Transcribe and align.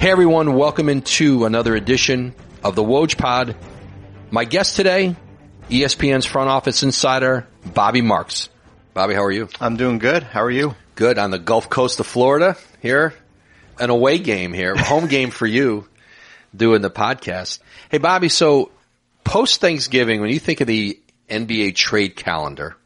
Hey 0.00 0.12
everyone, 0.12 0.54
welcome 0.54 0.88
into 0.88 1.44
another 1.44 1.74
edition 1.74 2.32
of 2.62 2.76
the 2.76 2.84
Woj 2.84 3.18
Pod. 3.18 3.56
My 4.30 4.44
guest 4.44 4.76
today, 4.76 5.16
ESPN's 5.68 6.24
front 6.24 6.48
office 6.48 6.84
insider, 6.84 7.48
Bobby 7.66 8.00
Marks. 8.00 8.48
Bobby, 8.94 9.14
how 9.14 9.24
are 9.24 9.32
you? 9.32 9.48
I'm 9.60 9.76
doing 9.76 9.98
good. 9.98 10.22
How 10.22 10.44
are 10.44 10.52
you? 10.52 10.76
Good 10.94 11.18
on 11.18 11.32
the 11.32 11.38
Gulf 11.40 11.68
Coast 11.68 11.98
of 11.98 12.06
Florida 12.06 12.56
here. 12.80 13.12
An 13.80 13.90
away 13.90 14.20
game 14.20 14.52
here, 14.52 14.76
home 14.78 15.08
game 15.08 15.30
for 15.30 15.48
you 15.48 15.88
doing 16.54 16.80
the 16.80 16.90
podcast. 16.90 17.58
Hey 17.90 17.98
Bobby, 17.98 18.28
so 18.28 18.70
post 19.24 19.60
Thanksgiving, 19.60 20.20
when 20.20 20.30
you 20.30 20.38
think 20.38 20.60
of 20.60 20.68
the 20.68 21.00
NBA 21.28 21.74
trade 21.74 22.14
calendar 22.14 22.76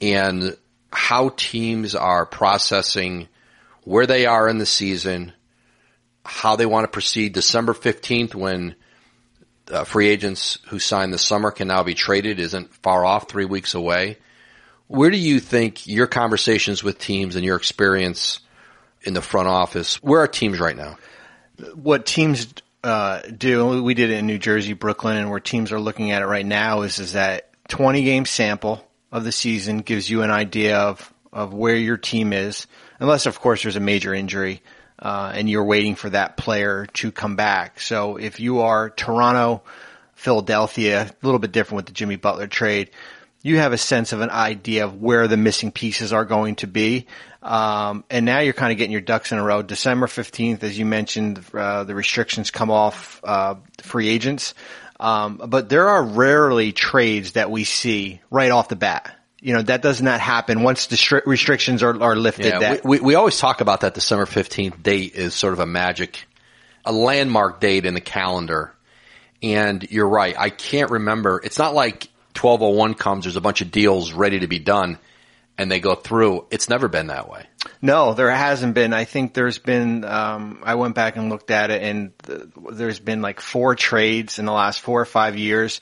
and 0.00 0.56
how 0.92 1.30
teams 1.30 1.96
are 1.96 2.24
processing 2.26 3.26
where 3.82 4.06
they 4.06 4.26
are 4.26 4.48
in 4.48 4.58
the 4.58 4.66
season, 4.66 5.32
how 6.28 6.56
they 6.56 6.66
want 6.66 6.84
to 6.84 6.88
proceed 6.88 7.32
December 7.32 7.72
15th 7.72 8.34
when 8.34 8.74
uh, 9.70 9.84
free 9.84 10.08
agents 10.08 10.58
who 10.68 10.78
signed 10.78 11.12
this 11.12 11.24
summer 11.24 11.50
can 11.50 11.68
now 11.68 11.82
be 11.82 11.94
traded 11.94 12.38
isn't 12.38 12.72
far 12.74 13.04
off, 13.04 13.28
three 13.28 13.46
weeks 13.46 13.74
away. 13.74 14.18
Where 14.86 15.10
do 15.10 15.16
you 15.16 15.40
think 15.40 15.86
your 15.86 16.06
conversations 16.06 16.84
with 16.84 16.98
teams 16.98 17.34
and 17.34 17.44
your 17.44 17.56
experience 17.56 18.40
in 19.02 19.14
the 19.14 19.22
front 19.22 19.48
office, 19.48 20.02
where 20.02 20.20
are 20.20 20.28
teams 20.28 20.60
right 20.60 20.76
now? 20.76 20.98
What 21.74 22.04
teams 22.04 22.46
uh, 22.84 23.20
do, 23.22 23.82
we 23.82 23.94
did 23.94 24.10
it 24.10 24.18
in 24.18 24.26
New 24.26 24.38
Jersey, 24.38 24.74
Brooklyn, 24.74 25.16
and 25.16 25.30
where 25.30 25.40
teams 25.40 25.72
are 25.72 25.80
looking 25.80 26.10
at 26.10 26.22
it 26.22 26.26
right 26.26 26.46
now 26.46 26.82
is, 26.82 26.98
is 26.98 27.14
that 27.14 27.50
20 27.68 28.04
game 28.04 28.26
sample 28.26 28.86
of 29.10 29.24
the 29.24 29.32
season 29.32 29.78
gives 29.78 30.08
you 30.10 30.22
an 30.22 30.30
idea 30.30 30.78
of, 30.78 31.12
of 31.32 31.54
where 31.54 31.76
your 31.76 31.96
team 31.96 32.32
is, 32.32 32.66
unless 33.00 33.26
of 33.26 33.40
course 33.40 33.62
there's 33.62 33.76
a 33.76 33.80
major 33.80 34.12
injury. 34.12 34.62
Uh, 34.98 35.30
and 35.34 35.48
you're 35.48 35.64
waiting 35.64 35.94
for 35.94 36.10
that 36.10 36.36
player 36.36 36.86
to 36.86 37.12
come 37.12 37.36
back. 37.36 37.80
So 37.80 38.16
if 38.16 38.40
you 38.40 38.60
are 38.60 38.90
Toronto, 38.90 39.62
Philadelphia, 40.14 41.02
a 41.02 41.26
little 41.26 41.38
bit 41.38 41.52
different 41.52 41.76
with 41.76 41.86
the 41.86 41.92
Jimmy 41.92 42.16
Butler 42.16 42.48
trade, 42.48 42.90
you 43.42 43.58
have 43.58 43.72
a 43.72 43.78
sense 43.78 44.12
of 44.12 44.20
an 44.20 44.30
idea 44.30 44.84
of 44.84 45.00
where 45.00 45.28
the 45.28 45.36
missing 45.36 45.70
pieces 45.70 46.12
are 46.12 46.24
going 46.24 46.56
to 46.56 46.66
be. 46.66 47.06
Um, 47.42 48.04
and 48.10 48.26
now 48.26 48.40
you're 48.40 48.52
kind 48.52 48.72
of 48.72 48.78
getting 48.78 48.90
your 48.90 49.00
ducks 49.00 49.30
in 49.30 49.38
a 49.38 49.44
row. 49.44 49.62
December 49.62 50.06
15th, 50.06 50.64
as 50.64 50.76
you 50.76 50.84
mentioned, 50.84 51.44
uh, 51.54 51.84
the 51.84 51.94
restrictions 51.94 52.50
come 52.50 52.70
off, 52.70 53.20
uh, 53.22 53.54
free 53.82 54.08
agents. 54.08 54.54
Um, 54.98 55.40
but 55.46 55.68
there 55.68 55.88
are 55.88 56.02
rarely 56.02 56.72
trades 56.72 57.32
that 57.32 57.50
we 57.50 57.62
see 57.64 58.20
right 58.30 58.50
off 58.50 58.68
the 58.68 58.76
bat. 58.76 59.17
You 59.40 59.54
know, 59.54 59.62
that 59.62 59.82
does 59.82 60.02
not 60.02 60.20
happen 60.20 60.62
once 60.62 60.86
the 60.86 60.96
stri- 60.96 61.24
restrictions 61.24 61.82
are, 61.82 62.02
are 62.02 62.16
lifted. 62.16 62.46
Yeah, 62.46 62.58
that, 62.58 62.84
we, 62.84 62.98
we, 62.98 63.06
we 63.06 63.14
always 63.14 63.38
talk 63.38 63.60
about 63.60 63.82
that 63.82 63.94
December 63.94 64.26
15th 64.26 64.82
date 64.82 65.14
is 65.14 65.34
sort 65.34 65.52
of 65.52 65.60
a 65.60 65.66
magic, 65.66 66.26
a 66.84 66.92
landmark 66.92 67.60
date 67.60 67.86
in 67.86 67.94
the 67.94 68.00
calendar. 68.00 68.74
And 69.40 69.88
you're 69.90 70.08
right. 70.08 70.34
I 70.36 70.50
can't 70.50 70.90
remember. 70.90 71.40
It's 71.44 71.58
not 71.58 71.72
like 71.72 72.08
1201 72.34 72.94
comes, 72.94 73.24
there's 73.24 73.36
a 73.36 73.40
bunch 73.40 73.60
of 73.60 73.70
deals 73.70 74.12
ready 74.12 74.40
to 74.40 74.48
be 74.48 74.58
done 74.58 74.98
and 75.58 75.70
they 75.70 75.80
go 75.80 75.96
through. 75.96 76.46
It's 76.50 76.68
never 76.68 76.88
been 76.88 77.08
that 77.08 77.28
way. 77.28 77.46
No, 77.82 78.14
there 78.14 78.30
hasn't 78.30 78.74
been. 78.74 78.94
I 78.94 79.04
think 79.04 79.34
there's 79.34 79.58
been. 79.58 80.04
Um, 80.04 80.60
I 80.62 80.76
went 80.76 80.94
back 80.94 81.16
and 81.16 81.28
looked 81.28 81.50
at 81.50 81.70
it, 81.70 81.82
and 81.82 82.16
th- 82.20 82.42
there's 82.72 83.00
been 83.00 83.20
like 83.20 83.40
four 83.40 83.74
trades 83.74 84.38
in 84.38 84.46
the 84.46 84.52
last 84.52 84.80
four 84.80 85.00
or 85.00 85.04
five 85.04 85.36
years, 85.36 85.80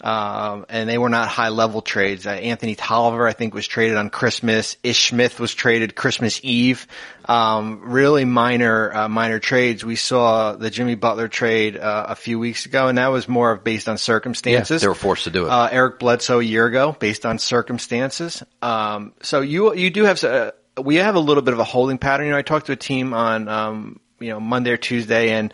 um, 0.00 0.66
and 0.68 0.88
they 0.88 0.98
were 0.98 1.08
not 1.08 1.28
high 1.28 1.48
level 1.48 1.82
trades. 1.82 2.26
Uh, 2.26 2.30
Anthony 2.30 2.74
Tolliver, 2.74 3.26
I 3.26 3.32
think, 3.32 3.54
was 3.54 3.66
traded 3.66 3.96
on 3.96 4.10
Christmas. 4.10 4.76
Ish 4.82 5.10
Smith 5.10 5.40
was 5.40 5.54
traded 5.54 5.94
Christmas 5.94 6.40
Eve. 6.42 6.86
Um, 7.24 7.80
really 7.82 8.24
minor, 8.24 8.94
uh, 8.94 9.08
minor 9.08 9.38
trades. 9.38 9.84
We 9.84 9.96
saw 9.96 10.52
the 10.52 10.70
Jimmy 10.70 10.94
Butler 10.94 11.28
trade 11.28 11.76
uh, 11.76 12.06
a 12.08 12.14
few 12.14 12.38
weeks 12.38 12.66
ago, 12.66 12.88
and 12.88 12.96
that 12.98 13.08
was 13.08 13.28
more 13.28 13.52
of 13.52 13.64
based 13.64 13.88
on 13.88 13.98
circumstances. 13.98 14.80
they 14.80 14.88
were 14.88 14.94
forced 14.94 15.24
to 15.24 15.30
do 15.30 15.46
it. 15.46 15.50
Uh, 15.50 15.68
Eric 15.70 15.98
Bledsoe 15.98 16.40
a 16.40 16.44
year 16.44 16.66
ago, 16.66 16.96
based 16.98 17.26
on 17.26 17.38
circumstances. 17.38 18.42
Um, 18.62 19.12
so 19.22 19.40
you 19.40 19.74
you 19.74 19.90
do 19.90 20.04
have 20.04 20.22
uh, 20.24 20.52
we 20.80 20.96
have 20.96 21.16
a 21.16 21.20
little 21.20 21.42
bit 21.42 21.54
of 21.54 21.60
a 21.60 21.64
holding 21.64 21.98
pattern. 21.98 22.26
You 22.26 22.32
know, 22.32 22.38
I 22.38 22.42
talked 22.42 22.66
to 22.66 22.72
a 22.72 22.76
team 22.76 23.12
on 23.12 23.48
um, 23.48 24.00
you 24.20 24.30
know 24.30 24.40
Monday 24.40 24.70
or 24.70 24.76
Tuesday, 24.76 25.30
and 25.30 25.52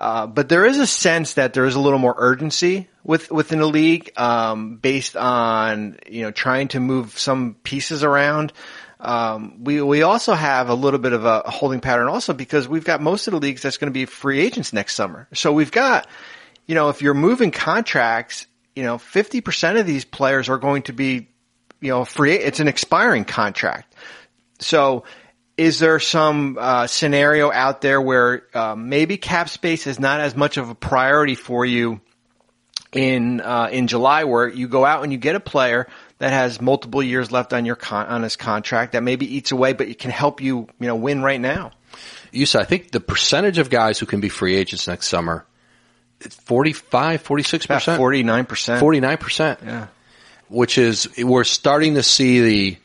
uh, 0.00 0.26
but 0.26 0.48
there 0.48 0.64
is 0.64 0.78
a 0.78 0.86
sense 0.86 1.34
that 1.34 1.52
there 1.52 1.66
is 1.66 1.74
a 1.74 1.80
little 1.80 1.98
more 1.98 2.14
urgency 2.16 2.88
with 3.04 3.30
within 3.30 3.58
the 3.58 3.66
league, 3.68 4.10
um, 4.16 4.78
based 4.78 5.14
on 5.14 5.98
you 6.08 6.22
know 6.22 6.30
trying 6.30 6.68
to 6.68 6.80
move 6.80 7.18
some 7.18 7.54
pieces 7.62 8.02
around. 8.02 8.54
Um, 8.98 9.62
we 9.62 9.82
we 9.82 10.00
also 10.00 10.32
have 10.32 10.70
a 10.70 10.74
little 10.74 11.00
bit 11.00 11.12
of 11.12 11.26
a 11.26 11.42
holding 11.44 11.80
pattern 11.80 12.08
also 12.08 12.32
because 12.32 12.66
we've 12.66 12.84
got 12.84 13.02
most 13.02 13.28
of 13.28 13.32
the 13.32 13.40
leagues 13.40 13.60
that's 13.60 13.76
going 13.76 13.90
to 13.90 13.92
be 13.92 14.06
free 14.06 14.40
agents 14.40 14.72
next 14.72 14.94
summer. 14.94 15.28
So 15.34 15.52
we've 15.52 15.70
got, 15.70 16.08
you 16.66 16.74
know, 16.74 16.88
if 16.88 17.02
you're 17.02 17.12
moving 17.12 17.50
contracts, 17.50 18.46
you 18.74 18.84
know, 18.84 18.96
fifty 18.96 19.42
percent 19.42 19.76
of 19.76 19.86
these 19.86 20.06
players 20.06 20.48
are 20.48 20.58
going 20.58 20.84
to 20.84 20.94
be, 20.94 21.28
you 21.82 21.90
know, 21.90 22.06
free. 22.06 22.32
It's 22.32 22.60
an 22.60 22.68
expiring 22.68 23.26
contract. 23.26 23.94
So 24.60 25.04
is 25.60 25.78
there 25.78 26.00
some 26.00 26.56
uh, 26.58 26.86
scenario 26.86 27.52
out 27.52 27.82
there 27.82 28.00
where 28.00 28.44
uh, 28.54 28.74
maybe 28.74 29.18
cap 29.18 29.46
space 29.50 29.86
is 29.86 30.00
not 30.00 30.18
as 30.20 30.34
much 30.34 30.56
of 30.56 30.70
a 30.70 30.74
priority 30.74 31.34
for 31.34 31.66
you 31.66 32.00
in 32.92 33.42
uh, 33.42 33.68
in 33.70 33.86
July, 33.86 34.24
where 34.24 34.48
you 34.48 34.68
go 34.68 34.86
out 34.86 35.02
and 35.04 35.12
you 35.12 35.18
get 35.18 35.36
a 35.36 35.40
player 35.40 35.86
that 36.16 36.32
has 36.32 36.62
multiple 36.62 37.02
years 37.02 37.30
left 37.30 37.52
on 37.52 37.66
your 37.66 37.76
con- 37.76 38.06
on 38.06 38.22
his 38.22 38.36
contract 38.36 38.92
that 38.92 39.02
maybe 39.02 39.36
eats 39.36 39.52
away, 39.52 39.74
but 39.74 39.86
it 39.86 39.98
can 39.98 40.10
help 40.10 40.40
you 40.40 40.66
you 40.80 40.86
know 40.86 40.96
win 40.96 41.22
right 41.22 41.40
now. 41.40 41.72
you 42.32 42.46
said, 42.46 42.62
I 42.62 42.64
think 42.64 42.90
the 42.90 43.00
percentage 43.00 43.58
of 43.58 43.68
guys 43.68 43.98
who 43.98 44.06
can 44.06 44.20
be 44.20 44.30
free 44.30 44.56
agents 44.56 44.88
next 44.88 45.08
summer, 45.08 45.44
it's 46.22 46.36
45, 46.36 47.22
46%? 47.22 47.96
Forty 47.98 48.22
nine 48.22 48.46
percent. 48.46 48.82
49%. 48.82 49.62
Yeah. 49.62 49.86
which 50.48 50.78
is 50.78 51.06
we're 51.18 51.44
starting 51.44 51.96
to 51.96 52.02
see 52.02 52.40
the 52.40 52.76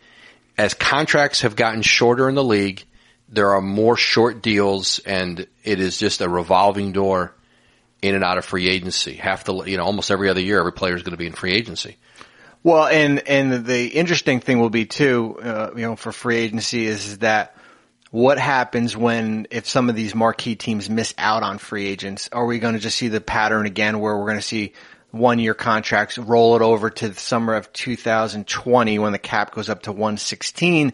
as 0.57 0.73
contracts 0.73 1.41
have 1.41 1.55
gotten 1.55 1.81
shorter 1.81 2.29
in 2.29 2.35
the 2.35 2.43
league, 2.43 2.83
there 3.29 3.51
are 3.51 3.61
more 3.61 3.97
short 3.97 4.41
deals, 4.41 4.99
and 4.99 5.47
it 5.63 5.79
is 5.79 5.97
just 5.97 6.21
a 6.21 6.29
revolving 6.29 6.91
door 6.91 7.33
in 8.01 8.15
and 8.15 8.23
out 8.23 8.37
of 8.37 8.45
free 8.45 8.69
agency. 8.69 9.15
Half 9.15 9.45
the 9.45 9.63
you 9.63 9.77
know 9.77 9.83
almost 9.83 10.11
every 10.11 10.29
other 10.29 10.41
year, 10.41 10.59
every 10.59 10.73
player 10.73 10.95
is 10.95 11.03
going 11.03 11.11
to 11.11 11.17
be 11.17 11.27
in 11.27 11.33
free 11.33 11.53
agency. 11.53 11.97
Well, 12.63 12.87
and 12.87 13.27
and 13.27 13.65
the 13.65 13.87
interesting 13.87 14.39
thing 14.39 14.59
will 14.59 14.69
be 14.69 14.85
too, 14.85 15.37
uh, 15.41 15.71
you 15.75 15.83
know, 15.83 15.95
for 15.95 16.11
free 16.11 16.37
agency 16.37 16.85
is 16.85 17.19
that 17.19 17.55
what 18.11 18.39
happens 18.39 18.95
when 18.95 19.47
if 19.51 19.67
some 19.67 19.89
of 19.89 19.95
these 19.95 20.15
marquee 20.15 20.55
teams 20.55 20.89
miss 20.89 21.13
out 21.17 21.43
on 21.43 21.57
free 21.57 21.87
agents? 21.87 22.29
Are 22.31 22.45
we 22.45 22.59
going 22.59 22.73
to 22.73 22.79
just 22.79 22.97
see 22.97 23.07
the 23.07 23.21
pattern 23.21 23.65
again 23.65 23.99
where 23.99 24.17
we're 24.17 24.25
going 24.25 24.37
to 24.37 24.41
see 24.41 24.73
one 25.15 25.39
year 25.39 25.53
contracts 25.53 26.17
roll 26.17 26.55
it 26.55 26.61
over 26.61 26.89
to 26.89 27.09
the 27.09 27.19
summer 27.19 27.55
of 27.55 27.71
2020 27.73 28.99
when 28.99 29.11
the 29.11 29.19
cap 29.19 29.53
goes 29.53 29.69
up 29.69 29.83
to 29.83 29.91
116 29.91 30.93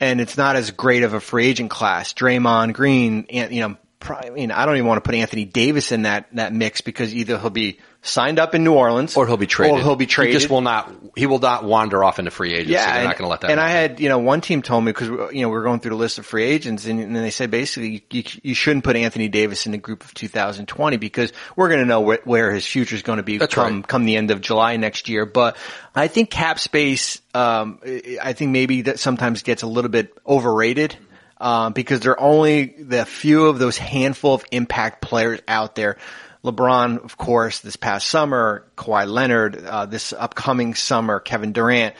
and 0.00 0.20
it's 0.20 0.36
not 0.36 0.56
as 0.56 0.70
great 0.70 1.02
of 1.02 1.14
a 1.14 1.20
free 1.20 1.48
agent 1.48 1.70
class. 1.70 2.14
Draymond 2.14 2.72
Green, 2.72 3.26
and, 3.30 3.52
you 3.52 3.62
know, 3.62 3.76
I 4.00 4.30
mean, 4.30 4.50
I 4.50 4.64
don't 4.64 4.76
even 4.76 4.86
want 4.86 5.02
to 5.02 5.08
put 5.08 5.14
Anthony 5.14 5.44
Davis 5.44 5.92
in 5.92 6.02
that, 6.02 6.28
that 6.32 6.52
mix 6.52 6.80
because 6.80 7.14
either 7.14 7.38
he'll 7.38 7.50
be 7.50 7.78
signed 8.00 8.38
up 8.38 8.54
in 8.54 8.64
New 8.64 8.74
Orleans 8.74 9.16
Or 9.16 9.26
he'll 9.26 9.36
be 9.36 9.46
traded. 9.46 9.78
Or 9.78 9.82
he'll 9.82 9.96
be 9.96 10.06
traded. 10.06 10.34
He 10.34 10.38
just 10.38 10.50
will 10.50 10.60
not. 10.60 10.92
He 11.16 11.26
will 11.26 11.40
not 11.40 11.64
wander 11.64 12.02
off 12.04 12.18
into 12.18 12.30
free 12.30 12.54
agency. 12.54 12.72
Yeah, 12.72 12.86
They're 12.86 12.94
and, 12.96 13.04
not 13.04 13.18
going 13.18 13.26
to 13.26 13.30
let 13.30 13.40
that. 13.42 13.50
And 13.50 13.60
I 13.60 13.68
had, 13.68 14.00
you 14.00 14.08
know, 14.08 14.18
one 14.18 14.40
team 14.40 14.62
told 14.62 14.84
me 14.84 14.92
because 14.92 15.08
you 15.08 15.42
know 15.42 15.48
we 15.48 15.54
were 15.54 15.64
going 15.64 15.80
through 15.80 15.90
the 15.90 15.96
list 15.96 16.18
of 16.18 16.26
free 16.26 16.44
agents, 16.44 16.86
and, 16.86 17.00
and 17.00 17.16
they 17.16 17.30
said 17.30 17.50
basically 17.50 18.04
you, 18.10 18.22
you 18.42 18.54
shouldn't 18.54 18.84
put 18.84 18.96
Anthony 18.96 19.28
Davis 19.28 19.66
in 19.66 19.72
the 19.72 19.78
group 19.78 20.04
of 20.04 20.14
2020 20.14 20.96
because 20.96 21.32
we're 21.56 21.68
going 21.68 21.80
to 21.80 21.86
know 21.86 22.00
where, 22.00 22.20
where 22.24 22.52
his 22.52 22.66
future 22.66 22.94
is 22.94 23.02
going 23.02 23.18
to 23.18 23.22
be 23.22 23.38
That's 23.38 23.54
come 23.54 23.76
right. 23.76 23.86
come 23.86 24.04
the 24.04 24.16
end 24.16 24.30
of 24.30 24.40
July 24.40 24.76
next 24.76 25.08
year. 25.08 25.26
But 25.26 25.56
I 25.94 26.08
think 26.08 26.30
cap 26.30 26.58
space, 26.58 27.20
um, 27.34 27.80
I 28.22 28.32
think 28.32 28.52
maybe 28.52 28.82
that 28.82 28.98
sometimes 28.98 29.42
gets 29.42 29.62
a 29.62 29.66
little 29.66 29.90
bit 29.90 30.16
overrated. 30.26 30.96
Um, 31.40 31.72
because 31.72 32.00
there 32.00 32.12
are 32.12 32.20
only 32.20 32.64
the 32.64 33.04
few 33.04 33.46
of 33.46 33.58
those 33.60 33.78
handful 33.78 34.34
of 34.34 34.44
impact 34.50 35.00
players 35.00 35.40
out 35.46 35.76
there. 35.76 35.96
LeBron, 36.44 37.04
of 37.04 37.16
course, 37.16 37.60
this 37.60 37.76
past 37.76 38.06
summer, 38.08 38.66
Kawhi 38.76 39.06
Leonard, 39.06 39.64
uh, 39.64 39.86
this 39.86 40.12
upcoming 40.12 40.74
summer, 40.74 41.20
Kevin 41.20 41.52
Durant. 41.52 41.94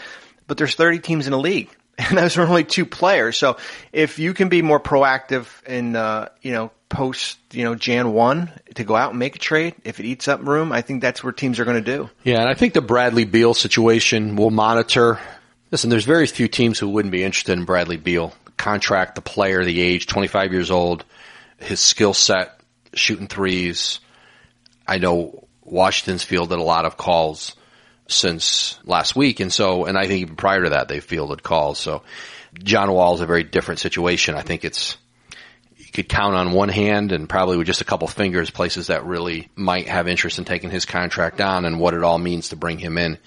But 0.46 0.56
there's 0.58 0.74
30 0.74 1.00
teams 1.00 1.26
in 1.26 1.32
the 1.32 1.38
league. 1.38 1.70
And 1.98 2.16
those 2.16 2.38
are 2.38 2.46
only 2.46 2.62
two 2.62 2.86
players. 2.86 3.36
So 3.36 3.56
if 3.92 4.20
you 4.20 4.32
can 4.32 4.48
be 4.48 4.62
more 4.62 4.78
proactive 4.78 5.48
in, 5.66 5.96
uh, 5.96 6.28
you 6.42 6.52
know, 6.52 6.70
post, 6.88 7.38
you 7.52 7.64
know, 7.64 7.74
Jan 7.74 8.12
1 8.12 8.52
to 8.76 8.84
go 8.84 8.94
out 8.94 9.10
and 9.10 9.18
make 9.18 9.34
a 9.34 9.38
trade, 9.40 9.74
if 9.82 9.98
it 9.98 10.06
eats 10.06 10.28
up 10.28 10.46
room, 10.46 10.70
I 10.70 10.80
think 10.80 11.02
that's 11.02 11.24
where 11.24 11.32
teams 11.32 11.58
are 11.58 11.64
going 11.64 11.82
to 11.82 11.96
do. 11.96 12.08
Yeah, 12.22 12.40
and 12.40 12.48
I 12.48 12.54
think 12.54 12.72
the 12.72 12.80
Bradley 12.80 13.24
Beal 13.24 13.52
situation 13.52 14.36
will 14.36 14.50
monitor. 14.50 15.18
Listen, 15.72 15.90
there's 15.90 16.04
very 16.04 16.28
few 16.28 16.46
teams 16.46 16.78
who 16.78 16.88
wouldn't 16.88 17.10
be 17.12 17.24
interested 17.24 17.58
in 17.58 17.64
Bradley 17.64 17.96
Beal. 17.96 18.32
Contract, 18.58 19.14
the 19.14 19.22
player, 19.22 19.64
the 19.64 19.80
age, 19.80 20.06
25 20.06 20.52
years 20.52 20.70
old, 20.70 21.04
his 21.58 21.80
skill 21.80 22.14
set, 22.14 22.60
shooting 22.92 23.28
threes. 23.28 24.00
I 24.86 24.98
know 24.98 25.46
Washington's 25.62 26.24
fielded 26.24 26.58
a 26.58 26.62
lot 26.62 26.84
of 26.84 26.96
calls 26.96 27.54
since 28.08 28.78
last 28.84 29.16
week, 29.16 29.40
and 29.40 29.52
so, 29.52 29.84
and 29.84 29.96
I 29.98 30.06
think 30.06 30.22
even 30.22 30.36
prior 30.36 30.64
to 30.64 30.70
that, 30.70 30.88
they 30.88 31.00
fielded 31.00 31.42
calls. 31.42 31.78
So, 31.78 32.02
John 32.62 32.90
Wall 32.90 33.14
is 33.14 33.20
a 33.20 33.26
very 33.26 33.42
different 33.42 33.80
situation. 33.80 34.34
I 34.34 34.42
think 34.42 34.64
it's 34.64 34.96
you 35.76 35.92
could 35.92 36.08
count 36.08 36.34
on 36.34 36.52
one 36.52 36.68
hand 36.68 37.12
and 37.12 37.28
probably 37.28 37.56
with 37.56 37.66
just 37.66 37.80
a 37.80 37.84
couple 37.84 38.08
fingers 38.08 38.50
places 38.50 38.88
that 38.88 39.04
really 39.04 39.48
might 39.56 39.88
have 39.88 40.08
interest 40.08 40.38
in 40.38 40.44
taking 40.44 40.70
his 40.70 40.84
contract 40.84 41.40
on 41.40 41.64
and 41.64 41.80
what 41.80 41.94
it 41.94 42.02
all 42.02 42.18
means 42.18 42.50
to 42.50 42.56
bring 42.56 42.78
him 42.78 42.98
in. 42.98 43.18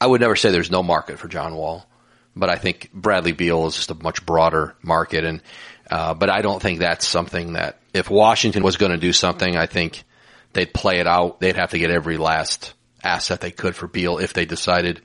I 0.00 0.06
would 0.06 0.22
never 0.22 0.36
say 0.36 0.50
there's 0.50 0.70
no 0.70 0.82
market 0.82 1.18
for 1.18 1.28
John 1.28 1.54
Wall, 1.54 1.86
but 2.34 2.50
I 2.50 2.56
think 2.56 2.90
Bradley 2.92 3.32
Beal 3.32 3.66
is 3.66 3.76
just 3.76 3.90
a 3.90 3.94
much 3.94 4.24
broader 4.24 4.76
market 4.82 5.24
and 5.24 5.42
uh, 5.90 6.14
but 6.14 6.30
I 6.30 6.40
don't 6.42 6.62
think 6.62 6.78
that's 6.78 7.06
something 7.06 7.54
that 7.54 7.80
if 7.92 8.08
Washington 8.08 8.62
was 8.62 8.76
going 8.76 8.92
to 8.92 8.98
do 8.98 9.12
something, 9.12 9.56
I 9.56 9.66
think 9.66 10.04
they'd 10.52 10.72
play 10.72 11.00
it 11.00 11.06
out. 11.08 11.40
They'd 11.40 11.56
have 11.56 11.70
to 11.70 11.78
get 11.78 11.90
every 11.90 12.16
last 12.16 12.74
asset 13.02 13.40
they 13.40 13.50
could 13.50 13.74
for 13.74 13.88
Beal 13.88 14.18
if 14.18 14.32
they 14.32 14.44
decided 14.44 15.00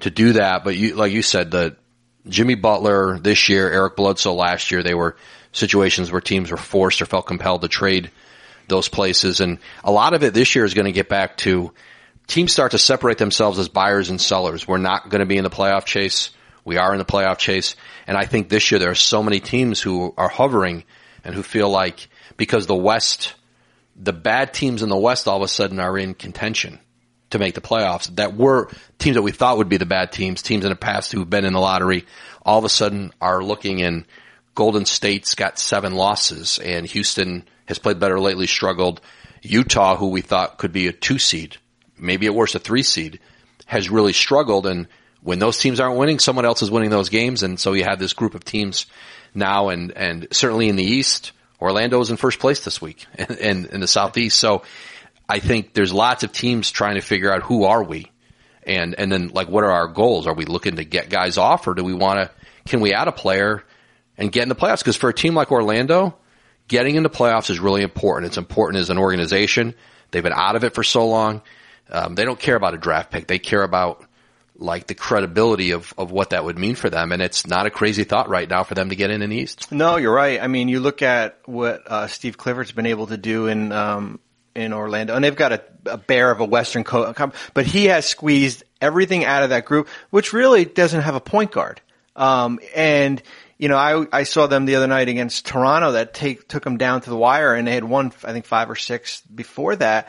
to 0.00 0.10
do 0.10 0.34
that. 0.34 0.64
But 0.64 0.76
you, 0.76 0.94
like 0.94 1.12
you 1.12 1.20
said, 1.20 1.50
the 1.50 1.76
Jimmy 2.26 2.54
Butler 2.54 3.18
this 3.18 3.48
year, 3.50 3.70
Eric 3.70 3.96
Bledsoe 3.96 4.34
last 4.34 4.70
year, 4.70 4.82
they 4.82 4.94
were 4.94 5.16
situations 5.52 6.10
where 6.10 6.20
teams 6.20 6.50
were 6.50 6.56
forced 6.56 7.02
or 7.02 7.06
felt 7.06 7.26
compelled 7.26 7.62
to 7.62 7.68
trade 7.68 8.10
those 8.68 8.88
places. 8.88 9.40
And 9.40 9.58
a 9.84 9.92
lot 9.92 10.14
of 10.14 10.22
it 10.22 10.32
this 10.32 10.54
year 10.54 10.64
is 10.64 10.74
going 10.74 10.86
to 10.86 10.92
get 10.92 11.08
back 11.08 11.36
to 11.38 11.72
teams 12.26 12.52
start 12.52 12.70
to 12.70 12.78
separate 12.78 13.18
themselves 13.18 13.58
as 13.58 13.68
buyers 13.68 14.08
and 14.08 14.20
sellers. 14.20 14.66
We're 14.66 14.78
not 14.78 15.10
going 15.10 15.20
to 15.20 15.26
be 15.26 15.36
in 15.36 15.44
the 15.44 15.50
playoff 15.50 15.84
chase. 15.84 16.30
We 16.64 16.76
are 16.76 16.92
in 16.92 16.98
the 16.98 17.04
playoff 17.04 17.38
chase. 17.38 17.76
And 18.06 18.16
I 18.16 18.24
think 18.24 18.48
this 18.48 18.70
year 18.70 18.78
there 18.78 18.90
are 18.90 18.94
so 18.94 19.22
many 19.22 19.40
teams 19.40 19.80
who 19.80 20.14
are 20.16 20.28
hovering 20.28 20.84
and 21.24 21.34
who 21.34 21.42
feel 21.42 21.68
like 21.68 22.08
because 22.36 22.66
the 22.66 22.74
West, 22.74 23.34
the 23.96 24.12
bad 24.12 24.54
teams 24.54 24.82
in 24.82 24.88
the 24.88 24.96
West 24.96 25.28
all 25.28 25.36
of 25.36 25.42
a 25.42 25.48
sudden 25.48 25.80
are 25.80 25.98
in 25.98 26.14
contention 26.14 26.78
to 27.30 27.38
make 27.38 27.54
the 27.54 27.60
playoffs 27.60 28.14
that 28.16 28.36
were 28.36 28.68
teams 28.98 29.16
that 29.16 29.22
we 29.22 29.32
thought 29.32 29.56
would 29.56 29.68
be 29.68 29.78
the 29.78 29.86
bad 29.86 30.12
teams, 30.12 30.42
teams 30.42 30.64
in 30.64 30.70
the 30.70 30.76
past 30.76 31.12
who've 31.12 31.28
been 31.28 31.44
in 31.44 31.54
the 31.54 31.60
lottery, 31.60 32.04
all 32.42 32.58
of 32.58 32.64
a 32.64 32.68
sudden 32.68 33.12
are 33.20 33.42
looking 33.42 33.78
in 33.78 34.04
Golden 34.54 34.84
State's 34.84 35.34
got 35.34 35.58
seven 35.58 35.94
losses 35.94 36.58
and 36.58 36.86
Houston 36.86 37.48
has 37.66 37.78
played 37.78 37.98
better 37.98 38.20
lately, 38.20 38.46
struggled. 38.46 39.00
Utah, 39.40 39.96
who 39.96 40.08
we 40.08 40.20
thought 40.20 40.58
could 40.58 40.72
be 40.72 40.88
a 40.88 40.92
two 40.92 41.18
seed, 41.18 41.56
maybe 41.98 42.26
at 42.26 42.34
worst 42.34 42.54
a 42.54 42.58
three 42.58 42.82
seed, 42.82 43.18
has 43.66 43.88
really 43.88 44.12
struggled 44.12 44.66
and 44.66 44.88
when 45.22 45.38
those 45.38 45.58
teams 45.58 45.80
aren't 45.80 45.96
winning, 45.96 46.18
someone 46.18 46.44
else 46.44 46.62
is 46.62 46.70
winning 46.70 46.90
those 46.90 47.08
games. 47.08 47.42
And 47.42 47.58
so 47.58 47.72
you 47.72 47.84
have 47.84 47.98
this 47.98 48.12
group 48.12 48.34
of 48.34 48.44
teams 48.44 48.86
now 49.34 49.68
and, 49.68 49.92
and 49.92 50.28
certainly 50.32 50.68
in 50.68 50.76
the 50.76 50.84
East, 50.84 51.32
Orlando 51.60 52.00
is 52.00 52.10
in 52.10 52.16
first 52.16 52.40
place 52.40 52.64
this 52.64 52.82
week 52.82 53.06
and 53.14 53.66
in 53.66 53.80
the 53.80 53.86
Southeast. 53.86 54.38
So 54.38 54.62
I 55.28 55.38
think 55.38 55.74
there's 55.74 55.92
lots 55.92 56.24
of 56.24 56.32
teams 56.32 56.70
trying 56.70 56.96
to 56.96 57.00
figure 57.00 57.32
out 57.32 57.42
who 57.42 57.64
are 57.64 57.82
we 57.82 58.10
and, 58.64 58.94
and 58.98 59.10
then 59.10 59.28
like 59.28 59.48
what 59.48 59.64
are 59.64 59.70
our 59.70 59.88
goals? 59.88 60.26
Are 60.26 60.34
we 60.34 60.44
looking 60.44 60.76
to 60.76 60.84
get 60.84 61.08
guys 61.08 61.38
off 61.38 61.66
or 61.66 61.74
do 61.74 61.84
we 61.84 61.94
want 61.94 62.20
to, 62.20 62.30
can 62.66 62.80
we 62.80 62.92
add 62.92 63.08
a 63.08 63.12
player 63.12 63.62
and 64.18 64.30
get 64.30 64.42
in 64.42 64.48
the 64.48 64.56
playoffs? 64.56 64.84
Cause 64.84 64.96
for 64.96 65.08
a 65.08 65.14
team 65.14 65.34
like 65.34 65.52
Orlando, 65.52 66.16
getting 66.66 66.96
into 66.96 67.08
the 67.08 67.16
playoffs 67.16 67.48
is 67.48 67.60
really 67.60 67.82
important. 67.82 68.26
It's 68.26 68.38
important 68.38 68.80
as 68.80 68.90
an 68.90 68.98
organization. 68.98 69.74
They've 70.10 70.22
been 70.22 70.32
out 70.32 70.56
of 70.56 70.64
it 70.64 70.74
for 70.74 70.82
so 70.82 71.06
long. 71.06 71.42
Um, 71.88 72.14
they 72.14 72.24
don't 72.24 72.38
care 72.38 72.56
about 72.56 72.74
a 72.74 72.78
draft 72.78 73.10
pick. 73.10 73.26
They 73.26 73.38
care 73.38 73.62
about 73.62 74.04
like 74.62 74.86
the 74.86 74.94
credibility 74.94 75.72
of, 75.72 75.92
of 75.98 76.10
what 76.10 76.30
that 76.30 76.44
would 76.44 76.58
mean 76.58 76.74
for 76.74 76.88
them. 76.88 77.12
And 77.12 77.20
it's 77.20 77.46
not 77.46 77.66
a 77.66 77.70
crazy 77.70 78.04
thought 78.04 78.28
right 78.28 78.48
now 78.48 78.62
for 78.64 78.74
them 78.74 78.88
to 78.88 78.96
get 78.96 79.10
in 79.10 79.20
the 79.20 79.36
East. 79.36 79.70
No, 79.72 79.96
you're 79.96 80.14
right. 80.14 80.40
I 80.40 80.46
mean, 80.46 80.68
you 80.68 80.80
look 80.80 81.02
at 81.02 81.38
what 81.46 81.82
uh, 81.86 82.06
Steve 82.06 82.38
Clifford's 82.38 82.72
been 82.72 82.86
able 82.86 83.08
to 83.08 83.16
do 83.16 83.46
in 83.46 83.72
um, 83.72 84.20
in 84.54 84.72
Orlando, 84.72 85.14
and 85.14 85.24
they've 85.24 85.34
got 85.34 85.52
a, 85.52 85.62
a 85.86 85.98
bear 85.98 86.30
of 86.30 86.40
a 86.40 86.44
Western 86.44 86.84
coast, 86.84 87.18
but 87.54 87.66
he 87.66 87.86
has 87.86 88.06
squeezed 88.06 88.64
everything 88.80 89.24
out 89.24 89.42
of 89.42 89.50
that 89.50 89.64
group, 89.64 89.88
which 90.10 90.32
really 90.32 90.64
doesn't 90.64 91.02
have 91.02 91.14
a 91.14 91.20
point 91.20 91.52
guard. 91.52 91.80
Um, 92.14 92.60
and 92.74 93.22
you 93.58 93.68
know, 93.68 93.76
I 93.76 94.06
I 94.12 94.22
saw 94.24 94.46
them 94.46 94.66
the 94.66 94.76
other 94.76 94.86
night 94.86 95.08
against 95.08 95.46
Toronto 95.46 95.92
that 95.92 96.14
take 96.14 96.48
took 96.48 96.64
them 96.64 96.76
down 96.76 97.00
to 97.00 97.10
the 97.10 97.16
wire, 97.16 97.54
and 97.54 97.66
they 97.66 97.74
had 97.74 97.84
won 97.84 98.12
I 98.24 98.32
think 98.32 98.44
five 98.44 98.70
or 98.70 98.76
six 98.76 99.20
before 99.22 99.76
that. 99.76 100.08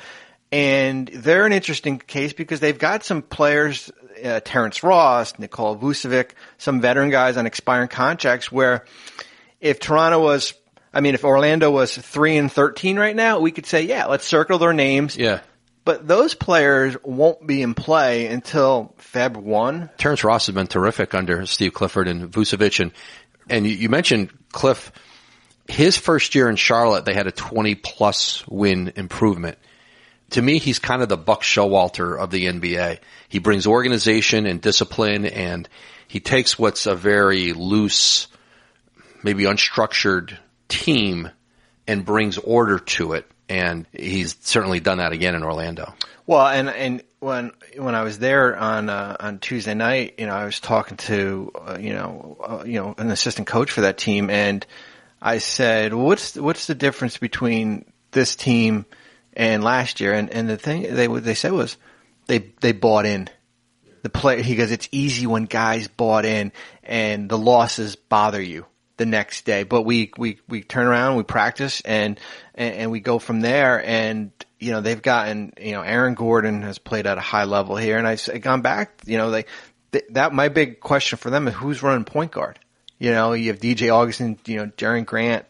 And 0.52 1.08
they're 1.08 1.48
an 1.48 1.54
interesting 1.54 1.98
case 1.98 2.34
because 2.34 2.60
they've 2.60 2.78
got 2.78 3.04
some 3.04 3.24
players 3.24 3.92
uh, 4.24 4.40
Terrence 4.44 4.84
Ross, 4.84 5.38
Nikola 5.38 5.78
Vucevic, 5.78 6.32
some 6.58 6.82
veteran 6.82 7.10
guys 7.10 7.38
on 7.38 7.46
expiring 7.46 7.90
contracts 7.90 8.52
where 8.52 8.86
if 9.60 9.80
Toronto 9.80 10.22
was, 10.22 10.54
I 10.94 11.02
mean, 11.02 11.16
if 11.16 11.24
Orlando 11.24 11.72
was 11.72 11.96
3 11.96 12.38
and 12.38 12.52
13 12.52 12.98
right 12.98 13.16
now, 13.16 13.40
we 13.40 13.52
could 13.52 13.66
say, 13.66 13.84
yeah, 13.84 14.06
let's 14.06 14.26
circle 14.26 14.60
their 14.60 14.74
names. 14.74 15.18
Yeah. 15.18 15.42
But 15.86 16.08
those 16.08 16.34
players 16.34 16.96
won't 17.04 17.46
be 17.46 17.62
in 17.62 17.74
play 17.74 18.28
until 18.28 18.96
Feb 19.00 19.36
1. 19.36 19.90
Terrence 19.98 20.24
Ross 20.24 20.46
has 20.46 20.56
been 20.56 20.68
terrific 20.68 21.14
under 21.14 21.46
Steve 21.46 21.74
Clifford 21.74 22.08
and 22.08 22.32
Vucevic. 22.32 22.80
And, 22.80 22.92
and 23.50 23.68
you, 23.68 23.76
you 23.76 23.90
mentioned 23.90 24.32
Cliff, 24.52 24.94
his 25.68 25.98
first 25.98 26.36
year 26.36 26.50
in 26.50 26.56
Charlotte, 26.56 27.04
they 27.04 27.14
had 27.14 27.28
a 27.28 27.32
20 27.32 27.76
plus 27.76 28.48
win 28.48 28.94
improvement 28.96 29.58
to 30.34 30.42
me, 30.42 30.58
he's 30.58 30.80
kind 30.80 31.02
of 31.02 31.10
the 31.10 31.18
Buck 31.18 31.42
Showalter 31.42 32.18
of 32.18 32.32
the 32.32 32.46
NBA. 32.46 33.00
He 33.30 33.40
brings 33.40 33.68
organization 33.68 34.46
and 34.46 34.62
discipline 34.62 35.26
and 35.26 35.70
he 36.08 36.20
takes 36.20 36.58
what's 36.58 36.86
a 36.86 36.96
very 36.96 37.54
loose, 37.54 38.28
maybe 39.24 39.44
unstructured 39.44 40.38
team 40.68 41.30
and 41.88 42.06
brings 42.06 42.38
order 42.38 42.80
to 42.80 43.14
it. 43.14 43.30
And 43.48 43.86
he's 43.94 44.36
certainly 44.42 44.80
done 44.80 44.98
that 44.98 45.14
again 45.14 45.36
in 45.36 45.44
Orlando. 45.44 45.94
Well, 46.26 46.48
and, 46.48 46.70
and 46.70 47.04
when, 47.20 47.52
when 47.78 47.94
I 47.94 48.04
was 48.04 48.18
there 48.18 48.58
on, 48.58 48.90
uh, 48.90 49.18
on 49.20 49.40
Tuesday 49.40 49.76
night, 49.76 50.16
you 50.18 50.26
know, 50.26 50.34
I 50.34 50.46
was 50.46 50.60
talking 50.60 50.98
to, 50.98 51.52
uh, 51.56 51.78
you 51.80 51.94
know, 51.94 52.38
uh, 52.42 52.64
you 52.66 52.80
know, 52.80 52.96
an 52.98 53.12
assistant 53.12 53.48
coach 53.48 53.70
for 53.70 53.82
that 53.82 53.98
team 53.98 54.30
and 54.30 54.66
I 55.22 55.38
said, 55.38 55.94
what's, 55.94 56.36
what's 56.36 56.66
the 56.66 56.76
difference 56.76 57.18
between 57.18 57.86
this 58.12 58.36
team 58.36 58.86
and 59.36 59.64
last 59.64 60.00
year. 60.00 60.14
And, 60.14 60.30
and 60.30 60.50
the 60.50 60.58
thing 60.58 60.94
they 60.96 61.08
they 61.08 61.36
said 61.36 61.52
was 61.52 61.78
they 62.28 62.40
they 62.62 62.72
bought 62.72 63.06
in. 63.06 63.30
The 64.02 64.10
play 64.10 64.42
he 64.42 64.56
goes, 64.56 64.72
it's 64.72 64.90
easy 64.92 65.28
when 65.28 65.46
guys 65.46 65.88
bought 65.88 66.26
in 66.26 66.52
and 66.84 67.30
the 67.30 67.38
losses 67.38 67.96
bother 67.96 68.42
you 68.42 68.66
the 68.98 69.06
next 69.06 69.46
day. 69.46 69.64
But 69.64 69.84
we 69.84 70.12
we 70.18 70.40
we 70.48 70.62
turn 70.62 70.88
around, 70.88 71.16
we 71.16 71.24
practice, 71.24 71.82
and 71.82 72.20
and, 72.54 72.76
and 72.76 72.92
we 72.92 73.00
go 73.00 73.20
from 73.20 73.42
there. 73.42 73.84
And 73.84 74.32
you 74.60 74.72
know 74.72 74.82
they've 74.82 75.02
gotten 75.02 75.54
you 75.60 75.72
know 75.72 75.82
Aaron 75.82 76.16
Gordon 76.16 76.62
has 76.64 76.80
played 76.80 77.08
at 77.08 77.18
a 77.18 77.22
high 77.22 77.46
level 77.46 77.78
here, 77.78 77.98
and 77.98 78.08
I've 78.08 78.42
gone 78.42 78.62
back. 78.62 79.02
You 79.06 79.18
know 79.18 79.32
they 79.32 79.46
that 80.10 80.34
my 80.34 80.50
big 80.50 80.80
question 80.80 81.18
for 81.18 81.30
them 81.30 81.48
is 81.48 81.54
who's 81.54 81.84
running 81.84 82.06
point 82.06 82.32
guard. 82.32 82.60
You 83.04 83.12
know, 83.12 83.34
you 83.34 83.52
have 83.52 83.60
DJ 83.60 83.94
Augustin, 83.94 84.40
you 84.46 84.56
know, 84.56 84.68
Jerian 84.78 85.06
Grant, 85.06 85.44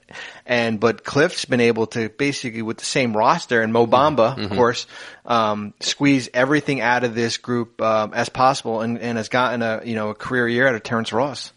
and 0.43 0.79
but 0.79 1.03
Cliff's 1.03 1.45
been 1.45 1.59
able 1.59 1.85
to 1.85 2.09
basically 2.09 2.63
with 2.63 2.77
the 2.77 2.85
same 2.85 3.15
roster 3.15 3.61
and 3.61 3.71
Mo 3.71 3.85
Bamba, 3.85 4.33
mm-hmm. 4.33 4.45
of 4.45 4.49
course, 4.49 4.87
um, 5.23 5.75
squeeze 5.79 6.29
everything 6.33 6.81
out 6.81 7.03
of 7.03 7.13
this 7.13 7.37
group 7.37 7.79
um, 7.79 8.11
as 8.15 8.27
possible, 8.27 8.81
and, 8.81 8.97
and 8.97 9.19
has 9.19 9.29
gotten 9.29 9.61
a 9.61 9.83
you 9.85 9.93
know 9.93 10.09
a 10.09 10.15
career 10.15 10.47
year 10.47 10.67
out 10.67 10.73
of 10.73 10.81
Terrence 10.81 11.13
Ross. 11.13 11.53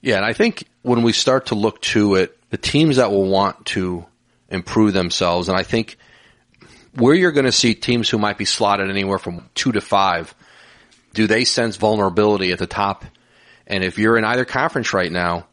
Yeah, 0.00 0.14
and 0.14 0.24
I 0.24 0.32
think 0.32 0.62
when 0.82 1.02
we 1.02 1.12
start 1.12 1.46
to 1.46 1.56
look 1.56 1.82
to 1.82 2.14
it, 2.14 2.38
the 2.50 2.56
teams 2.56 2.94
that 2.94 3.10
will 3.10 3.26
want 3.26 3.66
to 3.66 4.06
improve 4.48 4.92
themselves, 4.92 5.48
and 5.48 5.58
I 5.58 5.64
think 5.64 5.98
where 6.94 7.16
you're 7.16 7.32
going 7.32 7.46
to 7.46 7.50
see 7.50 7.74
teams 7.74 8.08
who 8.08 8.18
might 8.18 8.38
be 8.38 8.44
slotted 8.44 8.90
anywhere 8.90 9.18
from 9.18 9.50
two 9.56 9.72
to 9.72 9.80
five, 9.80 10.32
do 11.14 11.26
they 11.26 11.44
sense 11.44 11.74
vulnerability 11.74 12.52
at 12.52 12.60
the 12.60 12.68
top 12.68 13.04
and 13.66 13.82
if 13.82 13.98
you're 13.98 14.16
in 14.16 14.24
either 14.24 14.44
conference 14.44 14.92
right 14.92 15.10
now, 15.10 15.46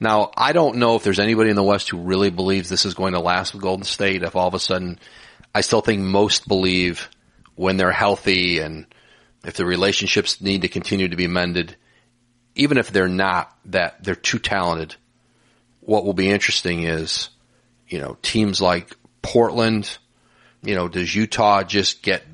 now 0.00 0.30
I 0.36 0.52
don't 0.52 0.76
know 0.76 0.96
if 0.96 1.04
there's 1.04 1.18
anybody 1.18 1.50
in 1.50 1.56
the 1.56 1.62
West 1.62 1.88
who 1.88 1.98
really 1.98 2.30
believes 2.30 2.68
this 2.68 2.84
is 2.84 2.94
going 2.94 3.14
to 3.14 3.20
last 3.20 3.54
with 3.54 3.62
Golden 3.62 3.84
State. 3.84 4.22
If 4.22 4.36
all 4.36 4.48
of 4.48 4.54
a 4.54 4.58
sudden, 4.58 4.98
I 5.54 5.62
still 5.62 5.80
think 5.80 6.02
most 6.02 6.48
believe 6.48 7.08
when 7.54 7.76
they're 7.76 7.92
healthy 7.92 8.58
and 8.58 8.86
if 9.44 9.54
the 9.54 9.64
relationships 9.64 10.40
need 10.40 10.62
to 10.62 10.68
continue 10.68 11.08
to 11.08 11.16
be 11.16 11.26
mended, 11.26 11.76
even 12.54 12.78
if 12.78 12.90
they're 12.90 13.08
not, 13.08 13.56
that 13.66 14.02
they're 14.02 14.14
too 14.14 14.38
talented. 14.38 14.96
What 15.80 16.04
will 16.04 16.14
be 16.14 16.30
interesting 16.30 16.84
is, 16.84 17.28
you 17.88 17.98
know, 17.98 18.16
teams 18.22 18.60
like 18.60 18.96
Portland, 19.22 19.98
you 20.62 20.74
know, 20.74 20.88
does 20.88 21.14
Utah 21.14 21.62
just 21.62 22.02
get, 22.02 22.24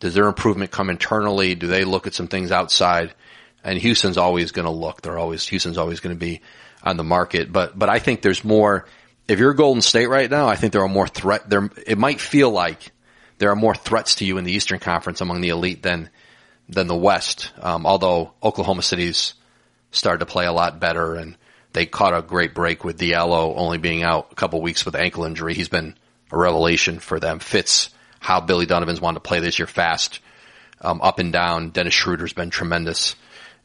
does 0.00 0.14
their 0.14 0.26
improvement 0.26 0.70
come 0.70 0.90
internally? 0.90 1.54
Do 1.54 1.66
they 1.66 1.84
look 1.84 2.06
at 2.06 2.14
some 2.14 2.26
things 2.26 2.50
outside? 2.50 3.14
And 3.64 3.78
Houston's 3.78 4.18
always 4.18 4.52
going 4.52 4.64
to 4.64 4.70
look. 4.70 5.02
They're 5.02 5.18
always 5.18 5.46
Houston's 5.48 5.78
always 5.78 6.00
going 6.00 6.14
to 6.14 6.20
be 6.20 6.40
on 6.82 6.96
the 6.96 7.04
market. 7.04 7.52
But 7.52 7.78
but 7.78 7.88
I 7.88 7.98
think 7.98 8.22
there's 8.22 8.44
more. 8.44 8.86
If 9.28 9.38
you're 9.38 9.54
Golden 9.54 9.82
State 9.82 10.08
right 10.08 10.30
now, 10.30 10.48
I 10.48 10.56
think 10.56 10.72
there 10.72 10.82
are 10.82 10.88
more 10.88 11.06
threat. 11.06 11.48
There 11.48 11.70
it 11.86 11.98
might 11.98 12.20
feel 12.20 12.50
like 12.50 12.92
there 13.38 13.50
are 13.50 13.56
more 13.56 13.74
threats 13.74 14.16
to 14.16 14.24
you 14.24 14.38
in 14.38 14.44
the 14.44 14.52
Eastern 14.52 14.78
Conference 14.78 15.20
among 15.20 15.40
the 15.40 15.50
elite 15.50 15.82
than 15.82 16.10
than 16.68 16.86
the 16.86 16.96
West. 16.96 17.52
Um, 17.60 17.86
although 17.86 18.32
Oklahoma 18.42 18.82
City's 18.82 19.34
started 19.92 20.20
to 20.20 20.26
play 20.26 20.46
a 20.46 20.52
lot 20.52 20.80
better, 20.80 21.14
and 21.14 21.36
they 21.72 21.86
caught 21.86 22.16
a 22.16 22.22
great 22.22 22.54
break 22.54 22.84
with 22.84 22.98
Diallo 22.98 23.54
only 23.56 23.78
being 23.78 24.02
out 24.02 24.28
a 24.32 24.34
couple 24.34 24.60
weeks 24.60 24.84
with 24.84 24.94
ankle 24.94 25.24
injury. 25.24 25.54
He's 25.54 25.68
been 25.68 25.96
a 26.32 26.36
revelation 26.36 26.98
for 26.98 27.20
them. 27.20 27.38
Fits 27.38 27.90
how 28.20 28.40
Billy 28.40 28.66
Donovan's 28.66 29.00
wanted 29.00 29.16
to 29.16 29.28
play 29.28 29.40
this 29.40 29.58
year 29.58 29.66
fast, 29.66 30.20
um, 30.80 31.00
up 31.00 31.18
and 31.18 31.32
down. 31.32 31.70
Dennis 31.70 31.94
Schroeder's 31.94 32.32
been 32.32 32.50
tremendous 32.50 33.16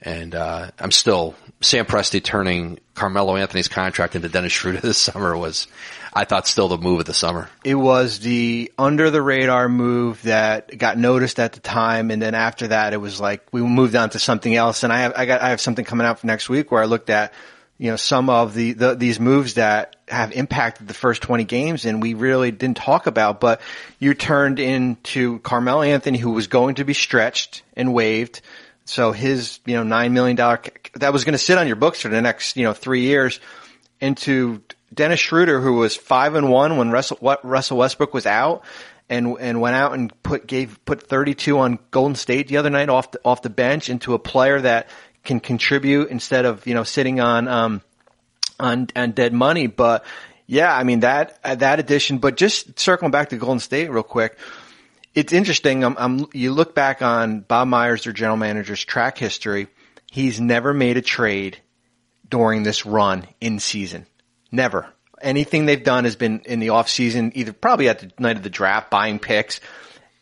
And 0.06 0.36
uh, 0.36 0.70
I'm 0.80 0.92
still 0.92 1.34
Sam 1.62 1.86
Presti 1.86 2.24
turning 2.24 2.80
Carmelo 2.94 3.36
Anthony's 3.36 3.68
contract 3.68 4.16
into 4.16 4.30
Dennis 4.30 4.52
Schroeder 4.52 4.80
this 4.80 4.98
summer 5.00 5.36
was, 5.36 5.68
I 6.14 6.26
thought, 6.26 6.48
still 6.48 6.68
the 6.68 6.78
move 6.78 7.00
of 7.00 7.06
the 7.06 7.14
summer. 7.14 7.50
It 7.64 7.74
was 7.74 8.20
the 8.20 8.72
under 8.78 9.10
the 9.10 9.22
radar 9.22 9.68
move 9.68 10.22
that 10.24 10.78
got 10.78 11.00
noticed 11.00 11.40
at 11.40 11.54
the 11.54 11.60
time, 11.60 12.12
and 12.12 12.22
then 12.22 12.36
after 12.36 12.68
that, 12.68 12.94
it 12.94 12.98
was 12.98 13.20
like 13.20 13.48
we 13.52 13.62
moved 13.62 13.96
on 13.96 14.12
to 14.12 14.20
something 14.20 14.56
else. 14.56 14.84
And 14.84 14.94
I 14.94 15.00
have 15.00 15.14
I 15.18 15.26
got 15.26 15.42
I 15.42 15.50
have 15.50 15.60
something 15.60 15.84
coming 15.84 16.06
out 16.06 16.20
for 16.20 16.28
next 16.28 16.50
week 16.50 16.72
where 16.72 16.84
I 16.84 16.86
looked 16.86 17.10
at 17.10 17.34
you 17.78 17.90
know 17.90 17.98
some 17.98 18.30
of 18.30 18.54
the, 18.54 18.74
the 18.74 18.96
these 18.96 19.20
moves 19.20 19.56
that 19.56 19.96
have 20.08 20.32
impacted 20.32 20.88
the 20.88 20.94
first 20.94 21.22
20 21.24 21.44
games 21.46 21.86
and 21.86 22.02
we 22.02 22.14
really 22.14 22.52
didn't 22.52 22.78
talk 22.78 23.08
about 23.08 23.42
but 23.42 23.60
you 24.00 24.14
turned 24.14 24.60
into 24.60 25.40
Carmelo 25.40 25.82
Anthony 25.82 26.18
who 26.18 26.32
was 26.32 26.48
going 26.48 26.76
to 26.76 26.86
be 26.86 26.94
stretched 26.94 27.64
and 27.76 27.94
waived 27.94 28.42
so 28.86 29.12
his, 29.12 29.60
you 29.66 29.76
know, 29.76 29.84
nine 29.84 30.14
million 30.14 30.36
dollar 30.36 30.62
that 30.94 31.12
was 31.12 31.24
going 31.24 31.34
to 31.34 31.40
sit 31.40 31.58
on 31.58 31.68
your 31.68 31.76
books 31.76 32.02
for 32.02 32.10
the 32.10 32.22
next, 32.22 32.56
you 32.56 32.64
know, 32.64 32.74
three 32.74 33.02
years 33.02 33.40
into 34.00 34.62
Dennis 34.94 35.20
Schroeder, 35.20 35.60
who 35.60 35.74
was 35.74 35.96
five 35.96 36.36
and 36.36 36.50
one 36.50 36.78
when 36.78 36.92
Russell, 36.92 37.18
what, 37.20 37.44
Russell 37.44 37.78
Westbrook 37.78 38.14
was 38.14 38.28
out 38.28 38.64
and, 39.10 39.36
and 39.40 39.60
went 39.60 39.76
out 39.76 39.94
and 39.94 40.14
put, 40.22 40.46
gave, 40.46 40.84
put 40.86 41.02
32 41.02 41.58
on 41.58 41.80
Golden 41.90 42.16
State 42.16 42.48
the 42.48 42.58
other 42.58 42.70
night 42.70 42.90
off 42.90 43.12
the, 43.12 43.20
off 43.26 43.42
the 43.42 43.50
bench 43.50 43.90
into 43.90 44.14
a 44.14 44.20
player 44.20 44.62
that 44.62 44.88
can 45.24 45.40
contribute 45.40 46.10
instead 46.10 46.46
of, 46.46 46.68
you 46.68 46.76
know, 46.76 46.84
sitting 46.84 47.20
on, 47.20 47.48
um, 47.48 47.82
on, 48.60 48.88
on 48.96 49.12
dead 49.12 49.34
money. 49.34 49.66
But 49.66 50.06
yeah, 50.46 50.74
I 50.74 50.84
mean 50.84 51.00
that, 51.00 51.42
that 51.44 51.80
addition, 51.80 52.20
but 52.20 52.38
just 52.38 52.80
circling 52.80 53.12
back 53.12 53.30
to 53.30 53.38
Golden 53.38 53.60
State 53.60 53.90
real 53.90 54.04
quick 54.04 54.38
it's 55.16 55.32
interesting. 55.32 55.84
I'm, 55.84 55.96
I'm, 55.98 56.26
you 56.34 56.52
look 56.52 56.76
back 56.76 57.02
on 57.02 57.40
Bob 57.40 57.70
Myers, 57.70 58.04
their 58.04 58.14
general 58.14 58.38
manager's 58.38 58.84
track 58.84 59.18
history. 59.18 59.68
He's 60.12 60.40
never 60.40 60.74
made 60.74 60.98
a 60.98 61.02
trade 61.02 61.58
during 62.30 62.64
this 62.64 62.86
run 62.86 63.26
in 63.40 63.60
season. 63.60 64.06
Never. 64.52 64.88
Anything 65.22 65.66
they've 65.66 65.84
done 65.84 66.04
has 66.04 66.18
been 66.18 66.42
in 66.42 66.60
the 66.60 66.70
off 66.70 66.90
season, 66.90 67.32
either 67.36 67.54
probably 67.54 67.88
at 67.88 68.00
the 68.00 68.12
night 68.20 68.36
of 68.36 68.44
the 68.44 68.50
draft, 68.50 68.92
buying 68.92 69.18
picks. 69.18 69.62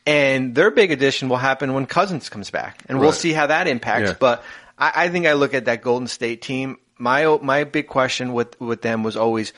And 0.06 0.54
their 0.54 0.70
big 0.70 0.92
addition 0.92 1.28
will 1.28 1.38
happen 1.38 1.74
when 1.74 1.86
Cousins 1.88 2.30
comes 2.30 2.52
back, 2.52 2.84
and 2.88 2.98
right. 2.98 3.04
we'll 3.04 3.14
see 3.14 3.32
how 3.32 3.48
that 3.48 3.68
impacts. 3.68 4.12
Yeah. 4.12 4.18
But 4.20 4.44
I, 4.78 5.06
I 5.06 5.10
think 5.10 5.26
I 5.26 5.34
look 5.34 5.54
at 5.54 5.66
that 5.66 5.82
Golden 5.82 6.08
State 6.08 6.42
team. 6.42 6.78
My 6.98 7.38
my 7.42 7.64
big 7.64 7.88
question 7.88 8.34
with 8.34 8.60
with 8.60 8.82
them 8.82 9.04
was 9.04 9.16
always 9.16 9.54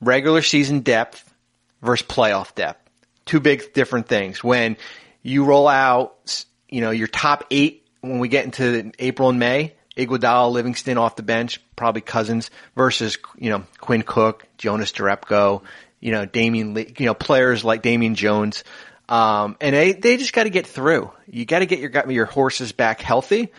regular 0.00 0.40
season 0.40 0.80
depth 0.80 1.34
versus 1.82 2.06
playoff 2.06 2.54
depth 2.54 2.85
two 3.26 3.40
big 3.40 3.72
different 3.74 4.08
things. 4.08 4.42
When 4.42 4.76
you 5.22 5.44
roll 5.44 5.68
out, 5.68 6.44
you 6.68 6.80
know, 6.80 6.90
your 6.90 7.08
top 7.08 7.44
eight 7.50 7.86
when 8.00 8.18
we 8.18 8.28
get 8.28 8.44
into 8.44 8.92
April 8.98 9.28
and 9.28 9.38
May, 9.38 9.74
Iguodala, 9.96 10.52
Livingston 10.52 10.98
off 10.98 11.16
the 11.16 11.22
bench, 11.22 11.60
probably 11.74 12.02
Cousins 12.02 12.50
versus, 12.76 13.18
you 13.38 13.50
know, 13.50 13.64
Quinn 13.80 14.02
Cook, 14.02 14.46
Jonas 14.58 14.92
Jerebko, 14.92 15.62
you 16.00 16.12
know, 16.12 16.24
Damian, 16.24 16.76
you 16.76 17.06
know, 17.06 17.14
players 17.14 17.64
like 17.64 17.82
Damian 17.82 18.14
Jones. 18.14 18.62
Um, 19.08 19.56
and 19.60 19.74
they, 19.74 19.92
they 19.92 20.16
just 20.16 20.32
got 20.32 20.44
to 20.44 20.50
get 20.50 20.66
through. 20.66 21.10
You 21.26 21.44
got 21.44 21.60
to 21.60 21.66
get 21.66 21.78
your, 21.78 22.10
your 22.10 22.26
horses 22.26 22.72
back 22.72 23.00
healthy. 23.00 23.52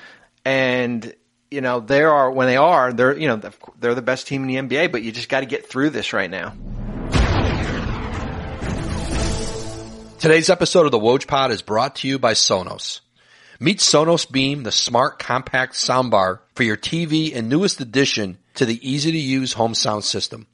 And, 0.45 1.13
you 1.49 1.61
know, 1.61 1.79
they 1.79 2.03
are, 2.03 2.29
when 2.29 2.47
they 2.47 2.57
are, 2.57 2.93
they're, 2.93 3.17
you 3.17 3.27
know, 3.27 3.41
they're 3.79 3.95
the 3.95 4.01
best 4.01 4.27
team 4.27 4.47
in 4.47 4.67
the 4.67 4.75
NBA, 4.75 4.91
but 4.91 5.03
you 5.03 5.11
just 5.11 5.29
got 5.29 5.39
to 5.39 5.45
get 5.45 5.67
through 5.67 5.89
this 5.89 6.13
right 6.13 6.29
now. 6.29 6.53
Today's 10.27 10.49
episode 10.49 10.85
of 10.85 10.91
the 10.91 10.99
Woj 10.99 11.25
Pod 11.25 11.51
is 11.51 11.61
brought 11.61 11.95
to 11.95 12.07
you 12.09 12.19
by 12.19 12.33
Sonos. 12.33 12.99
Meet 13.61 13.77
Sonos 13.77 14.29
Beam, 14.29 14.63
the 14.63 14.73
smart 14.73 15.19
compact 15.19 15.75
soundbar 15.75 16.39
for 16.53 16.63
your 16.63 16.75
TV 16.75 17.33
and 17.33 17.47
newest 17.47 17.79
addition 17.79 18.37
to 18.55 18.65
the 18.65 18.77
easy 18.85 19.09
to 19.13 19.17
use 19.17 19.53
home 19.53 19.73
sound 19.73 20.03
system. 20.03 20.45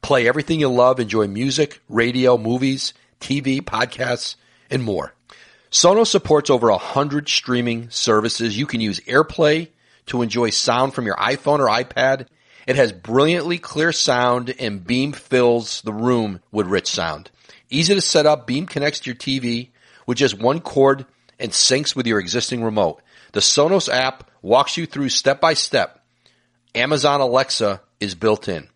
Play 0.00 0.28
everything 0.28 0.60
you 0.60 0.68
love, 0.68 1.00
enjoy 1.00 1.26
music, 1.26 1.80
radio, 1.88 2.38
movies, 2.38 2.94
TV, 3.20 3.60
podcasts, 3.60 4.36
and 4.70 4.84
more. 4.84 5.12
Sonos 5.72 6.06
supports 6.06 6.48
over 6.48 6.68
a 6.68 6.78
hundred 6.78 7.28
streaming 7.28 7.90
services. 7.90 8.56
You 8.56 8.66
can 8.66 8.80
use 8.80 9.00
AirPlay 9.00 9.70
to 10.06 10.22
enjoy 10.22 10.50
sound 10.50 10.94
from 10.94 11.04
your 11.04 11.16
iPhone 11.16 11.58
or 11.58 11.66
iPad. 11.66 12.28
It 12.68 12.76
has 12.76 12.92
brilliantly 12.92 13.58
clear 13.58 13.90
sound 13.90 14.54
and 14.60 14.86
Beam 14.86 15.10
fills 15.10 15.82
the 15.82 15.92
room 15.92 16.42
with 16.52 16.68
rich 16.68 16.86
sound. 16.86 17.32
Easy 17.70 17.94
to 17.94 18.00
set 18.00 18.26
up, 18.26 18.46
Beam 18.46 18.66
connects 18.66 19.00
to 19.00 19.10
your 19.10 19.16
TV 19.16 19.70
with 20.06 20.18
just 20.18 20.38
one 20.38 20.60
cord 20.60 21.06
and 21.38 21.50
syncs 21.50 21.96
with 21.96 22.06
your 22.06 22.20
existing 22.20 22.62
remote. 22.62 23.02
The 23.32 23.40
Sonos 23.40 23.92
app 23.92 24.30
walks 24.40 24.76
you 24.76 24.86
through 24.86 25.08
step 25.08 25.40
by 25.40 25.54
step. 25.54 26.00
Amazon 26.74 27.20
Alexa 27.20 27.80
is 28.00 28.14
built 28.14 28.48
in. 28.48 28.68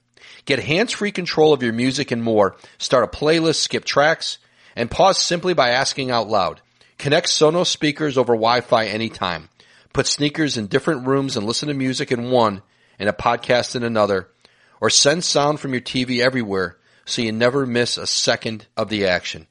Get 0.45 0.59
hands-free 0.59 1.13
control 1.13 1.53
of 1.53 1.63
your 1.63 1.73
music 1.73 2.11
and 2.11 2.23
more. 2.23 2.57
Start 2.79 3.05
a 3.05 3.17
playlist, 3.17 3.57
skip 3.57 3.85
tracks, 3.85 4.39
and 4.75 4.91
pause 4.91 5.19
simply 5.19 5.55
by 5.55 5.71
asking 5.71 6.11
out 6.11 6.29
loud. 6.29 6.61
Connect 6.99 7.29
Sonos 7.29 7.67
speakers 7.67 8.19
over 8.19 8.33
Wi-Fi 8.33 8.87
anytime. 8.87 9.49
Put 9.93 10.07
sneakers 10.07 10.57
in 10.57 10.67
different 10.67 11.07
rooms 11.07 11.37
and 11.37 11.47
listen 11.47 11.69
to 11.69 11.75
music 11.75 12.11
in 12.11 12.31
one 12.31 12.63
and 12.99 13.09
a 13.09 13.13
podcast 13.13 13.77
in 13.77 13.83
another. 13.83 14.29
Or 14.81 14.91
send 14.91 15.25
sound 15.25 15.61
from 15.61 15.73
your 15.73 15.81
TV 15.81 16.21
everywhere 16.21 16.77
so 17.11 17.23
you 17.23 17.33
never 17.33 17.67
miss 17.67 17.99
a 17.99 18.07
second 18.07 18.67
of 18.77 18.89
the 18.89 19.07
action. 19.07 19.47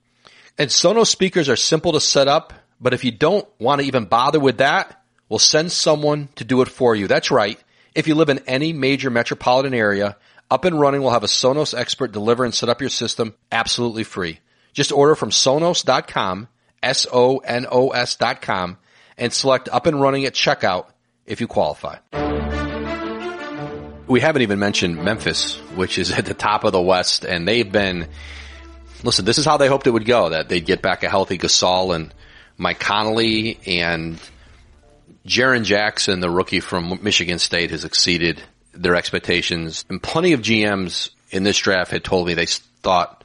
And 0.58 0.70
Sonos 0.70 1.08
speakers 1.08 1.50
are 1.50 1.56
simple 1.56 1.94
to 1.94 2.02
set 2.02 2.28
up, 2.28 2.54
but 2.82 2.94
if 2.94 3.04
you 3.04 3.12
don't 3.12 3.48
want 3.60 3.82
to 3.82 3.88
even 3.88 4.06
bother 4.06 4.40
with 4.40 4.58
that, 4.58 5.02
we'll 5.30 5.40
send 5.40 5.72
someone 5.72 6.30
to 6.36 6.44
do 6.44 6.62
it 6.62 6.68
for 6.68 6.96
you. 6.96 7.08
That's 7.08 7.32
right. 7.32 7.60
If 7.96 8.08
you 8.08 8.16
live 8.16 8.30
in 8.30 8.40
any 8.48 8.74
major 8.74 9.10
metropolitan 9.10 9.74
area, 9.74 10.18
Up 10.52 10.66
and 10.66 10.80
Running 10.80 11.02
will 11.02 11.12
have 11.12 11.24
a 11.24 11.28
Sonos 11.28 11.78
expert 11.78 12.12
deliver 12.12 12.44
and 12.44 12.54
set 12.54 12.70
up 12.70 12.82
your 12.82 12.90
system 12.90 13.36
absolutely 13.52 14.04
free. 14.04 14.40
Just 14.74 14.92
order 14.92 15.16
from 15.16 15.30
sonos.com, 15.30 16.48
S-O-N-O-S 16.82 18.16
dot 18.16 18.42
com, 18.42 18.78
and 19.18 19.34
select 19.34 19.70
Up 19.72 19.86
and 19.86 20.02
Running 20.02 20.26
at 20.26 20.34
checkout 20.34 20.88
if 21.26 21.42
you 21.42 21.48
qualify 21.48 21.98
we 24.10 24.20
haven't 24.20 24.42
even 24.42 24.60
mentioned 24.60 24.98
Memphis, 24.98 25.56
which 25.76 25.98
is 26.00 26.12
at 26.18 26.26
the 26.26 26.34
top 26.34 26.64
of 26.64 26.74
the 26.74 26.82
West, 26.82 27.24
and 27.24 27.48
they've 27.48 27.72
been. 27.72 28.08
Listen, 29.02 29.24
this 29.24 29.38
is 29.38 29.46
how 29.46 29.56
they 29.56 29.70
hoped 29.70 29.88
it 29.88 29.92
would 29.92 30.06
go. 30.06 30.30
That 30.30 30.50
they'd 30.50 30.66
get 30.66 30.82
back 30.82 31.04
a 31.04 31.10
healthy 31.10 31.38
Gasol 31.38 31.96
and 31.96 32.14
Mike 32.58 32.80
Conley 32.80 33.58
and 33.66 34.20
Jaren 35.26 35.64
Jackson, 35.64 36.20
the 36.20 36.30
rookie 36.30 36.60
from 36.60 37.00
Michigan 37.02 37.40
State, 37.40 37.72
has 37.72 37.86
exceeded 37.86 38.42
their 38.74 38.96
expectations. 38.96 39.86
And 39.90 40.04
plenty 40.04 40.34
of 40.34 40.42
GMs 40.42 41.12
in 41.30 41.44
this 41.44 41.58
draft 41.58 41.92
had 41.92 42.04
told 42.04 42.28
me 42.28 42.34
they 42.34 42.46
thought 42.46 43.24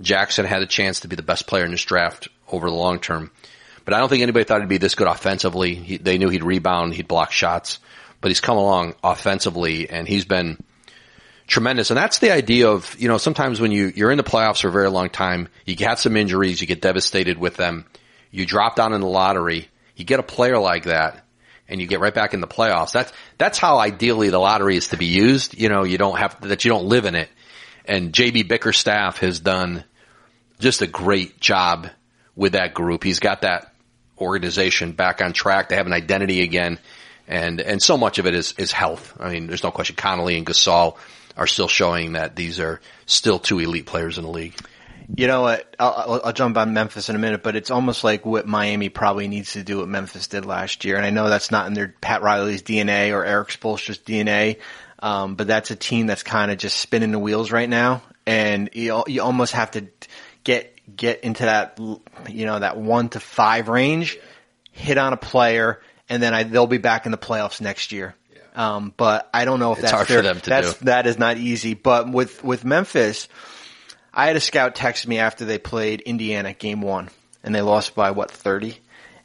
Jackson 0.00 0.46
had 0.46 0.62
a 0.62 0.66
chance 0.66 1.00
to 1.00 1.08
be 1.08 1.16
the 1.16 1.22
best 1.22 1.46
player 1.46 1.66
in 1.66 1.72
this 1.72 1.84
draft 1.84 2.28
over 2.50 2.70
the 2.70 2.76
long 2.76 2.98
term. 2.98 3.30
But 3.84 3.92
I 3.92 3.98
don't 3.98 4.08
think 4.08 4.22
anybody 4.22 4.44
thought 4.44 4.62
he'd 4.62 4.70
be 4.70 4.78
this 4.78 4.94
good 4.94 5.06
offensively. 5.06 5.74
He, 5.74 5.96
they 5.98 6.16
knew 6.16 6.30
he'd 6.30 6.44
rebound, 6.44 6.94
he'd 6.94 7.08
block 7.08 7.30
shots 7.30 7.78
but 8.24 8.30
he's 8.30 8.40
come 8.40 8.56
along 8.56 8.94
offensively 9.04 9.90
and 9.90 10.08
he's 10.08 10.24
been 10.24 10.56
tremendous. 11.46 11.90
And 11.90 11.98
that's 11.98 12.20
the 12.20 12.30
idea 12.30 12.70
of, 12.70 12.98
you 12.98 13.06
know, 13.06 13.18
sometimes 13.18 13.60
when 13.60 13.70
you, 13.70 13.92
you're 13.94 14.10
in 14.10 14.16
the 14.16 14.24
playoffs 14.24 14.62
for 14.62 14.68
a 14.68 14.72
very 14.72 14.88
long 14.88 15.10
time, 15.10 15.48
you 15.66 15.76
get 15.76 15.98
some 15.98 16.16
injuries, 16.16 16.58
you 16.58 16.66
get 16.66 16.80
devastated 16.80 17.36
with 17.36 17.56
them, 17.56 17.84
you 18.30 18.46
drop 18.46 18.76
down 18.76 18.94
in 18.94 19.02
the 19.02 19.06
lottery, 19.06 19.68
you 19.94 20.06
get 20.06 20.20
a 20.20 20.22
player 20.22 20.58
like 20.58 20.84
that, 20.84 21.22
and 21.68 21.82
you 21.82 21.86
get 21.86 22.00
right 22.00 22.14
back 22.14 22.32
in 22.32 22.40
the 22.40 22.46
playoffs. 22.46 22.92
That's, 22.92 23.12
that's 23.36 23.58
how 23.58 23.76
ideally 23.76 24.30
the 24.30 24.38
lottery 24.38 24.78
is 24.78 24.88
to 24.88 24.96
be 24.96 25.04
used. 25.04 25.60
You 25.60 25.68
know, 25.68 25.84
you 25.84 25.98
don't 25.98 26.16
have, 26.16 26.40
that 26.48 26.64
you 26.64 26.70
don't 26.70 26.86
live 26.86 27.04
in 27.04 27.14
it. 27.14 27.28
And 27.84 28.10
JB 28.10 28.48
Bickerstaff 28.48 29.18
has 29.18 29.38
done 29.38 29.84
just 30.60 30.80
a 30.80 30.86
great 30.86 31.40
job 31.40 31.88
with 32.34 32.52
that 32.52 32.72
group. 32.72 33.04
He's 33.04 33.20
got 33.20 33.42
that 33.42 33.74
organization 34.18 34.92
back 34.92 35.20
on 35.20 35.34
track. 35.34 35.68
They 35.68 35.76
have 35.76 35.86
an 35.86 35.92
identity 35.92 36.40
again 36.40 36.78
and 37.26 37.60
and 37.60 37.82
so 37.82 37.96
much 37.96 38.18
of 38.18 38.26
it 38.26 38.34
is 38.34 38.54
is 38.58 38.72
health. 38.72 39.16
I 39.18 39.30
mean, 39.30 39.46
there's 39.46 39.62
no 39.62 39.70
question. 39.70 39.96
Conley 39.96 40.36
and 40.36 40.46
Gasol 40.46 40.96
are 41.36 41.46
still 41.46 41.68
showing 41.68 42.12
that 42.12 42.36
these 42.36 42.60
are 42.60 42.80
still 43.06 43.38
two 43.38 43.58
elite 43.58 43.86
players 43.86 44.18
in 44.18 44.24
the 44.24 44.30
league. 44.30 44.54
You 45.16 45.26
know 45.26 45.42
what? 45.42 45.74
I'll, 45.78 46.22
I'll, 46.24 46.32
jump 46.32 46.56
on 46.56 46.72
Memphis 46.72 47.10
in 47.10 47.16
a 47.16 47.18
minute, 47.18 47.42
but 47.42 47.56
it's 47.56 47.70
almost 47.70 48.04
like 48.04 48.24
what 48.24 48.46
Miami 48.46 48.88
probably 48.88 49.28
needs 49.28 49.52
to 49.52 49.62
do 49.62 49.78
what 49.78 49.88
Memphis 49.88 50.28
did 50.28 50.46
last 50.46 50.84
year. 50.86 50.96
And 50.96 51.04
I 51.04 51.10
know 51.10 51.28
that's 51.28 51.50
not 51.50 51.66
in 51.66 51.74
their 51.74 51.94
Pat 52.00 52.22
Riley's 52.22 52.62
DNA 52.62 53.12
or 53.12 53.22
Erik 53.22 53.48
Spoelstra's 53.48 53.98
DNA, 53.98 54.60
um, 55.00 55.34
but 55.34 55.46
that's 55.46 55.70
a 55.70 55.76
team 55.76 56.06
that's 56.06 56.22
kind 56.22 56.50
of 56.50 56.56
just 56.56 56.78
spinning 56.78 57.12
the 57.12 57.18
wheels 57.18 57.52
right 57.52 57.68
now, 57.68 58.02
and 58.24 58.70
you 58.72 59.04
you 59.06 59.22
almost 59.22 59.52
have 59.52 59.72
to 59.72 59.88
get 60.42 60.74
get 60.96 61.20
into 61.20 61.44
that 61.44 61.78
you 62.30 62.46
know 62.46 62.58
that 62.58 62.78
one 62.78 63.10
to 63.10 63.20
five 63.20 63.68
range, 63.68 64.18
hit 64.72 64.96
on 64.96 65.12
a 65.12 65.18
player 65.18 65.82
and 66.08 66.22
then 66.22 66.34
I, 66.34 66.42
they'll 66.42 66.66
be 66.66 66.78
back 66.78 67.06
in 67.06 67.12
the 67.12 67.18
playoffs 67.18 67.60
next 67.60 67.92
year. 67.92 68.14
Yeah. 68.32 68.76
Um, 68.76 68.94
but 68.96 69.28
I 69.32 69.44
don't 69.44 69.60
know 69.60 69.72
if 69.72 69.78
it's 69.78 69.90
that's 69.90 69.92
hard 69.92 70.08
their, 70.08 70.18
for 70.18 70.22
them 70.22 70.40
to 70.40 70.50
that's, 70.50 70.74
do. 70.74 70.84
That 70.86 71.06
is 71.06 71.18
not 71.18 71.36
easy. 71.38 71.74
But 71.74 72.10
with 72.10 72.42
with 72.44 72.64
Memphis, 72.64 73.28
I 74.12 74.26
had 74.26 74.36
a 74.36 74.40
scout 74.40 74.74
text 74.74 75.06
me 75.06 75.18
after 75.18 75.44
they 75.44 75.58
played 75.58 76.00
Indiana 76.02 76.52
game 76.52 76.80
one, 76.80 77.10
and 77.42 77.54
they 77.54 77.62
lost 77.62 77.94
by 77.94 78.10
what 78.10 78.30
thirty, 78.30 78.78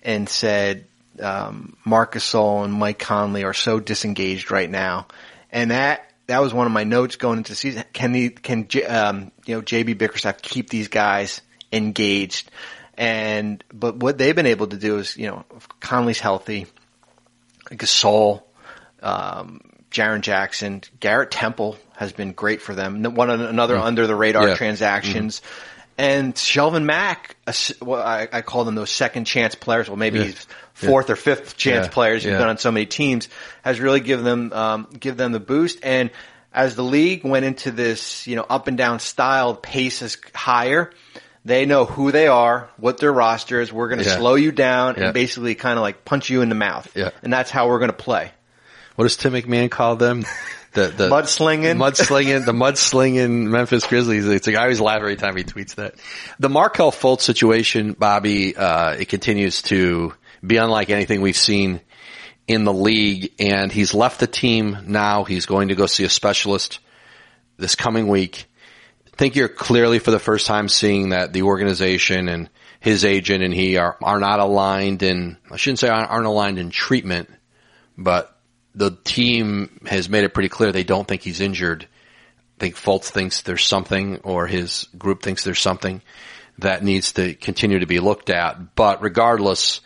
and 0.04 0.28
said 0.28 0.86
um, 1.22 1.76
Marc 1.86 2.14
Gasol 2.14 2.64
and 2.64 2.74
Mike 2.74 3.00
Conley 3.00 3.44
are 3.44 3.54
so 3.54 3.80
disengaged 3.80 4.52
right 4.52 4.70
now, 4.70 5.08
and 5.52 5.72
that 5.72 6.10
that 6.28 6.42
was 6.42 6.54
one 6.54 6.68
of 6.68 6.72
my 6.72 6.84
notes 6.84 7.16
going 7.16 7.40
into 7.40 7.52
the 7.52 7.56
season. 7.56 7.84
Can 7.92 8.12
the 8.12 8.30
can 8.30 8.68
um, 8.88 9.32
you 9.46 9.56
know 9.56 9.62
JB 9.62 9.98
Bickerstaff 9.98 10.42
keep 10.42 10.70
these 10.70 10.88
guys 10.88 11.42
engaged? 11.72 12.50
And 13.00 13.64
but 13.74 13.96
what 13.96 14.18
they've 14.18 14.36
been 14.36 14.46
able 14.46 14.68
to 14.68 14.76
do 14.76 14.98
is 14.98 15.16
you 15.16 15.28
know 15.28 15.46
Conley's 15.80 16.20
healthy, 16.20 16.68
Gasol, 17.70 18.44
um, 19.02 19.62
Jaren 19.90 20.20
Jackson, 20.20 20.82
Garrett 21.00 21.32
Temple 21.32 21.78
has 21.96 22.12
been 22.12 22.34
great 22.34 22.62
for 22.62 22.76
them. 22.76 23.02
One 23.04 23.30
another 23.30 23.78
mm. 23.78 23.84
under 23.84 24.06
the 24.06 24.16
radar 24.16 24.50
yeah. 24.50 24.56
transactions. 24.56 25.40
Mm-hmm. 25.40 25.76
And 25.98 26.34
Shelvin 26.34 26.84
Mack, 26.84 27.36
well, 27.82 28.02
I, 28.02 28.28
I, 28.32 28.42
call 28.42 28.64
them 28.64 28.76
those 28.76 28.90
second 28.90 29.26
chance 29.26 29.54
players. 29.54 29.90
Well, 29.90 29.98
maybe 29.98 30.20
yeah. 30.20 30.26
he's 30.26 30.48
fourth 30.74 31.10
yeah. 31.10 31.14
or 31.14 31.16
fifth 31.18 31.58
chance 31.58 31.88
yeah. 31.88 31.92
players. 31.92 32.24
He's 32.24 32.32
been 32.32 32.48
on 32.48 32.58
so 32.58 32.72
many 32.72 32.86
teams. 32.86 33.28
Has 33.64 33.82
really 33.82 34.00
given 34.00 34.24
them 34.24 34.54
um, 34.54 34.88
give 34.98 35.16
them 35.16 35.32
the 35.32 35.42
boost. 35.42 35.80
And 35.84 36.12
as 36.54 36.76
the 36.76 36.84
league 36.84 37.24
went 37.24 37.46
into 37.46 37.72
this, 37.72 38.28
you 38.28 38.36
know, 38.36 38.46
up 38.50 38.68
and 38.68 38.78
down 38.78 39.00
style, 39.00 39.56
pace 39.56 40.02
is 40.02 40.18
higher. 40.34 40.92
They 41.46 41.66
know 41.66 41.86
who 41.86 42.12
they 42.12 42.28
are, 42.28 42.70
what 42.78 42.98
their 42.98 43.14
roster 43.14 43.62
is. 43.62 43.72
We're 43.72 43.88
going 43.88 44.04
to 44.04 44.10
slow 44.10 44.36
you 44.36 44.52
down 44.52 44.98
and 44.98 45.14
basically 45.14 45.56
kind 45.56 45.78
of 45.78 45.84
like 45.84 46.04
punch 46.04 46.30
you 46.30 46.42
in 46.42 46.50
the 46.50 46.56
mouth. 46.56 46.92
Yeah. 46.96 47.12
And 47.24 47.32
that's 47.32 47.50
how 47.50 47.70
we're 47.70 47.80
going 47.80 47.92
to 47.92 47.98
play. 47.98 48.32
What 48.96 49.06
does 49.06 49.16
Tim 49.16 49.34
McMahon 49.34 49.72
call 49.72 49.96
them? 49.96 50.26
the, 50.74 50.88
the 50.88 51.10
mudslinging, 51.10 51.78
mudslinging, 51.78 52.46
the 52.46 52.52
mudslinging 52.52 53.48
Memphis 53.48 53.86
Grizzlies. 53.86 54.28
It's 54.28 54.48
like 54.48 54.58
I 54.58 54.64
always 54.64 54.82
laugh 54.82 54.98
every 54.98 55.16
time 55.16 55.38
he 55.38 55.44
tweets 55.44 55.76
that. 55.76 55.96
The 56.40 56.50
Markelle 56.50 56.92
Fultz 56.92 57.22
situation, 57.22 57.94
Bobby, 57.94 58.56
uh, 58.56 58.94
it 58.94 59.08
continues 59.08 59.62
to 59.64 60.14
be 60.46 60.58
unlike 60.58 60.90
anything 60.90 61.22
we've 61.22 61.38
seen 61.38 61.82
in 62.48 62.64
the 62.64 62.74
league, 62.74 63.34
and 63.40 63.72
he's 63.72 63.94
left 63.94 64.20
the 64.20 64.28
team 64.28 64.78
now. 64.88 65.24
He's 65.24 65.46
going 65.46 65.70
to 65.70 65.76
go 65.76 65.86
see 65.86 66.04
a 66.04 66.10
specialist 66.10 66.80
this 67.58 67.76
coming 67.76 68.08
week. 68.08 68.46
Think 69.20 69.36
you're 69.36 69.50
clearly 69.50 70.00
for 70.00 70.12
the 70.12 70.18
first 70.18 70.48
time 70.48 70.70
seeing 70.70 71.10
that 71.10 71.34
the 71.34 71.42
organization 71.42 72.30
and 72.30 72.50
his 72.80 73.04
agent 73.04 73.44
and 73.44 73.54
he 73.54 73.76
are, 73.76 73.98
are 74.02 74.18
not 74.18 74.40
aligned 74.40 75.04
in, 75.04 75.36
I 75.52 75.58
shouldn't 75.58 75.80
say 75.80 75.90
aren't 75.90 76.26
aligned 76.26 76.58
in 76.58 76.70
treatment, 76.70 77.30
but 77.98 78.34
the 78.74 78.92
team 79.04 79.82
has 79.88 80.08
made 80.08 80.24
it 80.24 80.34
pretty 80.34 80.48
clear 80.48 80.72
they 80.72 80.86
don't 80.86 81.06
think 81.06 81.22
he's 81.22 81.42
injured. 81.42 81.84
I 81.84 82.60
think 82.62 82.76
Fultz 82.76 83.10
thinks 83.10 83.42
there's 83.42 83.66
something 83.66 84.20
or 84.20 84.48
his 84.48 84.88
group 84.98 85.22
thinks 85.22 85.44
there's 85.44 85.60
something 85.60 86.02
that 86.60 86.86
needs 86.86 87.12
to 87.12 87.34
continue 87.34 87.80
to 87.80 87.88
be 87.88 88.00
looked 88.00 88.30
at. 88.30 88.74
But 88.74 89.04
regardless, 89.04 89.82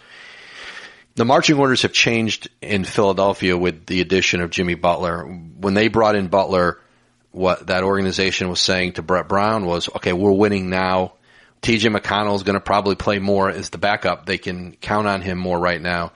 the 1.15 1.25
marching 1.25 1.57
orders 1.57 1.81
have 1.81 1.91
changed 1.91 2.51
in 2.61 2.83
Philadelphia 2.83 3.57
with 3.57 3.87
the 3.87 3.99
addition 3.99 4.41
of 4.41 4.51
Jimmy 4.51 4.75
Butler. 4.75 5.23
When 5.23 5.73
they 5.73 5.87
brought 5.87 6.15
in 6.15 6.27
Butler, 6.27 6.82
what 7.33 7.67
that 7.67 7.83
organization 7.83 8.47
was 8.47 8.61
saying 8.61 8.93
to 8.93 9.01
Brett 9.01 9.27
Brown 9.27 9.65
was, 9.65 9.89
okay, 9.97 10.13
we're 10.13 10.31
winning 10.31 10.69
now. 10.69 11.13
TJ 11.61 11.95
McConnell 11.95 12.35
is 12.35 12.43
going 12.43 12.55
to 12.55 12.61
probably 12.61 12.95
play 12.95 13.19
more 13.19 13.49
as 13.49 13.69
the 13.69 13.77
backup. 13.77 14.25
They 14.25 14.37
can 14.37 14.73
count 14.75 15.07
on 15.07 15.21
him 15.21 15.37
more 15.37 15.59
right 15.59 15.81
now 15.81 16.13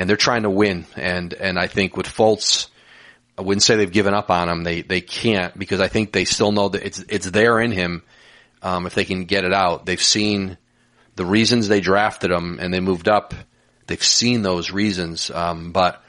and 0.00 0.08
they're 0.08 0.16
trying 0.16 0.42
to 0.42 0.50
win. 0.50 0.86
And 0.96 1.34
and 1.34 1.58
I 1.58 1.66
think 1.66 1.96
with 1.96 2.06
Fultz, 2.06 2.68
I 3.36 3.42
wouldn't 3.42 3.62
say 3.62 3.76
they've 3.76 3.90
given 3.90 4.14
up 4.14 4.30
on 4.30 4.48
him. 4.48 4.64
They 4.64 4.82
they 4.82 5.02
can't 5.02 5.56
because 5.58 5.80
I 5.80 5.88
think 5.88 6.12
they 6.12 6.24
still 6.24 6.52
know 6.52 6.70
that 6.70 6.84
it's 6.84 7.04
it's 7.08 7.30
there 7.30 7.60
in 7.60 7.70
him. 7.70 8.02
Um, 8.62 8.86
if 8.86 8.94
they 8.94 9.04
can 9.04 9.24
get 9.24 9.44
it 9.44 9.52
out, 9.52 9.86
they've 9.86 10.00
seen 10.00 10.58
the 11.16 11.24
reasons 11.24 11.68
they 11.68 11.80
drafted 11.80 12.30
him 12.30 12.58
and 12.60 12.72
they 12.72 12.80
moved 12.80 13.08
up. 13.08 13.34
They've 13.86 14.02
seen 14.02 14.42
those 14.42 14.70
reasons, 14.70 15.30
um, 15.30 15.72
but 15.72 16.02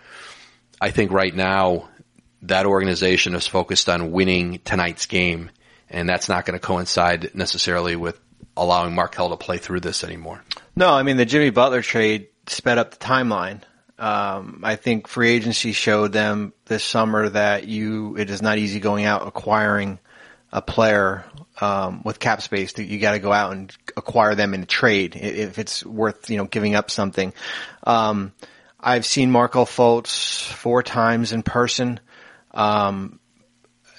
I 0.79 0.91
think 0.91 1.11
right 1.11 1.33
now 1.33 1.89
that 2.43 2.65
organization 2.65 3.35
is 3.35 3.47
focused 3.47 3.89
on 3.89 4.11
winning 4.11 4.59
tonight's 4.65 5.05
game, 5.05 5.51
and 5.89 6.07
that's 6.07 6.29
not 6.29 6.45
going 6.45 6.59
to 6.59 6.65
coincide 6.65 7.35
necessarily 7.35 7.95
with 7.95 8.19
allowing 8.57 8.93
Markelle 8.93 9.29
to 9.29 9.37
play 9.37 9.57
through 9.57 9.79
this 9.79 10.03
anymore. 10.03 10.43
No, 10.75 10.91
I 10.91 11.03
mean 11.03 11.17
the 11.17 11.25
Jimmy 11.25 11.49
Butler 11.49 11.81
trade 11.81 12.27
sped 12.47 12.77
up 12.77 12.91
the 12.91 12.97
timeline. 12.97 13.61
Um, 13.97 14.61
I 14.63 14.77
think 14.77 15.07
free 15.07 15.29
agency 15.29 15.73
showed 15.73 16.11
them 16.11 16.53
this 16.65 16.83
summer 16.83 17.29
that 17.29 17.67
you 17.67 18.17
it 18.17 18.29
is 18.29 18.41
not 18.41 18.57
easy 18.57 18.79
going 18.79 19.05
out 19.05 19.27
acquiring 19.27 19.99
a 20.51 20.61
player 20.61 21.23
um, 21.61 22.01
with 22.03 22.19
cap 22.19 22.41
space. 22.41 22.73
That 22.73 22.85
you 22.85 22.99
got 22.99 23.11
to 23.11 23.19
go 23.19 23.31
out 23.31 23.51
and 23.51 23.75
acquire 23.95 24.33
them 24.33 24.53
in 24.53 24.63
a 24.63 24.65
trade 24.65 25.15
if 25.15 25.59
it's 25.59 25.85
worth 25.85 26.29
you 26.29 26.37
know 26.37 26.45
giving 26.45 26.73
up 26.73 26.89
something. 26.89 27.33
Um, 27.83 28.33
I've 28.79 29.05
seen 29.05 29.29
Markelle 29.29 29.67
Fultz 29.67 30.47
four 30.51 30.81
times 30.81 31.31
in 31.31 31.43
person. 31.43 31.99
Um, 32.53 33.19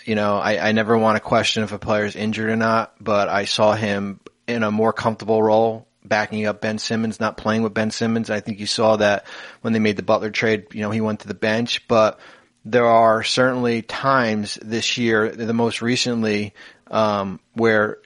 you 0.05 0.15
know, 0.15 0.39
I, 0.39 0.69
I 0.69 0.73
never 0.73 0.97
want 0.99 1.17
to 1.17 1.21
question 1.21 1.63
if 1.63 1.73
a 1.73 1.79
player 1.79 2.05
is 2.05 2.17
injured 2.17 2.51
or 2.51 2.57
not, 2.57 2.95
but 3.01 3.29
I 3.29 3.45
saw 3.45 3.75
him 3.75 4.21
in 4.47 4.63
a 4.63 4.71
more 4.71 4.93
comfortable 4.93 5.43
role 5.43 5.87
backing 6.05 6.47
up 6.47 6.61
Ben 6.61 6.79
Simmons, 6.79 7.21
not 7.21 7.37
playing 7.37 7.63
with 7.63 7.75
Ben 7.75 7.91
Simmons. 7.91 8.31
I 8.31 8.41
think 8.41 8.59
you 8.59 8.67
saw 8.67 8.97
that 8.97 9.27
when 9.61 9.73
they 9.73 9.79
made 9.79 9.97
the 9.97 10.03
Butler 10.03 10.31
trade, 10.31 10.67
you 10.73 10.81
know, 10.81 10.91
he 10.91 11.01
went 11.01 11.21
to 11.21 11.29
the 11.29 11.35
bench, 11.35 11.87
but 11.87 12.19
there 12.65 12.87
are 12.87 13.23
certainly 13.23 13.83
times 13.83 14.59
this 14.61 14.99
year, 14.99 15.31
the 15.31 15.55
most 15.55 15.83
recently, 15.83 16.55
um, 16.91 17.41
where, 17.55 17.99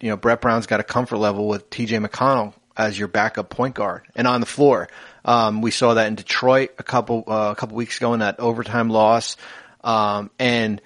you 0.00 0.10
know, 0.10 0.16
Brett 0.16 0.40
Brown's 0.40 0.66
got 0.66 0.80
a 0.80 0.84
comfort 0.84 1.18
level 1.18 1.48
with 1.48 1.70
TJ 1.70 2.06
McConnell 2.06 2.54
as 2.76 2.98
your 2.98 3.08
backup 3.08 3.50
point 3.50 3.74
guard 3.74 4.06
and 4.14 4.26
on 4.28 4.40
the 4.40 4.46
floor. 4.46 4.88
Um, 5.24 5.62
we 5.62 5.70
saw 5.70 5.94
that 5.94 6.06
in 6.06 6.14
Detroit 6.14 6.70
a 6.78 6.82
couple, 6.82 7.24
uh, 7.26 7.50
a 7.50 7.56
couple 7.56 7.76
weeks 7.76 7.96
ago 7.96 8.14
in 8.14 8.20
that 8.20 8.38
overtime 8.40 8.88
loss. 8.88 9.36
Um, 9.82 10.30
and 10.38 10.80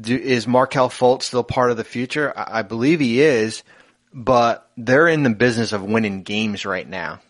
do, 0.00 0.16
is 0.16 0.46
Markelle 0.46 0.90
Fultz 0.90 1.22
still 1.22 1.44
part 1.44 1.70
of 1.70 1.76
the 1.76 1.84
future? 1.84 2.32
I, 2.36 2.60
I 2.60 2.62
believe 2.62 3.00
he 3.00 3.20
is 3.20 3.62
but 4.12 4.68
they're 4.76 5.08
in 5.08 5.22
the 5.22 5.30
business 5.30 5.72
of 5.72 5.82
winning 5.82 6.22
games 6.22 6.64
right 6.64 6.88
now. 6.88 7.20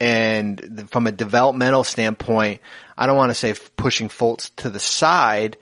And 0.00 0.88
from 0.90 1.06
a 1.06 1.12
developmental 1.12 1.82
standpoint, 1.82 2.60
I 2.96 3.06
don't 3.06 3.16
want 3.16 3.30
to 3.30 3.34
say 3.34 3.54
pushing 3.76 4.08
Fultz 4.08 4.54
to 4.56 4.70
the 4.70 4.78
side, 4.78 5.56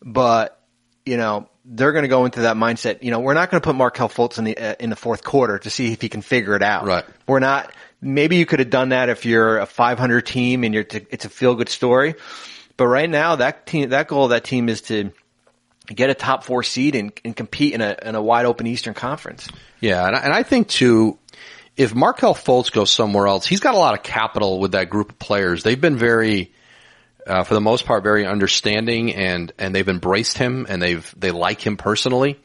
but 0.00 0.58
you 1.04 1.18
know 1.18 1.48
they're 1.64 1.92
going 1.92 2.04
to 2.04 2.08
go 2.08 2.24
into 2.24 2.40
that 2.42 2.56
mindset. 2.56 3.02
You 3.02 3.10
know, 3.10 3.20
we're 3.20 3.34
not 3.34 3.50
going 3.50 3.60
to 3.60 3.64
put 3.64 3.76
Markelle 3.76 4.08
Fultz 4.08 4.38
in 4.38 4.44
the 4.44 4.56
uh, 4.56 4.74
in 4.80 4.88
the 4.88 4.96
fourth 4.96 5.22
quarter 5.22 5.58
to 5.58 5.68
see 5.68 5.92
if 5.92 6.00
he 6.00 6.08
can 6.08 6.22
figure 6.22 6.56
it 6.56 6.62
out. 6.62 6.86
Right. 6.86 7.04
We're 7.26 7.40
not. 7.40 7.70
Maybe 8.00 8.36
you 8.36 8.46
could 8.46 8.58
have 8.58 8.70
done 8.70 8.88
that 8.88 9.10
if 9.10 9.26
you're 9.26 9.58
a 9.58 9.66
500 9.66 10.26
team 10.26 10.64
and 10.64 10.72
you're. 10.72 10.84
To, 10.84 11.06
it's 11.10 11.26
a 11.26 11.28
feel 11.28 11.54
good 11.54 11.68
story, 11.68 12.14
but 12.82 12.88
right 12.88 13.08
now 13.08 13.36
that 13.36 13.64
team, 13.64 13.90
that 13.90 14.08
goal 14.08 14.24
of 14.24 14.30
that 14.30 14.42
team 14.42 14.68
is 14.68 14.80
to 14.80 15.12
get 15.86 16.10
a 16.10 16.14
top 16.14 16.42
four 16.42 16.64
seed 16.64 16.96
and, 16.96 17.12
and 17.24 17.36
compete 17.36 17.74
in 17.74 17.80
a, 17.80 17.96
in 18.02 18.16
a 18.16 18.20
wide 18.20 18.44
open 18.44 18.66
Eastern 18.66 18.92
Conference. 18.92 19.46
Yeah, 19.78 20.04
and 20.04 20.16
I, 20.16 20.18
and 20.18 20.32
I 20.32 20.42
think 20.42 20.66
too, 20.66 21.16
if 21.76 21.94
Markelle 21.94 22.34
Fultz 22.34 22.72
goes 22.72 22.90
somewhere 22.90 23.28
else, 23.28 23.46
he's 23.46 23.60
got 23.60 23.76
a 23.76 23.78
lot 23.78 23.94
of 23.94 24.02
capital 24.02 24.58
with 24.58 24.72
that 24.72 24.90
group 24.90 25.10
of 25.10 25.18
players. 25.20 25.62
They've 25.62 25.80
been 25.80 25.96
very, 25.96 26.52
uh, 27.24 27.44
for 27.44 27.54
the 27.54 27.60
most 27.60 27.86
part, 27.86 28.02
very 28.02 28.26
understanding 28.26 29.14
and 29.14 29.52
and 29.60 29.72
they've 29.72 29.88
embraced 29.88 30.36
him 30.36 30.66
and 30.68 30.82
they've 30.82 31.14
they 31.16 31.30
like 31.30 31.64
him 31.64 31.76
personally, 31.76 32.40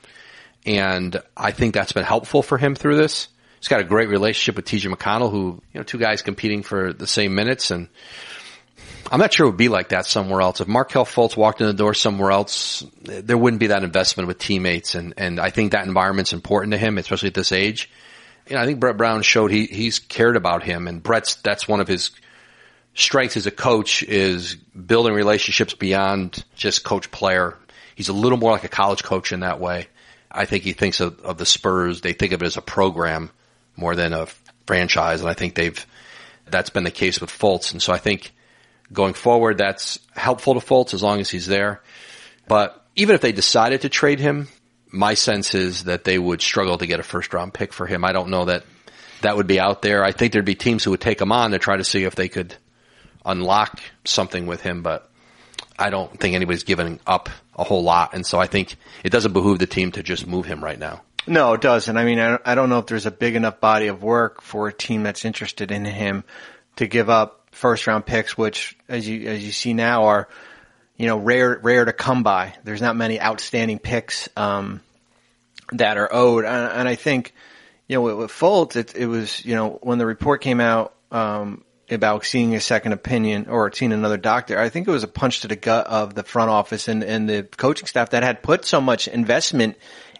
and 0.68 1.20
I 1.36 1.50
think 1.50 1.74
that's 1.74 1.94
been 1.94 2.04
helpful 2.04 2.44
for 2.44 2.60
him 2.60 2.76
through 2.76 2.98
this. 2.98 3.28
He's 3.60 3.70
got 3.70 3.80
a 3.80 3.86
great 3.86 4.10
relationship 4.10 4.56
with 4.56 4.66
T.J. 4.66 4.88
McConnell, 4.90 5.32
who 5.32 5.64
you 5.74 5.80
know 5.80 5.84
two 5.84 5.98
guys 5.98 6.22
competing 6.22 6.62
for 6.62 6.94
the 6.94 7.08
same 7.08 7.34
minutes 7.34 7.72
and 7.72 7.88
I'm 9.10 9.20
not 9.20 9.34
sure 9.34 9.46
it 9.46 9.50
would 9.50 9.58
be 9.58 9.70
like 9.70 9.90
that 9.90 10.06
somewhere 10.06 10.42
else. 10.42 10.60
If 10.60 10.68
Markelle 10.68 11.06
Fultz 11.06 11.38
walked 11.38 11.62
in 11.62 11.68
the 11.68 11.74
door 11.74 11.94
somewhere 11.94 12.32
else, 12.32 12.86
there 13.02 13.38
wouldn't 13.38 13.60
be 13.60 13.68
that 13.68 13.84
investment 13.84 14.28
with 14.28 14.38
teammates. 14.38 14.96
And, 14.96 15.14
and 15.18 15.40
I 15.40 15.50
think 15.50 15.72
that 15.72 15.88
environment's 15.88 16.34
important 16.34 16.72
to 16.74 16.78
him, 16.78 16.98
especially 16.98 17.28
at 17.28 17.34
this 17.34 17.52
age. 17.52 17.90
You 18.48 18.56
know, 18.56 18.62
I 18.62 18.66
think 18.66 18.80
Brett 18.80 18.98
Brown 18.98 19.22
showed 19.22 19.52
he, 19.52 19.66
he's 19.66 20.00
cared 20.00 20.36
about 20.36 20.64
him 20.64 20.88
and 20.88 21.02
Brett's, 21.02 21.36
that's 21.36 21.68
one 21.68 21.80
of 21.80 21.88
his 21.88 22.12
strengths 22.94 23.38
as 23.38 23.46
a 23.46 23.52
coach 23.52 24.04
is 24.04 24.56
building 24.56 25.14
relationships 25.14 25.74
beyond 25.74 26.44
just 26.56 26.84
coach 26.84 27.12
player. 27.12 27.58
He's 27.96 28.10
a 28.10 28.14
little 28.14 28.38
more 28.38 28.52
like 28.52 28.64
a 28.64 28.70
college 28.70 29.04
coach 29.04 29.32
in 29.32 29.42
that 29.42 29.60
way. 29.60 29.88
I 30.32 30.46
think 30.46 30.64
he 30.64 30.74
thinks 30.74 31.00
of, 31.00 31.20
of 31.22 31.38
the 31.38 31.46
Spurs. 31.46 32.02
They 32.02 32.14
think 32.14 32.34
of 32.34 32.42
it 32.42 32.46
as 32.46 32.58
a 32.58 32.62
program 32.62 33.30
more 33.76 33.96
than 33.96 34.14
a 34.14 34.28
franchise. 34.66 35.22
And 35.22 35.30
I 35.30 35.34
think 35.34 35.56
they've, 35.56 35.86
that's 36.46 36.70
been 36.70 36.84
the 36.84 36.92
case 36.92 37.22
with 37.22 37.30
Fultz. 37.30 37.72
And 37.72 37.82
so 37.82 37.94
I 37.94 37.98
think, 37.98 38.34
going 38.92 39.14
forward, 39.14 39.58
that's 39.58 40.00
helpful 40.14 40.54
to 40.54 40.60
Fultz 40.60 40.94
as 40.94 41.04
long 41.04 41.20
as 41.20 41.30
he's 41.30 41.48
there. 41.48 41.82
But 42.48 42.84
even 42.96 43.16
if 43.16 43.22
they 43.22 43.32
decided 43.32 43.82
to 43.82 43.90
trade 43.90 44.20
him, 44.20 44.48
my 44.92 45.14
sense 45.14 45.54
is 45.54 45.84
that 45.84 46.04
they 46.04 46.18
would 46.18 46.42
struggle 46.42 46.78
to 46.78 46.88
get 46.88 47.00
a 47.00 47.04
first 47.04 47.34
round 47.34 47.54
pick 47.54 47.74
for 47.74 47.86
him. 47.86 48.06
I 48.06 48.14
don't 48.14 48.30
know 48.30 48.46
that 48.46 48.64
that 49.22 49.36
would 49.36 49.48
be 49.48 49.60
out 49.60 49.82
there. 49.82 50.04
I 50.04 50.12
think 50.12 50.34
there'd 50.34 50.46
be 50.46 50.56
teams 50.56 50.84
who 50.84 50.92
would 50.92 51.02
take 51.02 51.20
him 51.20 51.32
on 51.32 51.52
to 51.52 51.60
try 51.60 51.78
to 51.78 51.84
see 51.84 52.04
if 52.04 52.16
they 52.16 52.30
could 52.30 52.56
unlock 53.26 53.80
something 54.06 54.46
with 54.46 54.62
him, 54.62 54.84
but 54.84 55.10
I 55.78 55.90
don't 55.90 56.18
think 56.20 56.36
anybody's 56.36 56.64
giving 56.64 57.00
up 57.06 57.30
a 57.56 57.64
whole 57.64 57.84
lot. 57.84 58.14
And 58.14 58.26
so 58.26 58.40
I 58.40 58.48
think 58.48 58.76
it 59.04 59.12
doesn't 59.12 59.34
behoove 59.34 59.60
the 59.60 59.68
team 59.68 59.92
to 59.94 60.04
just 60.04 60.26
move 60.26 60.46
him 60.46 60.64
right 60.64 60.80
now. 60.80 61.02
No, 61.28 61.54
it 61.54 61.62
doesn't. 61.62 61.98
I 61.98 62.06
mean, 62.06 62.20
I 62.20 62.56
don't 62.56 62.70
know 62.70 62.80
if 62.80 62.86
there's 62.86 63.06
a 63.06 63.12
big 63.12 63.36
enough 63.36 63.60
body 63.60 63.88
of 63.88 64.02
work 64.02 64.42
for 64.42 64.70
a 64.70 64.74
team 64.74 65.04
that's 65.04 65.26
interested 65.26 65.72
in 65.72 65.84
him 65.84 66.24
to 66.78 66.88
give 66.88 67.10
up 67.10 67.47
first 67.58 67.88
round 67.88 68.06
picks, 68.06 68.38
which 68.38 68.78
as 68.88 69.08
you 69.08 69.28
as 69.28 69.44
you 69.44 69.52
see 69.52 69.74
now 69.74 70.06
are 70.06 70.30
you 70.96 71.08
know 71.08 71.18
rare 71.18 71.60
rare 71.62 71.86
to 71.86 71.94
come 71.94 72.24
by. 72.24 72.54
There's 72.64 72.82
not 72.82 72.96
many 72.96 73.20
outstanding 73.20 73.80
picks 73.80 74.30
um, 74.38 74.82
that 75.74 75.98
are 75.98 76.10
owed, 76.12 76.46
and, 76.46 76.72
and 76.72 76.88
I 76.88 76.96
think 76.96 77.34
you 77.88 77.96
know 77.96 78.02
with, 78.02 78.16
with 78.18 78.32
Fultz, 78.32 78.76
it, 78.76 78.96
it 78.96 79.08
was 79.08 79.44
you 79.44 79.56
know 79.56 79.80
when 79.82 79.98
the 79.98 80.06
report 80.06 80.42
came 80.42 80.60
out. 80.60 80.94
Um, 81.12 81.64
about 81.90 82.26
seeing 82.26 82.54
a 82.54 82.60
second 82.60 82.92
opinion 82.92 83.48
or 83.48 83.72
seeing 83.72 83.94
another 83.94 84.18
doctor. 84.18 84.60
I 84.60 84.68
think 84.68 84.90
it 84.90 84.92
was 84.92 85.04
a 85.04 85.08
punch 85.08 85.42
to 85.42 85.48
the 85.48 85.56
gut 85.56 85.88
of 85.88 86.14
the 86.16 86.24
front 86.24 86.50
office 86.50 86.90
and, 86.90 87.02
and 87.02 87.30
the 87.30 87.44
coaching 87.44 87.88
staff 87.88 88.10
that 88.10 88.24
had 88.24 88.44
put 88.44 88.66
so 88.66 88.82
much 88.82 89.08
investment 89.08 89.78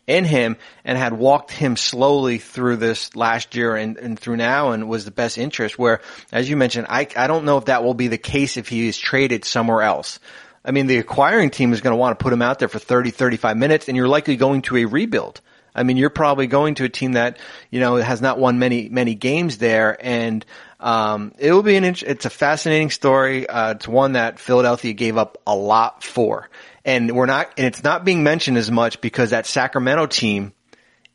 in 0.08 0.24
him 0.24 0.56
and 0.86 0.98
had 0.98 1.14
walked 1.14 1.52
him 1.52 1.76
slowly 1.76 2.38
through 2.40 2.78
this 2.78 3.16
last 3.16 3.56
year 3.56 3.76
and, 3.76 3.98
and 3.98 4.18
through 4.18 4.38
now 4.38 4.72
and 4.72 4.88
was 4.88 5.04
the 5.04 5.12
best 5.12 5.38
interest 5.38 5.78
where, 5.78 6.02
as 6.32 6.50
you 6.50 6.56
mentioned, 6.56 6.88
I, 6.90 7.08
I 7.16 7.28
don't 7.28 7.46
know 7.46 7.58
if 7.58 7.66
that 7.66 7.84
will 7.84 7.94
be 7.94 8.08
the 8.08 8.18
case 8.18 8.56
if 8.56 8.70
he 8.70 8.88
is 8.88 8.98
traded 8.98 9.44
somewhere 9.44 9.82
else. 9.82 10.20
I 10.64 10.72
mean, 10.72 10.88
the 10.88 10.98
acquiring 10.98 11.50
team 11.50 11.74
is 11.74 11.82
going 11.82 11.92
to 11.92 11.98
want 11.98 12.18
to 12.18 12.24
put 12.24 12.34
him 12.34 12.42
out 12.42 12.60
there 12.60 12.70
for 12.70 12.80
30, 12.80 13.12
35 13.12 13.58
minutes 13.58 13.88
and 13.90 13.98
you're 13.98 14.08
likely 14.08 14.38
going 14.38 14.62
to 14.64 14.78
a 14.78 14.86
rebuild. 14.86 15.42
I 15.78 15.84
mean, 15.84 15.98
you're 15.98 16.10
probably 16.10 16.48
going 16.48 16.76
to 16.76 16.84
a 16.84 16.90
team 16.90 17.14
that, 17.14 17.38
you 17.72 17.80
know, 17.80 17.96
has 17.96 18.22
not 18.22 18.40
won 18.40 18.60
many, 18.60 18.90
many 18.90 19.16
games 19.16 19.58
there. 19.58 19.98
And, 20.00 20.46
um, 20.80 21.34
it 21.40 21.52
will 21.54 21.64
be 21.64 21.76
an, 21.76 21.86
it's 21.86 22.26
a 22.26 22.30
fascinating 22.30 22.90
story. 22.90 23.48
Uh, 23.48 23.72
it's 23.72 23.88
one 23.88 24.14
that 24.14 24.40
Philadelphia 24.40 24.94
gave 24.94 25.18
up 25.18 25.38
a 25.48 25.56
lot 25.56 26.04
for 26.04 26.50
and 26.88 27.12
we're 27.12 27.26
not, 27.26 27.52
and 27.58 27.68
it's 27.68 27.84
not 27.84 28.06
being 28.06 28.24
mentioned 28.24 28.58
as 28.58 28.72
much 28.72 29.02
because 29.02 29.32
that 29.32 29.46
Sacramento 29.46 30.06
team 30.06 30.54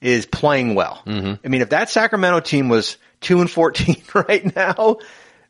is 0.03 0.27
playing 0.27 0.75
well. 0.75 1.03
Mm-hmm. 1.07 1.45
I 1.45 1.49
mean, 1.49 1.63
if 1.63 1.71
that 1.71 1.89
Sacramento 1.89 2.41
team 2.41 2.69
was 2.69 2.99
two 3.23 3.41
and 3.41 3.51
14 3.51 3.97
right 4.15 4.55
now, 4.55 4.99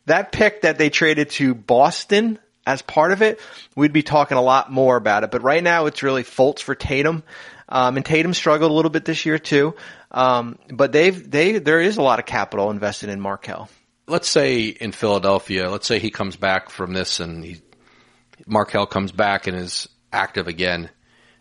that 0.07 0.31
pick 0.31 0.63
that 0.63 0.79
they 0.79 0.91
traded 0.91 1.31
to 1.31 1.55
Boston 1.55 2.39
as 2.65 2.83
part 2.83 3.11
of 3.11 3.21
it, 3.21 3.41
we'd 3.75 3.93
be 3.93 4.05
talking 4.05 4.39
a 4.39 4.43
lot 4.43 4.71
more 4.71 4.95
about 4.97 5.25
it. 5.25 5.33
But 5.33 5.43
right 5.43 5.63
now 5.63 5.87
it's 5.87 6.05
really 6.05 6.23
Fultz 6.23 6.61
for 6.61 6.77
Tatum. 6.77 7.25
Um, 7.73 7.97
and 7.97 8.05
Tatum 8.05 8.35
struggled 8.35 8.71
a 8.71 8.75
little 8.75 8.91
bit 8.91 9.07
this 9.07 9.25
year 9.25 9.39
too. 9.39 9.75
Um, 10.11 10.59
but 10.71 10.93
they've, 10.93 11.31
they, 11.31 11.59
there 11.59 11.81
is 11.81 11.97
a 11.97 12.03
lot 12.03 12.19
of 12.19 12.27
capital 12.27 12.71
invested 12.71 13.09
in 13.09 13.19
Markelle. 13.19 13.71
Let's 14.07 14.29
say 14.29 14.65
in 14.67 14.93
Philadelphia, 14.93 15.71
let's 15.71 15.87
say 15.87 15.99
he 15.99 16.11
comes 16.11 16.37
back 16.37 16.69
from 16.69 16.93
this 16.93 17.19
and 17.19 17.43
he, 17.43 17.63
Markelle 18.47 18.87
comes 18.87 19.11
back 19.11 19.47
and 19.47 19.57
is 19.57 19.89
active 20.13 20.49
again, 20.49 20.91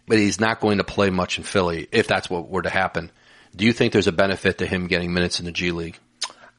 but 0.08 0.20
he's 0.20 0.40
not 0.40 0.62
going 0.62 0.78
to 0.78 0.86
play 0.86 1.10
much 1.10 1.38
in 1.38 1.44
Philly 1.44 1.90
if 1.92 2.08
that's 2.08 2.30
what 2.30 2.48
were 2.48 2.62
to 2.62 2.70
happen. 2.70 3.12
Do 3.54 3.66
you 3.66 3.74
think 3.74 3.92
there's 3.92 4.08
a 4.08 4.14
benefit 4.14 4.60
to 4.60 4.66
him 4.66 4.88
getting 4.88 5.14
minutes 5.14 5.42
in 5.42 5.46
the 5.46 5.52
G 5.52 5.72
League? 5.72 6.00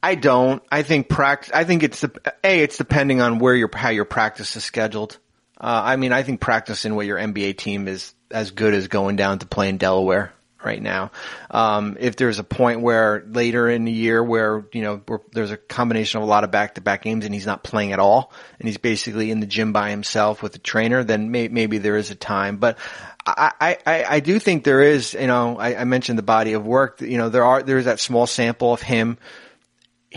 I 0.03 0.13
don't. 0.13 0.61
I 0.71 0.83
think 0.83 1.09
practice. 1.09 1.51
I 1.51 1.63
think 1.63 1.81
it's 1.81 2.01
the 2.01 2.11
a. 2.43 2.59
It's 2.59 2.77
depending 2.77 3.21
on 3.21 3.39
where 3.39 3.55
your 3.55 3.71
how 3.73 3.89
your 3.89 4.05
practice 4.05 4.55
is 4.55 4.63
scheduled. 4.63 5.17
Uh, 5.59 5.81
I 5.85 5.95
mean, 5.95 6.11
I 6.11 6.23
think 6.23 6.41
practicing 6.41 6.93
with 6.95 7.07
your 7.07 7.17
NBA 7.17 7.57
team 7.57 7.87
is 7.87 8.13
as 8.33 8.51
good 8.51 8.73
as 8.73 8.87
going 8.87 9.15
down 9.15 9.39
to 9.39 9.45
play 9.45 9.69
in 9.69 9.77
Delaware 9.77 10.33
right 10.63 10.81
now. 10.81 11.11
Um, 11.51 11.97
if 11.99 12.15
there's 12.15 12.39
a 12.39 12.43
point 12.43 12.81
where 12.81 13.23
later 13.27 13.69
in 13.69 13.85
the 13.85 13.91
year 13.91 14.23
where, 14.23 14.65
you 14.71 14.81
know, 14.81 15.01
there's 15.31 15.51
a 15.51 15.57
combination 15.57 16.17
of 16.17 16.23
a 16.23 16.29
lot 16.29 16.43
of 16.43 16.51
back 16.51 16.75
to 16.75 16.81
back 16.81 17.03
games 17.03 17.25
and 17.25 17.33
he's 17.33 17.45
not 17.45 17.63
playing 17.63 17.91
at 17.91 17.99
all 17.99 18.31
and 18.59 18.67
he's 18.67 18.77
basically 18.77 19.31
in 19.31 19.39
the 19.39 19.45
gym 19.45 19.73
by 19.73 19.89
himself 19.89 20.41
with 20.41 20.55
a 20.55 20.59
trainer, 20.59 21.03
then 21.03 21.31
may, 21.31 21.47
maybe 21.47 21.77
there 21.77 21.97
is 21.97 22.11
a 22.11 22.15
time. 22.15 22.57
But 22.57 22.77
I, 23.25 23.77
I, 23.85 24.05
I 24.09 24.19
do 24.19 24.39
think 24.39 24.63
there 24.63 24.81
is, 24.81 25.13
you 25.13 25.27
know, 25.27 25.57
I, 25.57 25.81
I 25.81 25.83
mentioned 25.83 26.17
the 26.17 26.23
body 26.23 26.53
of 26.53 26.65
work, 26.65 27.01
you 27.01 27.17
know, 27.17 27.29
there 27.29 27.45
are, 27.45 27.63
there's 27.63 27.85
that 27.85 27.99
small 27.99 28.27
sample 28.27 28.73
of 28.73 28.81
him 28.81 29.17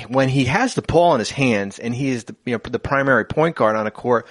when 0.09 0.29
he 0.29 0.45
has 0.45 0.75
the 0.75 0.83
ball 0.83 1.15
in 1.15 1.21
his 1.21 1.31
hands 1.31 1.79
and 1.79 1.95
he 1.95 2.09
is 2.09 2.25
the, 2.25 2.37
you 2.45 2.53
know, 2.53 2.61
the 2.63 2.79
primary 2.79 3.25
point 3.25 3.57
guard 3.57 3.77
on 3.77 3.87
a 3.87 3.91
court, 3.91 4.27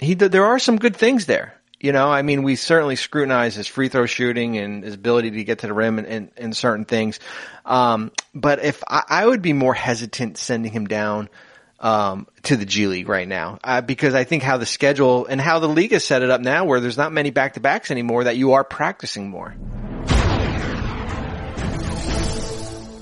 he, 0.00 0.14
there 0.14 0.46
are 0.46 0.58
some 0.58 0.76
good 0.76 0.96
things 0.96 1.26
there. 1.26 1.55
You 1.78 1.92
know, 1.92 2.10
I 2.10 2.22
mean, 2.22 2.42
we 2.42 2.56
certainly 2.56 2.96
scrutinize 2.96 3.54
his 3.54 3.66
free 3.66 3.88
throw 3.88 4.06
shooting 4.06 4.56
and 4.56 4.82
his 4.82 4.94
ability 4.94 5.32
to 5.32 5.44
get 5.44 5.58
to 5.58 5.66
the 5.66 5.74
rim 5.74 5.98
and, 5.98 6.06
and, 6.06 6.30
and 6.36 6.56
certain 6.56 6.86
things. 6.86 7.20
Um, 7.66 8.12
but 8.34 8.64
if 8.64 8.82
I, 8.88 9.02
I, 9.08 9.26
would 9.26 9.42
be 9.42 9.52
more 9.52 9.74
hesitant 9.74 10.38
sending 10.38 10.72
him 10.72 10.86
down, 10.86 11.28
um, 11.78 12.26
to 12.44 12.56
the 12.56 12.64
G 12.64 12.86
League 12.86 13.08
right 13.08 13.28
now, 13.28 13.58
uh, 13.62 13.82
because 13.82 14.14
I 14.14 14.24
think 14.24 14.42
how 14.42 14.56
the 14.56 14.66
schedule 14.66 15.26
and 15.26 15.40
how 15.40 15.58
the 15.58 15.68
league 15.68 15.92
has 15.92 16.04
set 16.04 16.22
it 16.22 16.30
up 16.30 16.40
now 16.40 16.64
where 16.64 16.80
there's 16.80 16.96
not 16.96 17.12
many 17.12 17.30
back 17.30 17.54
to 17.54 17.60
backs 17.60 17.90
anymore 17.90 18.24
that 18.24 18.36
you 18.36 18.52
are 18.52 18.64
practicing 18.64 19.28
more. 19.28 19.54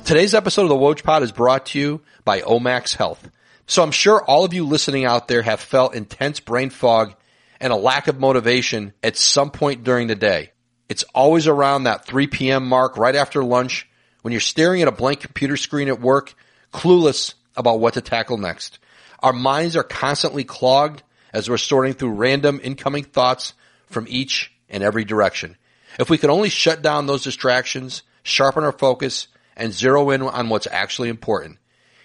Today's 0.05 0.35
episode 0.35 0.63
of 0.63 0.69
the 0.69 0.75
Woj 0.75 1.03
Pod 1.03 1.23
is 1.23 1.33
brought 1.33 1.67
to 1.67 1.79
you 1.79 2.01
by 2.25 2.41
Omax 2.41 2.97
Health. 2.97 3.31
So 3.67 3.83
I'm 3.83 3.93
sure 3.93 4.23
all 4.23 4.45
of 4.45 4.53
you 4.53 4.67
listening 4.67 5.07
out 5.07 5.29
there 5.29 5.41
have 5.41 5.61
felt 5.61 5.95
intense 5.95 6.41
brain 6.41 6.69
fog 6.69 7.15
and 7.61 7.73
a 7.73 7.77
lack 7.77 8.09
of 8.09 8.19
motivation 8.19 8.93
at 9.03 9.17
some 9.17 9.51
point 9.51 9.85
during 9.85 10.09
the 10.09 10.15
day. 10.15 10.53
It's 10.89 11.05
always 11.15 11.47
around 11.47 11.85
that 11.85 12.05
3 12.05 12.27
p.m. 12.27 12.69
mark 12.69 12.97
right 12.99 13.15
after 13.15 13.43
lunch 13.43 13.89
when 14.23 14.33
you're 14.33 14.41
staring 14.41 14.83
at 14.83 14.89
a 14.89 14.93
blank 14.93 15.21
computer 15.21 15.57
screen 15.57 15.89
at 15.89 16.01
work, 16.01 16.35
clueless 16.73 17.35
about 17.57 17.81
what 17.81 17.95
to 17.95 18.01
tackle 18.01 18.39
next. 18.39 18.79
Our 19.21 19.33
minds 19.33 19.77
are 19.77 19.83
constantly 19.83 20.45
clogged 20.45 21.03
as 21.33 21.49
we're 21.49 21.57
sorting 21.57 21.95
through 21.95 22.13
random 22.13 22.61
incoming 22.63 23.05
thoughts 23.05 23.55
from 23.87 24.07
each 24.09 24.53
and 24.69 24.83
every 24.83 25.05
direction. 25.05 25.57
If 25.99 26.11
we 26.11 26.19
could 26.19 26.31
only 26.31 26.49
shut 26.49 26.83
down 26.83 27.07
those 27.07 27.23
distractions, 27.23 28.03
sharpen 28.23 28.65
our 28.65 28.73
focus, 28.73 29.29
and 29.57 29.73
zero 29.73 30.11
in 30.11 30.23
on 30.23 30.49
what's 30.49 30.67
actually 30.67 31.09
important. 31.09 31.59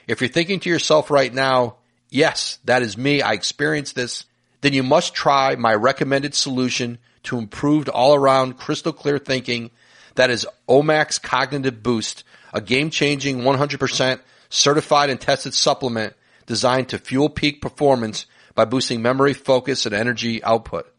If 0.08 0.22
you're 0.22 0.30
thinking 0.30 0.60
to 0.62 0.70
yourself 0.70 1.10
right 1.12 1.34
now, 1.34 1.78
yes, 2.10 2.60
that 2.66 2.82
is 2.82 2.98
me. 2.98 3.22
I 3.22 3.34
experienced 3.34 3.96
this 3.96 4.26
then 4.62 4.74
you 4.74 4.84
must 4.84 5.13
try 5.13 5.56
my 5.56 5.74
recommended 5.74 6.36
solution 6.36 6.98
to 7.24 7.38
improved 7.38 7.89
all 7.89 8.15
around 8.15 8.58
crystal 8.58 8.93
clear 8.93 9.17
thinking. 9.17 9.72
That 10.15 10.30
is 10.30 10.48
Omax 10.67 11.22
Cognitive 11.22 11.82
Boost, 11.82 12.24
a 12.54 12.62
game 12.62 12.89
changing 12.89 13.39
100% 13.39 14.19
certified 14.50 15.10
and 15.10 15.19
tested 15.22 15.54
supplement 15.54 16.13
designed 16.45 16.89
to 16.89 16.98
fuel 16.98 17.30
peak 17.30 17.62
performance 17.62 18.26
by 18.56 18.65
boosting 18.65 19.02
memory, 19.02 19.34
focus, 19.34 19.86
and 19.86 19.95
energy 19.95 20.43
output. 20.43 20.91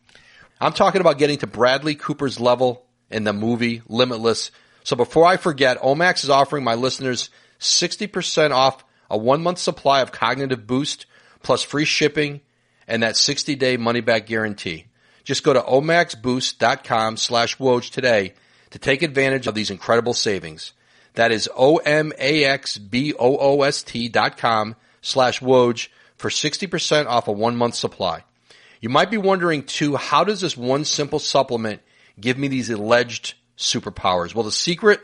I'm 0.60 0.72
talking 0.72 1.00
about 1.00 1.18
getting 1.18 1.38
to 1.38 1.46
Bradley 1.46 1.94
Cooper's 1.94 2.38
level 2.38 2.86
in 3.10 3.24
the 3.24 3.32
movie 3.32 3.82
Limitless. 3.88 4.50
So 4.84 4.96
before 4.96 5.26
I 5.26 5.36
forget, 5.36 5.80
Omax 5.80 6.24
is 6.24 6.30
offering 6.30 6.64
my 6.64 6.74
listeners 6.74 7.30
60% 7.58 8.52
off 8.52 8.84
a 9.10 9.18
one 9.18 9.42
month 9.42 9.58
supply 9.58 10.00
of 10.00 10.12
Cognitive 10.12 10.66
Boost 10.66 11.06
plus 11.42 11.62
free 11.62 11.84
shipping 11.84 12.40
and 12.90 13.02
that 13.02 13.16
60 13.16 13.54
day 13.54 13.76
money 13.76 14.00
back 14.00 14.26
guarantee. 14.26 14.86
Just 15.24 15.44
go 15.44 15.52
to 15.52 15.60
omaxboost.com 15.60 17.16
slash 17.16 17.56
Woj 17.58 17.90
today 17.90 18.34
to 18.70 18.78
take 18.78 19.02
advantage 19.02 19.46
of 19.46 19.54
these 19.54 19.70
incredible 19.70 20.14
savings. 20.14 20.72
That 21.14 21.32
is 21.32 21.48
O-M-A-X-B-O-O-S-T 21.56 22.08
dot 24.08 24.36
com 24.36 24.76
slash 25.02 25.40
Woj 25.40 25.88
for 26.16 26.30
60% 26.30 27.06
off 27.06 27.28
a 27.28 27.32
one 27.32 27.56
month 27.56 27.74
supply. 27.74 28.24
You 28.80 28.88
might 28.88 29.10
be 29.10 29.18
wondering 29.18 29.64
too, 29.64 29.96
how 29.96 30.24
does 30.24 30.40
this 30.40 30.56
one 30.56 30.84
simple 30.84 31.18
supplement 31.18 31.82
give 32.18 32.38
me 32.38 32.48
these 32.48 32.70
alleged 32.70 33.34
superpowers? 33.58 34.34
Well, 34.34 34.44
the 34.44 34.52
secret 34.52 35.00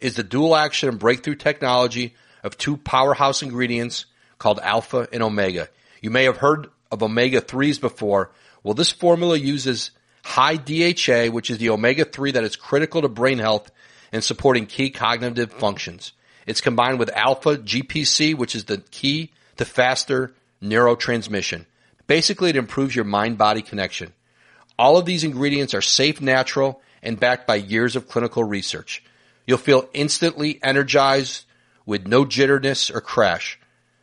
is 0.00 0.16
the 0.16 0.24
dual 0.24 0.56
action 0.56 0.88
and 0.88 0.98
breakthrough 0.98 1.36
technology 1.36 2.14
of 2.42 2.58
two 2.58 2.76
powerhouse 2.76 3.42
ingredients 3.42 4.06
called 4.38 4.58
alpha 4.60 5.06
and 5.12 5.22
omega. 5.22 5.68
You 6.00 6.10
may 6.10 6.24
have 6.24 6.38
heard 6.38 6.68
of 6.92 7.02
omega 7.02 7.40
3s 7.40 7.80
before. 7.80 8.30
Well, 8.62 8.74
this 8.74 8.92
formula 8.92 9.36
uses 9.36 9.90
high 10.22 10.56
DHA, 10.56 11.32
which 11.32 11.50
is 11.50 11.58
the 11.58 11.70
omega 11.70 12.04
3 12.04 12.32
that 12.32 12.44
is 12.44 12.54
critical 12.54 13.02
to 13.02 13.08
brain 13.08 13.38
health 13.38 13.70
and 14.12 14.22
supporting 14.22 14.66
key 14.66 14.90
cognitive 14.90 15.52
functions. 15.52 16.12
It's 16.46 16.60
combined 16.60 16.98
with 16.98 17.10
alpha 17.16 17.56
GPC, 17.56 18.36
which 18.36 18.54
is 18.54 18.66
the 18.66 18.78
key 18.78 19.32
to 19.56 19.64
faster 19.64 20.34
neurotransmission. 20.62 21.66
Basically, 22.06 22.50
it 22.50 22.56
improves 22.56 22.94
your 22.94 23.04
mind 23.04 23.38
body 23.38 23.62
connection. 23.62 24.12
All 24.78 24.96
of 24.96 25.06
these 25.06 25.24
ingredients 25.24 25.74
are 25.74 25.82
safe, 25.82 26.20
natural, 26.20 26.82
and 27.02 27.18
backed 27.18 27.46
by 27.46 27.56
years 27.56 27.96
of 27.96 28.08
clinical 28.08 28.44
research. 28.44 29.02
You'll 29.46 29.58
feel 29.58 29.88
instantly 29.92 30.60
energized 30.62 31.44
with 31.86 32.06
no 32.06 32.24
jitterness 32.24 32.90
or 32.94 33.00
crash. 33.00 33.58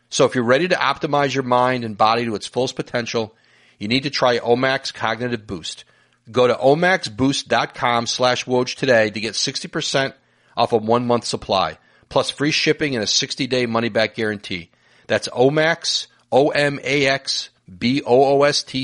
So 0.10 0.26
if 0.26 0.34
you're 0.34 0.43
ready 0.43 0.67
to 0.67 0.76
optimize 0.76 1.34
your 1.34 1.43
mind 1.43 1.84
and 1.84 1.98
body 1.98 2.26
to 2.26 2.36
its 2.36 2.48
fullest 2.48 2.76
potential, 2.76 3.36
you 3.78 3.88
need 3.88 4.04
to 4.04 4.10
try 4.10 4.39
Omax 4.39 4.93
Cognitive 4.93 5.45
Boost. 5.45 5.84
Go 6.32 6.48
to 6.48 6.56
omaxboost.com 6.56 8.08
slash 8.08 8.45
Woj 8.45 8.76
today 8.76 9.10
to 9.10 9.19
get 9.19 9.34
60% 9.34 10.13
off 10.58 10.74
a 10.74 10.78
one 10.78 11.06
month 11.08 11.26
supply, 11.26 11.78
plus 12.10 12.30
free 12.30 12.52
shipping 12.52 12.95
and 12.95 13.04
a 13.04 13.08
60 13.08 13.48
day 13.48 13.65
money 13.67 13.89
back 13.89 14.15
guarantee. 14.15 14.69
That's 15.08 15.28
Omax, 15.30 16.08
O-M-A-X-B-O-O-S-T 16.32 16.86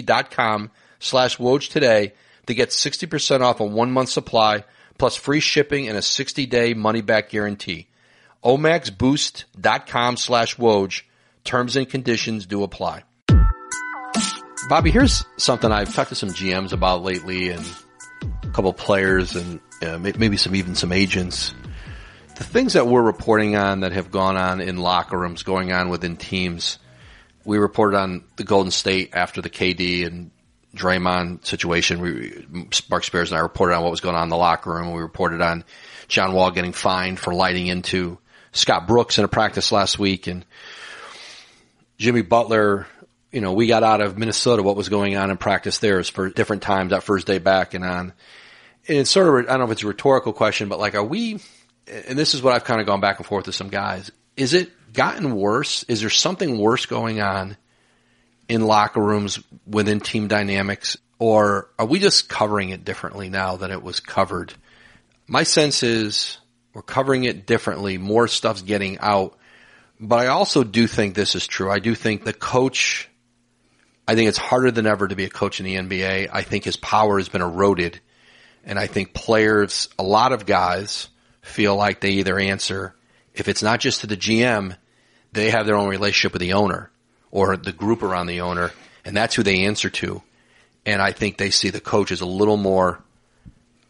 dot 0.04 0.32
com 0.32 0.72
slash 1.00 1.38
Woj 1.38 1.70
today 1.70 2.14
to 2.48 2.54
get 2.54 2.70
60% 2.70 3.42
off 3.42 3.60
a 3.60 3.66
one 3.66 3.92
month 3.92 4.10
supply, 4.10 4.64
plus 4.98 5.16
free 5.16 5.40
shipping 5.40 5.88
and 5.88 5.98
a 5.98 6.02
60 6.02 6.46
day 6.46 6.74
money 6.74 7.02
back 7.02 7.30
guarantee. 7.30 7.88
omaxboost.com 8.44 10.18
slash 10.18 10.58
Woj 10.58 11.02
Terms 11.46 11.76
and 11.76 11.88
conditions 11.88 12.48
do 12.48 12.64
apply. 12.64 13.04
Bobby, 14.68 14.90
here's 14.90 15.24
something 15.38 15.72
I've 15.72 15.94
talked 15.94 16.10
to 16.10 16.16
some 16.16 16.30
GMs 16.30 16.74
about 16.74 17.04
lately 17.04 17.50
and 17.50 17.64
a 18.44 18.48
couple 18.48 18.74
players 18.74 19.36
and 19.36 19.60
uh, 19.84 20.00
maybe 20.00 20.38
some 20.38 20.56
even 20.56 20.74
some 20.74 20.92
agents. 20.92 21.54
The 22.36 22.44
things 22.44 22.74
that 22.74 22.88
we're 22.88 23.04
reporting 23.04 23.56
on 23.56 23.82
that 23.82 23.92
have 23.92 24.10
gone 24.10 24.38
on 24.38 24.60
in 24.60 24.78
locker 24.78 25.18
rooms, 25.20 25.44
going 25.44 25.72
on 25.72 25.90
within 25.90 26.18
teams. 26.18 26.80
We 27.46 27.60
reported 27.60 27.96
on 27.96 28.24
the 28.38 28.44
Golden 28.44 28.72
State 28.72 29.12
after 29.14 29.40
the 29.42 29.50
KD 29.52 30.08
and 30.08 30.32
Draymond 30.76 31.46
situation. 31.46 32.02
We, 32.02 32.68
Mark 32.90 33.04
Spears 33.04 33.32
and 33.32 33.38
I 33.38 33.42
reported 33.42 33.76
on 33.76 33.84
what 33.84 33.92
was 33.92 34.02
going 34.02 34.16
on 34.16 34.24
in 34.24 34.30
the 34.30 34.36
locker 34.36 34.74
room. 34.74 34.94
We 34.94 35.02
reported 35.02 35.42
on 35.42 35.64
John 36.08 36.34
Wall 36.34 36.50
getting 36.50 36.74
fined 36.74 37.20
for 37.20 37.36
lighting 37.36 37.68
into 37.68 38.18
Scott 38.52 38.88
Brooks 38.88 39.20
in 39.20 39.26
a 39.26 39.28
practice 39.28 39.72
last 39.72 40.00
week 40.00 40.26
and 40.26 40.44
Jimmy 41.98 42.22
Butler 42.22 42.88
you 43.36 43.42
know, 43.42 43.52
we 43.52 43.68
got 43.68 43.84
out 43.84 44.00
of 44.00 44.18
Minnesota, 44.18 44.64
what 44.64 44.78
was 44.78 44.88
going 44.88 45.18
on 45.18 45.30
in 45.30 45.36
practice 45.36 45.80
there 45.80 46.00
is 46.00 46.08
for 46.08 46.30
different 46.30 46.62
times 46.62 46.92
that 46.92 47.04
first 47.04 47.28
day 47.28 47.38
back 47.38 47.74
and 47.74 47.84
on. 47.84 48.14
And 48.88 49.00
it's 49.00 49.10
sort 49.10 49.28
of, 49.28 49.50
I 49.50 49.52
don't 49.52 49.60
know 49.60 49.66
if 49.66 49.72
it's 49.72 49.84
a 49.84 49.88
rhetorical 49.88 50.32
question, 50.32 50.70
but 50.70 50.80
like, 50.80 50.96
are 50.96 51.04
we, 51.04 51.42
and 51.86 52.18
this 52.18 52.34
is 52.34 52.42
what 52.42 52.54
I've 52.54 52.64
kind 52.64 52.80
of 52.80 52.88
gone 52.88 53.02
back 53.02 53.18
and 53.18 53.26
forth 53.26 53.48
with 53.48 53.56
some 53.56 53.68
guys. 53.68 54.10
Is 54.38 54.54
it 54.54 54.72
gotten 54.94 55.36
worse? 55.36 55.84
Is 55.90 56.00
there 56.00 56.10
something 56.10 56.58
worse 56.58 56.86
going 56.86 57.20
on 57.20 57.58
in 58.48 58.62
locker 58.62 59.02
rooms 59.02 59.44
within 59.68 60.00
team 60.00 60.30
dynamics? 60.30 60.96
Or 61.20 61.70
are 61.78 61.86
we 61.86 62.00
just 62.00 62.30
covering 62.30 62.70
it 62.70 62.86
differently 62.86 63.28
now 63.28 63.58
than 63.58 63.70
it 63.70 63.84
was 63.84 64.00
covered? 64.00 64.54
My 65.28 65.44
sense 65.44 65.84
is 65.84 66.38
we're 66.74 66.84
covering 66.84 67.26
it 67.26 67.46
differently. 67.46 67.98
More 67.98 68.30
stuff's 68.30 68.62
getting 68.62 68.98
out. 69.00 69.38
But 70.00 70.20
I 70.20 70.28
also 70.28 70.64
do 70.64 70.88
think 70.88 71.16
this 71.16 71.36
is 71.36 71.48
true. 71.48 71.72
I 71.72 71.80
do 71.80 71.96
think 71.96 72.24
the 72.24 72.34
coach 72.34 73.10
I 74.08 74.16
think 74.16 74.30
it's 74.30 74.38
harder 74.38 74.72
than 74.72 74.86
ever 74.86 75.08
to 75.08 75.16
be 75.16 75.26
a 75.26 75.30
coach 75.30 75.60
in 75.60 75.66
the 75.66 75.76
NBA. 75.76 76.30
I 76.32 76.44
think 76.44 76.64
his 76.64 76.78
power 76.78 77.18
has 77.18 77.30
been 77.30 77.42
eroded. 77.42 78.00
And 78.64 78.78
I 78.78 78.88
think 78.88 79.14
players, 79.14 79.90
a 79.98 80.04
lot 80.04 80.32
of 80.32 80.46
guys 80.46 81.08
feel 81.42 81.76
like 81.76 82.02
they 82.02 82.12
either 82.12 82.40
answer, 82.40 82.96
if 83.34 83.48
it's 83.48 83.64
not 83.64 83.80
just 83.80 84.02
to 84.02 84.08
the 84.08 84.18
GM, 84.18 84.78
they 85.32 85.50
have 85.50 85.66
their 85.66 85.76
own 85.76 85.90
relationship 85.90 86.34
with 86.34 86.42
the 86.42 86.54
owner 86.54 86.92
or 87.32 87.58
the 87.58 87.72
group 87.72 88.04
around 88.04 88.28
the 88.28 88.42
owner. 88.42 88.72
And 89.04 89.18
that's 89.18 89.36
who 89.36 89.44
they 89.44 89.66
answer 89.66 89.90
to. 89.90 90.22
And 90.86 91.02
I 91.02 91.12
think 91.12 91.38
they 91.38 91.50
see 91.50 91.72
the 91.72 91.82
coach 91.82 92.12
as 92.12 92.22
a 92.22 92.28
little 92.28 92.58
more 92.58 93.02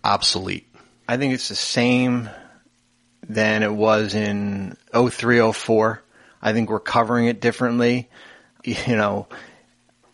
obsolete. 0.03 0.67
I 1.07 1.17
think 1.17 1.33
it's 1.33 1.49
the 1.49 1.55
same 1.55 2.29
than 3.27 3.63
it 3.63 3.73
was 3.73 4.15
in 4.15 4.77
03, 4.93 5.51
04. 5.51 6.01
I 6.41 6.53
think 6.53 6.69
we're 6.69 6.79
covering 6.79 7.25
it 7.27 7.41
differently. 7.41 8.09
You 8.67 8.95
know, 8.95 9.27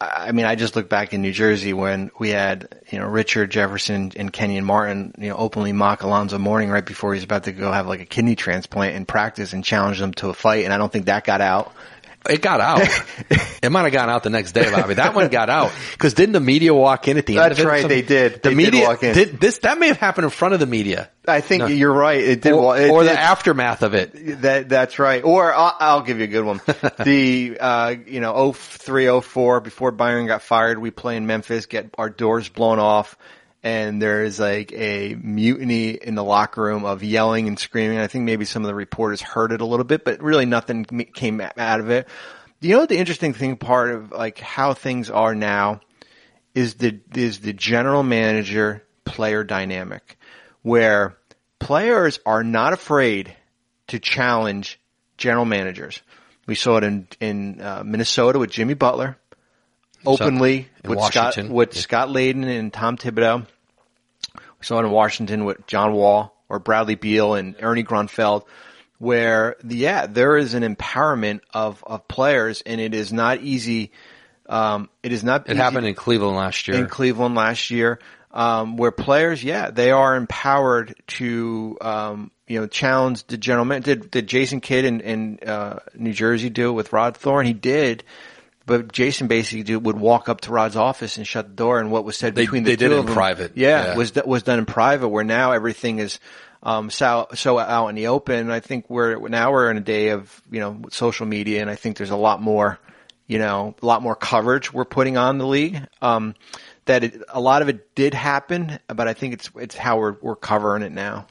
I 0.02 0.32
mean, 0.32 0.45
I 0.45 0.56
just 0.56 0.76
look 0.76 0.89
back 0.89 1.13
in 1.13 1.21
New 1.21 1.32
Jersey 1.32 1.74
when 1.74 2.10
we 2.17 2.30
had, 2.30 2.67
you 2.89 2.97
know, 2.97 3.06
Richard 3.06 3.52
Jefferson 3.52 4.12
and 4.15 4.34
Kenyon 4.34 4.65
Martin, 4.65 5.13
you 5.19 5.30
know, 5.30 5.38
openly 5.38 5.74
mock 5.74 6.02
Alonzo 6.02 6.39
Mourning 6.39 6.69
right 6.69 6.86
before 6.86 7.13
he's 7.13 7.24
about 7.24 7.43
to 7.43 7.52
go 7.52 7.71
have 7.71 7.88
like 7.88 8.02
a 8.02 8.06
kidney 8.06 8.36
transplant 8.36 8.95
in 8.95 9.06
practice 9.06 9.54
and 9.54 9.63
challenge 9.63 10.00
them 10.00 10.13
to 10.15 10.30
a 10.30 10.34
fight. 10.34 10.65
And 10.65 10.74
I 10.74 10.78
don't 10.78 10.91
think 10.91 11.06
that 11.06 11.24
got 11.24 11.39
out. 11.39 11.71
It 12.30 12.42
got 12.42 12.62
out. 12.62 12.82
it 13.64 13.72
might 13.72 13.82
have 13.84 13.94
gone 13.94 14.10
out 14.10 14.22
the 14.22 14.30
next 14.30 14.52
day, 14.52 14.70
Bobby. 14.72 14.94
That 14.94 15.16
one 15.16 15.28
got 15.30 15.50
out 15.50 15.72
because 15.94 16.14
didn't 16.14 16.34
the 16.34 16.40
media 16.40 16.72
walk 16.74 17.08
in 17.08 17.18
at 17.18 17.26
the 17.26 17.34
That's 17.36 17.58
end 17.60 17.60
of 17.60 17.66
it? 17.66 17.68
right, 17.68 17.88
they 17.88 18.04
did. 18.04 18.34
The 18.36 18.40
They 18.42 18.50
did 18.50 18.58
media 18.58 18.88
walk 18.88 19.02
in. 19.04 19.16
did 19.16 19.40
this. 19.40 19.58
That 19.60 19.80
may 19.80 19.88
have 19.88 19.98
happened 19.98 20.26
in 20.26 20.30
front 20.30 20.54
of 20.54 20.60
the 20.60 20.68
media, 20.68 21.10
I 21.28 21.42
think 21.42 21.62
No. 21.62 21.66
you're 21.68 21.92
right. 21.92 22.22
It 22.22 22.42
did. 22.42 22.54
or, 22.54 22.78
it 22.80 22.92
or 22.92 23.04
the 23.04 23.10
did- 23.10 23.18
aftermath 23.18 23.82
of 23.82 23.96
it. 23.96 24.42
That 24.44 24.70
that's 24.70 25.00
right. 25.00 25.24
Or 25.24 25.52
I'll, 25.52 25.76
I'll 25.80 26.02
give 26.04 26.20
you 26.20 26.26
a 26.26 26.28
good 26.28 26.46
one. 26.46 26.62
the 27.04 27.58
uh, 27.60 27.96
you 28.06 28.20
know 28.20 28.54
03, 28.54 29.20
04, 29.22 29.60
before 29.62 29.92
Byron 29.92 30.28
got 30.28 30.44
fired, 30.44 30.78
we 30.78 30.92
play 30.92 31.18
in 31.18 31.26
Memphis, 31.26 31.66
get 31.66 31.90
our 31.98 32.10
doors 32.12 32.50
blown 32.50 32.78
off, 32.78 33.18
and 33.63 34.02
there's 34.02 34.39
like 34.39 34.74
a 34.74 35.15
mutiny 35.15 35.91
in 35.91 36.15
the 36.15 36.24
locker 36.24 36.62
room 36.62 36.84
of 36.84 37.04
yelling 37.04 37.47
and 37.47 37.60
screaming. 37.60 38.00
I 38.00 38.08
think 38.08 38.26
maybe 38.26 38.45
some 38.45 38.63
of 38.63 38.67
the 38.67 38.76
reporters 38.76 39.21
heard 39.21 39.52
it 39.52 39.62
a 39.62 39.65
little 39.65 39.86
bit, 39.86 40.04
but 40.04 40.21
really 40.21 40.45
nothing 40.45 40.86
came 40.86 41.41
out 41.41 41.80
of 41.80 41.89
it. 41.89 42.08
You 42.60 42.78
know 42.78 42.86
the 42.86 42.97
interesting 42.97 43.34
thing 43.34 43.58
part 43.58 43.91
of 43.91 44.12
like 44.12 44.39
how 44.39 44.74
things 44.74 45.10
are 45.10 45.34
now 45.34 45.82
is 46.54 46.76
the 46.76 47.00
is 47.15 47.39
the 47.39 47.54
general 47.54 48.04
manager 48.04 48.84
player 49.04 49.43
dynamic 49.43 50.17
where 50.62 51.17
players 51.60 52.19
are 52.26 52.43
not 52.43 52.74
afraid 52.74 53.36
to 53.88 54.00
challenge 54.00 54.80
general 55.17 55.45
managers. 55.45 56.02
We 56.45 56.56
saw 56.56 56.78
it 56.78 56.84
in 56.84 57.08
in 57.19 57.62
uh, 57.62 57.84
Minnesota 57.86 58.38
with 58.38 58.52
Jimmy 58.52 58.74
Butler, 58.74 59.17
openly 60.06 60.70
in 60.84 60.90
with 60.90 61.02
Scott 61.04 61.38
with 61.50 61.76
Yeah. 61.76 61.82
Scott 61.82 62.10
Layden 62.10 62.46
and 62.46 62.72
Tom 62.72 62.98
Thibodeau. 62.98 63.46
We 64.36 64.66
saw 64.66 64.80
it 64.80 64.86
in 64.86 64.92
Washington 64.92 65.46
with 65.46 65.66
John 65.68 65.94
Wall 65.94 66.36
or 66.50 66.60
Bradley 66.60 66.96
Beal 66.96 67.34
and 67.36 67.56
Ernie 67.60 67.84
Grunfeld, 67.84 68.44
where 69.00 69.56
yeah, 69.68 70.08
there 70.08 70.38
is 70.38 70.54
an 70.54 70.64
empowerment 70.64 71.42
of 71.54 71.84
of 71.86 72.08
players, 72.08 72.62
and 72.62 72.80
it 72.80 72.94
is 72.94 73.12
not 73.12 73.42
easy. 73.42 73.92
Um, 74.48 74.90
it 75.02 75.12
is 75.12 75.24
not. 75.24 75.50
It 75.50 75.58
happened 75.58 75.88
in 75.88 75.96
Cleveland 75.96 76.36
last 76.36 76.68
year. 76.68 76.78
in 76.78 76.88
Cleveland 76.88 77.36
last 77.36 77.72
year, 77.72 78.00
um, 78.34 78.78
where 78.78 78.92
players, 78.92 79.44
yeah, 79.44 79.72
they 79.72 79.92
are 79.92 80.16
empowered 80.16 80.96
to, 81.08 81.78
um, 81.82 82.32
you 82.48 82.60
know, 82.60 82.68
challenge 82.68 83.26
the 83.28 83.38
general 83.38 83.66
man. 83.66 83.82
Did, 83.82 84.12
did 84.12 84.28
Jason 84.28 84.62
Kidd 84.62 84.86
in, 84.86 85.02
in 85.02 85.40
uh, 85.46 85.80
New 85.96 86.14
Jersey 86.14 86.50
do 86.50 86.70
it 86.70 86.74
with 86.74 86.94
Rod 86.94 87.18
Thorn? 87.18 87.46
He 87.46 87.54
did. 87.54 88.04
But 88.65 88.91
Jason 88.91 89.28
basically 89.28 89.76
would 89.76 89.97
walk 89.97 90.30
up 90.30 90.41
to 90.41 90.52
Rod's 90.52 90.76
office 90.76 91.17
and 91.17 91.26
shut 91.28 91.47
the 91.47 91.54
door, 91.56 91.80
and 91.80 91.91
what 91.91 92.06
was 92.06 92.17
said 92.17 92.36
They- 92.36 92.43
between 92.43 92.63
the 92.63 92.71
they 92.71 92.76
two 92.76 92.89
did 92.89 92.91
it 92.91 92.93
of 92.93 93.00
in 93.02 93.06
them, 93.08 93.15
private. 93.15 93.52
yeah, 93.56 93.88
Yeah. 93.88 93.95
was 93.95 94.13
was 94.26 94.43
done 94.43 94.60
in 94.60 94.65
private. 94.65 95.10
Where 95.10 95.24
now 95.24 95.52
everything 95.52 96.00
is 96.00 96.19
um, 96.63 96.89
so 96.91 97.28
so 97.34 97.58
out 97.58 97.88
in 97.88 97.95
the 97.95 98.08
open. 98.08 98.52
I 98.52 98.60
think 98.60 98.89
we're 98.89 99.28
now 99.30 99.52
we're 99.52 99.71
in 99.71 99.78
a 99.78 99.82
day 99.82 100.10
of 100.10 100.41
you 100.52 100.60
know 100.60 100.82
social 100.91 101.26
media, 101.26 101.62
and 101.62 101.69
I 101.71 101.76
think 101.76 101.97
there's 101.97 102.12
a 102.12 102.15
lot 102.15 102.39
more, 102.41 102.78
you 103.26 103.39
know, 103.39 103.74
a 103.82 103.86
lot 103.86 104.04
more 104.04 104.15
coverage 104.15 104.71
we're 104.71 104.86
putting 104.86 105.17
on 105.17 105.39
the 105.39 105.47
league. 105.47 105.82
Um, 106.02 106.36
that 106.86 107.04
it, 107.04 107.21
a 107.30 107.39
lot 107.41 107.62
of 107.63 107.69
it 107.69 107.95
did 107.95 108.13
happen, 108.13 108.78
but 108.88 109.08
I 109.08 109.13
think 109.13 109.34
it's 109.34 109.50
it's 109.56 109.76
how 109.76 109.97
we're 110.00 110.17
we're 110.21 110.36
covering 110.36 110.84
it 110.84 110.91
now. 110.91 111.26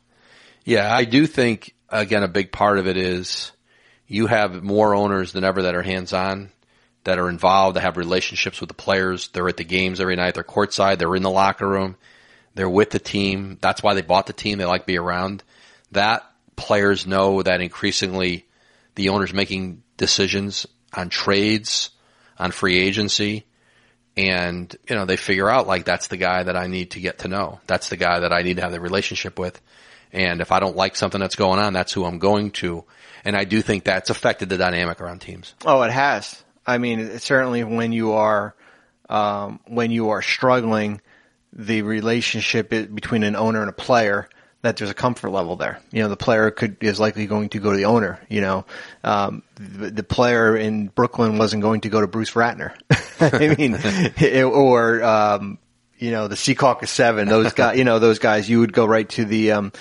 Yeah, 0.65 0.93
I 0.93 1.05
do 1.05 1.27
think 1.29 1.75
again 1.89 2.25
a 2.25 2.29
big 2.29 2.51
part 2.51 2.79
of 2.79 2.89
it 2.89 2.97
is 2.97 3.53
you 4.09 4.27
have 4.27 4.65
more 4.65 4.97
owners 4.97 5.31
than 5.33 5.45
ever 5.45 5.63
that 5.63 5.77
are 5.77 5.83
hands 5.83 6.13
on, 6.13 6.51
that 7.05 7.19
are 7.19 7.29
involved, 7.29 7.77
that 7.77 7.83
have 7.83 7.97
relationships 7.97 8.61
with 8.61 8.69
the 8.69 8.75
players. 8.75 9.29
They're 9.29 9.49
at 9.49 9.57
the 9.57 9.65
games 9.65 10.01
every 10.01 10.17
night. 10.17 10.35
They're 10.35 10.45
courtside. 10.45 10.99
They're 10.99 11.17
in 11.17 11.23
the 11.23 11.31
locker 11.31 11.67
room. 11.67 11.97
They're 12.55 12.69
with 12.69 12.91
the 12.91 12.99
team. 12.99 13.59
That's 13.61 13.83
why 13.83 13.95
they 13.95 14.03
bought 14.03 14.27
the 14.27 14.33
team. 14.33 14.59
They 14.59 14.65
like 14.65 14.83
to 14.83 14.87
be 14.87 14.99
around. 14.99 15.43
That 15.93 16.31
players 16.57 17.07
know 17.07 17.43
that 17.43 17.61
increasingly 17.61 18.47
the 18.95 19.11
owners 19.11 19.33
making 19.33 19.83
decisions 19.97 20.67
on 20.93 21.09
trades, 21.09 21.91
on 22.39 22.51
free 22.51 22.79
agency, 22.79 23.47
and 24.17 24.75
you 24.89 24.97
know 24.97 25.05
they 25.05 25.17
figure 25.17 25.49
out 25.49 25.67
like 25.67 25.85
that's 25.85 26.09
the 26.09 26.17
guy 26.17 26.43
that 26.43 26.57
I 26.57 26.67
need 26.67 26.93
to 26.93 27.01
get 27.01 27.21
to 27.21 27.29
know. 27.29 27.61
That's 27.67 27.89
the 27.89 27.97
guy 27.97 28.21
that 28.21 28.33
I 28.33 28.43
need 28.43 28.57
to 28.57 28.63
have 28.63 28.73
the 28.73 28.81
relationship 28.81 29.39
with. 29.39 29.61
And 30.13 30.41
if 30.41 30.51
I 30.51 30.59
don't 30.59 30.77
like 30.77 30.97
something 30.97 31.21
that's 31.21 31.37
going 31.37 31.61
on, 31.61 31.73
that's 31.73 31.93
who 31.93 32.05
I'm 32.05 32.19
going 32.19 32.51
to. 32.53 32.85
And 33.25 33.37
I 33.37 33.45
do 33.45 33.63
think 33.63 33.85
that's 33.85 34.11
affected 34.11 34.49
the 34.49 34.59
dynamic 34.59 35.01
around 35.01 35.21
teams. 35.21 35.55
Oh, 35.65 35.83
it 35.83 35.93
has. 35.93 36.43
I 36.71 36.79
mean, 36.79 37.19
certainly 37.19 37.65
when 37.65 37.93
you 37.93 38.13
are 38.13 38.55
um, 39.09 39.61
when 39.67 39.91
you 39.91 40.11
are 40.11 40.23
struggling, 40.23 41.01
the 41.53 41.83
relationship 41.83 42.71
between 42.71 43.23
an 43.25 43.35
owner 43.37 43.61
and 43.61 43.69
a 43.69 43.73
player 43.75 44.29
that 44.63 44.77
there's 44.77 44.91
a 44.91 44.95
comfort 44.95 45.31
level 45.31 45.57
there. 45.57 45.81
You 45.91 46.03
know, 46.03 46.09
the 46.09 46.17
player 46.17 46.51
could 46.51 46.77
is 46.83 47.01
likely 47.01 47.27
going 47.27 47.49
to 47.51 47.59
go 47.59 47.71
to 47.73 47.77
the 47.77 47.87
owner. 47.87 48.21
You 48.29 48.41
know, 48.43 48.67
um, 49.03 49.43
the, 49.57 49.91
the 49.91 50.03
player 50.03 50.57
in 50.57 50.89
Brooklyn 50.89 51.39
wasn't 51.39 51.63
going 51.63 51.81
to 51.83 51.89
go 51.89 52.01
to 52.01 52.07
Bruce 52.07 52.33
Ratner. 52.33 52.75
I 53.21 53.55
mean, 53.57 53.75
it- 53.83 54.45
or 54.45 55.03
um, 55.03 55.59
you 55.99 56.11
know, 56.13 56.29
the 56.29 56.37
Secaucus 56.37 56.89
Seven. 56.89 57.29
Those 57.29 57.53
guys, 57.53 57.79
you 57.79 57.85
know, 57.85 57.99
those 57.99 58.19
guys. 58.19 58.49
You 58.49 58.61
would 58.61 58.73
go 58.73 58.85
right 58.87 59.09
to 59.11 59.25
the 59.25 59.53
um, 59.53 59.73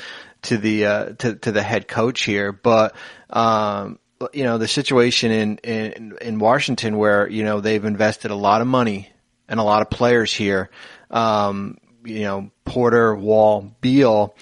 to 0.44 0.58
the 0.58 0.86
uh, 0.86 1.06
to 1.20 1.36
to 1.36 1.52
the 1.52 1.62
head 1.62 1.88
coach 1.88 2.24
here, 2.24 2.52
but. 2.52 2.96
Um, 3.30 4.00
you 4.34 4.44
know 4.44 4.58
the 4.58 4.68
situation 4.68 5.32
in, 5.32 5.58
in 5.60 6.18
in 6.22 6.40
Washington 6.40 6.98
where 6.98 7.28
you 7.28 7.44
know 7.44 7.62
they've 7.62 7.84
invested 7.84 8.32
a 8.32 8.36
lot 8.36 8.62
of 8.62 8.68
money 8.68 9.10
and 9.48 9.60
a 9.60 9.64
lot 9.64 9.82
of 9.82 9.90
players 9.90 10.34
here. 10.34 10.70
Um, 11.10 11.78
you 12.04 12.22
know 12.22 12.52
Porter, 12.66 13.16
Wall, 13.16 13.76
Beal, 13.82 14.36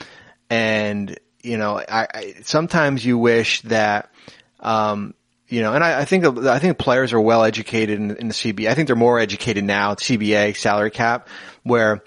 and 0.50 1.18
you 1.44 1.58
know 1.58 1.80
I, 1.80 2.08
I 2.14 2.36
sometimes 2.44 3.06
you 3.06 3.18
wish 3.18 3.62
that 3.64 4.12
um, 4.60 5.14
you 5.48 5.62
know, 5.62 5.74
and 5.74 5.84
I, 5.84 6.02
I 6.02 6.06
think 6.06 6.26
I 6.26 6.60
think 6.60 6.78
players 6.78 7.14
are 7.14 7.22
well 7.22 7.44
educated 7.44 8.00
in, 8.00 8.16
in 8.18 8.28
the 8.28 8.34
CBA. 8.34 8.68
I 8.68 8.74
think 8.74 8.88
they're 8.88 8.96
more 8.96 9.20
educated 9.20 9.64
now, 9.64 9.96
CBA 9.96 10.58
salary 10.58 10.92
cap, 10.92 11.30
where 11.64 12.04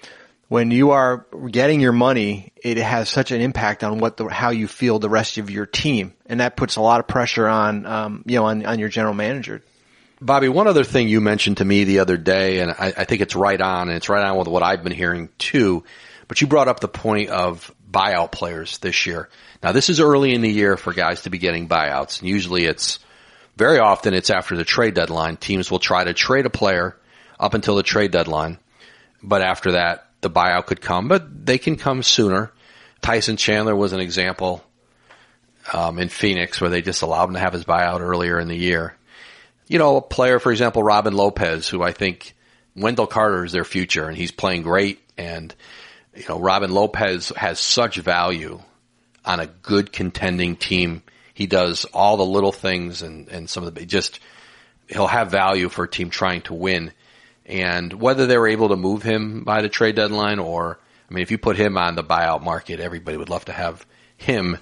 when 0.51 0.69
you 0.69 0.91
are 0.91 1.25
getting 1.49 1.79
your 1.79 1.93
money, 1.93 2.51
it 2.61 2.75
has 2.75 3.09
such 3.09 3.31
an 3.31 3.39
impact 3.39 3.85
on 3.85 3.99
what 3.99 4.17
the, 4.17 4.27
how 4.27 4.49
you 4.49 4.67
feel 4.67 4.99
the 4.99 5.07
rest 5.09 5.37
of 5.37 5.49
your 5.49 5.65
team, 5.65 6.13
and 6.25 6.41
that 6.41 6.57
puts 6.57 6.75
a 6.75 6.81
lot 6.81 6.99
of 6.99 7.07
pressure 7.07 7.47
on, 7.47 7.85
um, 7.85 8.23
you 8.25 8.35
know, 8.35 8.45
on, 8.45 8.65
on 8.65 8.77
your 8.77 8.89
general 8.89 9.13
manager 9.13 9.63
Bobby, 10.23 10.49
one 10.49 10.67
other 10.67 10.83
thing 10.83 11.07
you 11.07 11.19
mentioned 11.19 11.57
to 11.57 11.65
me 11.65 11.83
the 11.83 11.99
other 11.99 12.15
day, 12.15 12.59
and 12.59 12.69
I, 12.69 12.93
I 12.95 13.05
think 13.05 13.21
it's 13.21 13.35
right 13.35 13.59
on, 13.59 13.87
and 13.87 13.97
it's 13.97 14.07
right 14.07 14.23
on 14.23 14.37
with 14.37 14.47
what 14.47 14.61
I've 14.61 14.83
been 14.83 14.93
hearing 14.93 15.29
too. 15.39 15.83
But 16.27 16.41
you 16.41 16.47
brought 16.47 16.67
up 16.67 16.79
the 16.79 16.87
point 16.87 17.31
of 17.31 17.73
buyout 17.89 18.31
players 18.31 18.77
this 18.77 19.07
year. 19.07 19.29
Now, 19.63 19.71
this 19.71 19.89
is 19.89 19.99
early 19.99 20.35
in 20.35 20.41
the 20.41 20.51
year 20.51 20.77
for 20.77 20.93
guys 20.93 21.23
to 21.23 21.31
be 21.31 21.39
getting 21.39 21.67
buyouts, 21.67 22.19
and 22.19 22.29
usually 22.29 22.65
it's 22.65 22.99
very 23.57 23.79
often 23.79 24.13
it's 24.13 24.29
after 24.29 24.55
the 24.55 24.63
trade 24.63 24.93
deadline. 24.93 25.37
Teams 25.37 25.71
will 25.71 25.79
try 25.79 26.03
to 26.03 26.13
trade 26.13 26.45
a 26.45 26.51
player 26.51 26.95
up 27.39 27.55
until 27.55 27.75
the 27.75 27.83
trade 27.83 28.11
deadline, 28.11 28.59
but 29.23 29.41
after 29.41 29.71
that, 29.71 30.05
the 30.21 30.29
buyout 30.29 30.65
could 30.67 30.81
come, 30.81 31.07
but 31.07 31.45
they 31.45 31.57
can 31.57 31.75
come 31.75 32.03
sooner. 32.03 32.51
Tyson 33.01 33.37
Chandler 33.37 33.75
was 33.75 33.93
an 33.93 33.99
example 33.99 34.63
um, 35.73 35.99
in 35.99 36.09
Phoenix 36.09 36.61
where 36.61 36.69
they 36.69 36.81
just 36.81 37.01
allowed 37.01 37.29
him 37.29 37.33
to 37.33 37.39
have 37.39 37.53
his 37.53 37.65
buyout 37.65 38.01
earlier 38.01 38.39
in 38.39 38.47
the 38.47 38.57
year. 38.57 38.95
You 39.67 39.79
know, 39.79 39.97
a 39.97 40.01
player, 40.01 40.39
for 40.39 40.51
example, 40.51 40.83
Robin 40.83 41.13
Lopez, 41.13 41.67
who 41.67 41.81
I 41.81 41.91
think 41.91 42.35
Wendell 42.75 43.07
Carter 43.07 43.45
is 43.45 43.51
their 43.51 43.63
future, 43.63 44.07
and 44.07 44.17
he's 44.17 44.31
playing 44.31 44.63
great. 44.63 44.99
And 45.17 45.53
you 46.15 46.25
know, 46.27 46.39
Robin 46.39 46.71
Lopez 46.71 47.29
has 47.29 47.59
such 47.59 47.97
value 47.97 48.61
on 49.23 49.39
a 49.39 49.47
good 49.47 49.91
contending 49.91 50.55
team. 50.55 51.03
He 51.33 51.47
does 51.47 51.85
all 51.85 52.17
the 52.17 52.25
little 52.25 52.51
things 52.51 53.01
and, 53.01 53.27
and 53.29 53.49
some 53.49 53.63
of 53.63 53.73
the 53.73 53.85
just 53.85 54.19
he'll 54.87 55.07
have 55.07 55.31
value 55.31 55.69
for 55.69 55.85
a 55.85 55.89
team 55.89 56.09
trying 56.09 56.41
to 56.43 56.53
win. 56.53 56.91
And 57.51 57.93
whether 57.93 58.25
they 58.25 58.37
were 58.37 58.47
able 58.47 58.69
to 58.69 58.75
move 58.75 59.03
him 59.03 59.43
by 59.43 59.61
the 59.61 59.69
trade 59.69 59.95
deadline 59.95 60.39
or 60.39 60.79
I 61.09 61.13
mean 61.13 61.21
if 61.21 61.29
you 61.29 61.37
put 61.37 61.57
him 61.57 61.77
on 61.77 61.95
the 61.95 62.03
buyout 62.03 62.41
market, 62.41 62.79
everybody 62.79 63.17
would 63.17 63.29
love 63.29 63.45
to 63.45 63.53
have 63.53 63.85
him. 64.17 64.57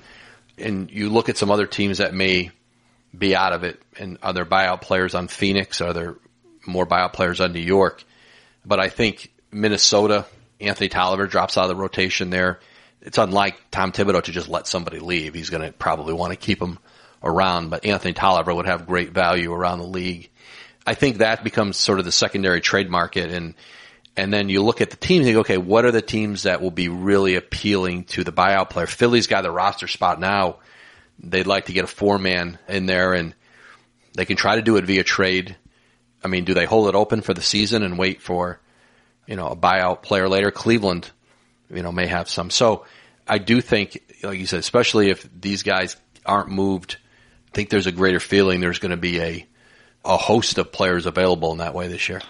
And 0.57 0.91
you 0.91 1.09
look 1.09 1.29
at 1.29 1.37
some 1.37 1.51
other 1.51 1.67
teams 1.67 1.99
that 1.99 2.13
may 2.13 2.51
be 3.17 3.35
out 3.35 3.53
of 3.53 3.63
it 3.63 3.81
and 3.97 4.17
are 4.21 4.33
there 4.33 4.45
buyout 4.45 4.81
players 4.81 5.15
on 5.15 5.27
Phoenix? 5.27 5.79
Are 5.79 5.93
there 5.93 6.15
more 6.67 6.85
buyout 6.85 7.13
players 7.13 7.39
on 7.39 7.53
New 7.53 7.59
York? 7.59 8.03
But 8.65 8.79
I 8.79 8.89
think 8.89 9.31
Minnesota, 9.51 10.25
Anthony 10.59 10.89
Tolliver 10.89 11.27
drops 11.27 11.57
out 11.57 11.63
of 11.63 11.69
the 11.69 11.75
rotation 11.75 12.29
there 12.29 12.59
it's 13.01 13.17
unlike 13.17 13.57
Tom 13.71 13.91
Thibodeau 13.91 14.23
to 14.23 14.31
just 14.31 14.49
let 14.49 14.67
somebody 14.67 14.99
leave. 14.99 15.33
He's 15.33 15.49
going 15.49 15.63
to 15.63 15.71
probably 15.71 16.13
want 16.13 16.31
to 16.31 16.37
keep 16.37 16.61
him 16.61 16.79
around, 17.23 17.69
but 17.69 17.85
Anthony 17.85 18.13
Tolliver 18.13 18.53
would 18.53 18.65
have 18.65 18.87
great 18.87 19.11
value 19.11 19.53
around 19.53 19.79
the 19.79 19.85
league. 19.85 20.29
I 20.89 20.95
think 20.95 21.17
that 21.17 21.43
becomes 21.43 21.77
sort 21.77 21.99
of 21.99 22.05
the 22.05 22.11
secondary 22.11 22.61
trade 22.61 22.89
market 22.89 23.31
and 23.31 23.53
and 24.17 24.33
then 24.33 24.49
you 24.49 24.63
look 24.63 24.81
at 24.81 24.89
the 24.89 24.97
teams 24.97 25.19
and 25.19 25.27
you 25.27 25.33
go, 25.35 25.41
okay, 25.41 25.57
what 25.57 25.85
are 25.85 25.91
the 25.91 26.01
teams 26.01 26.43
that 26.43 26.61
will 26.61 26.71
be 26.71 26.89
really 26.89 27.35
appealing 27.35 28.05
to 28.05 28.23
the 28.23 28.33
buyout 28.33 28.71
player? 28.71 28.87
Philly's 28.87 29.27
got 29.27 29.43
the 29.43 29.51
roster 29.51 29.87
spot 29.87 30.19
now. 30.19 30.57
They'd 31.19 31.45
like 31.45 31.65
to 31.65 31.73
get 31.73 31.83
a 31.83 31.87
four 31.87 32.17
man 32.17 32.57
in 32.67 32.87
there 32.87 33.13
and 33.13 33.35
they 34.15 34.25
can 34.25 34.35
try 34.35 34.55
to 34.55 34.63
do 34.63 34.77
it 34.77 34.85
via 34.85 35.03
trade. 35.03 35.55
I 36.23 36.27
mean, 36.27 36.43
do 36.43 36.55
they 36.55 36.65
hold 36.65 36.89
it 36.89 36.95
open 36.95 37.21
for 37.21 37.35
the 37.35 37.41
season 37.41 37.83
and 37.83 37.97
wait 37.97 38.21
for, 38.21 38.59
you 39.27 39.35
know, 39.35 39.47
a 39.47 39.55
buyout 39.55 40.01
player 40.01 40.27
later? 40.27 40.49
Cleveland 40.49 41.11
you 41.71 41.83
know, 41.83 41.91
may 41.91 42.07
have 42.07 42.29
some. 42.29 42.49
So 42.49 42.85
I 43.27 43.37
do 43.37 43.61
think, 43.61 44.01
like 44.23 44.39
you 44.39 44.47
said, 44.47 44.59
especially 44.59 45.11
if 45.11 45.29
these 45.39 45.61
guys 45.61 45.95
aren't 46.25 46.49
moved, 46.49 46.97
I 47.47 47.51
think 47.55 47.69
there's 47.69 47.87
a 47.87 47.91
greater 47.91 48.19
feeling 48.19 48.59
there's 48.59 48.79
going 48.79 48.91
to 48.91 48.97
be 48.97 49.21
a, 49.21 49.47
a 50.09 50.17
host 50.17 50.57
of 50.57 50.71
players 50.71 51.05
available 51.05 51.51
in 51.51 51.59
that 51.59 51.73
way 51.73 51.87
this 51.87 52.09
year. 52.09 52.21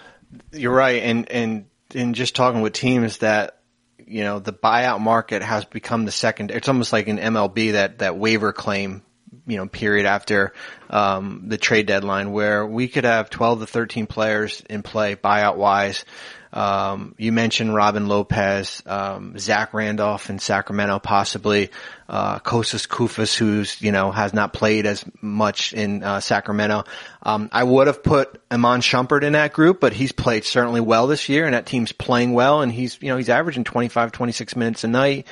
You're 0.52 0.76
right. 0.76 1.02
And, 1.02 1.32
and, 1.32 1.66
and 1.96 2.14
just 2.14 2.36
talking 2.36 2.62
with 2.62 2.74
teams 2.74 3.20
that, 3.20 3.62
you 4.06 4.24
know, 4.24 4.40
the 4.40 4.54
buyout 4.54 5.00
market 5.00 5.42
has 5.42 5.66
become 5.66 6.06
the 6.06 6.12
second, 6.12 6.52
it's 6.52 6.68
almost 6.68 6.92
like 6.92 7.08
an 7.08 7.18
MLB 7.18 7.72
that, 7.74 8.00
that 8.00 8.18
waiver 8.18 8.54
claim 8.54 9.04
you 9.46 9.58
know 9.58 9.68
period 9.68 10.06
after 10.06 10.54
um, 10.90 11.44
the 11.48 11.58
trade 11.58 11.86
deadline 11.86 12.32
where 12.32 12.66
we 12.66 12.88
could 12.88 13.04
have 13.04 13.30
12 13.30 13.62
to 13.62 13.68
13 13.68 14.08
players 14.08 14.62
in 14.70 14.84
play 14.84 15.16
buyout 15.16 15.56
wise 15.56 16.06
um, 16.52 17.14
you 17.18 17.32
mentioned 17.32 17.74
Robin 17.74 18.08
Lopez, 18.08 18.82
um, 18.86 19.38
Zach 19.38 19.74
Randolph 19.74 20.30
in 20.30 20.40
Sacramento, 20.40 20.98
possibly 21.00 21.70
uh, 22.08 22.40
Kostas 22.40 22.88
Koufos, 22.88 23.38
who's 23.38 23.80
you 23.82 23.92
know 23.92 24.12
has 24.12 24.34
not 24.34 24.52
played 24.54 24.86
as 24.86 25.06
much 25.22 25.74
in 25.74 26.04
uh, 26.04 26.20
Sacramento. 26.20 26.86
Um, 27.22 27.50
I 27.52 27.64
would 27.64 27.88
have 27.88 28.02
put 28.02 28.42
Iman 28.50 28.82
Shumpert 28.82 29.24
in 29.24 29.34
that 29.34 29.54
group, 29.54 29.80
but 29.80 29.94
he's 29.94 30.12
played 30.12 30.44
certainly 30.44 30.82
well 30.82 31.06
this 31.06 31.30
year, 31.30 31.46
and 31.46 31.54
that 31.54 31.68
team's 31.68 31.92
playing 31.92 32.34
well, 32.34 32.62
and 32.62 32.72
he's 32.72 33.00
you 33.02 33.10
know 33.10 33.18
he's 33.18 33.30
averaging 33.30 33.64
25, 33.64 34.12
26 34.12 34.56
minutes 34.56 34.84
a 34.84 34.88
night. 34.88 35.28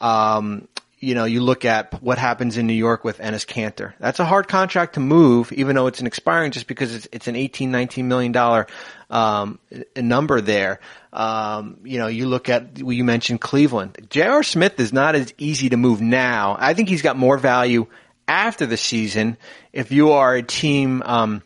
Um, 0.00 0.68
you 1.02 1.16
know, 1.16 1.24
you 1.24 1.40
look 1.40 1.64
at 1.64 2.00
what 2.00 2.16
happens 2.16 2.56
in 2.56 2.68
New 2.68 2.72
York 2.72 3.02
with 3.02 3.18
Enes 3.18 3.44
Kanter. 3.44 3.92
That's 3.98 4.20
a 4.20 4.24
hard 4.24 4.46
contract 4.46 4.94
to 4.94 5.00
move, 5.00 5.52
even 5.52 5.74
though 5.74 5.88
it's 5.88 5.98
an 5.98 6.06
expiring, 6.06 6.52
just 6.52 6.68
because 6.68 6.94
it's, 6.94 7.08
it's 7.10 7.26
an 7.26 7.34
18, 7.34 7.72
19 7.72 8.06
million 8.06 8.30
dollar 8.30 8.68
um, 9.10 9.58
number 9.96 10.40
there. 10.40 10.78
Um, 11.12 11.78
you 11.82 11.98
know, 11.98 12.06
you 12.06 12.28
look 12.28 12.48
at 12.48 12.78
you 12.78 13.02
mentioned 13.02 13.40
Cleveland. 13.40 14.06
J.R. 14.10 14.44
Smith 14.44 14.78
is 14.78 14.92
not 14.92 15.16
as 15.16 15.34
easy 15.38 15.70
to 15.70 15.76
move 15.76 16.00
now. 16.00 16.56
I 16.56 16.72
think 16.74 16.88
he's 16.88 17.02
got 17.02 17.16
more 17.16 17.36
value 17.36 17.88
after 18.28 18.64
the 18.64 18.76
season. 18.76 19.38
If 19.72 19.90
you 19.90 20.12
are 20.12 20.36
a 20.36 20.42
team. 20.42 21.02
Um, 21.04 21.42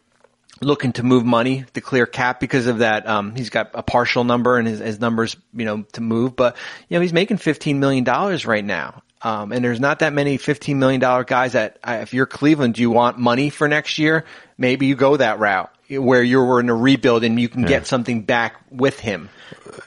looking 0.62 0.90
to 0.90 1.02
move 1.02 1.22
money 1.22 1.66
to 1.74 1.82
clear 1.82 2.06
cap 2.06 2.40
because 2.40 2.66
of 2.66 2.78
that. 2.78 3.06
Um, 3.06 3.36
he's 3.36 3.50
got 3.50 3.72
a 3.74 3.82
partial 3.82 4.24
number 4.24 4.56
and 4.56 4.66
his, 4.66 4.78
his 4.78 4.98
numbers, 4.98 5.36
you 5.52 5.66
know, 5.66 5.82
to 5.92 6.00
move, 6.00 6.34
but 6.34 6.56
you 6.88 6.96
know, 6.96 7.02
he's 7.02 7.12
making 7.12 7.36
$15 7.36 7.76
million 7.76 8.04
right 8.04 8.64
now. 8.64 9.02
Um, 9.22 9.52
and 9.52 9.64
there's 9.64 9.81
not 9.81 10.00
that 10.00 10.12
many 10.12 10.38
$15 10.38 10.76
million 10.76 11.00
guys 11.00 11.52
that, 11.52 11.79
uh, 11.83 11.98
if 12.02 12.12
you're 12.12 12.26
Cleveland, 12.26 12.74
do 12.74 12.83
you 12.83 12.90
want 12.90 13.18
money 13.18 13.50
for 13.50 13.66
next 13.66 13.98
year? 13.98 14.24
Maybe 14.59 14.87
you 14.87 14.94
go 14.94 15.16
that 15.16 15.38
route 15.38 15.70
where 15.88 16.22
you're 16.22 16.61
in 16.61 16.68
a 16.68 16.74
rebuild 16.74 17.24
and 17.24 17.40
you 17.40 17.48
can 17.48 17.62
yeah. 17.62 17.68
get 17.68 17.87
something 17.87 18.22
back 18.22 18.57
with 18.70 18.98
him. 18.98 19.29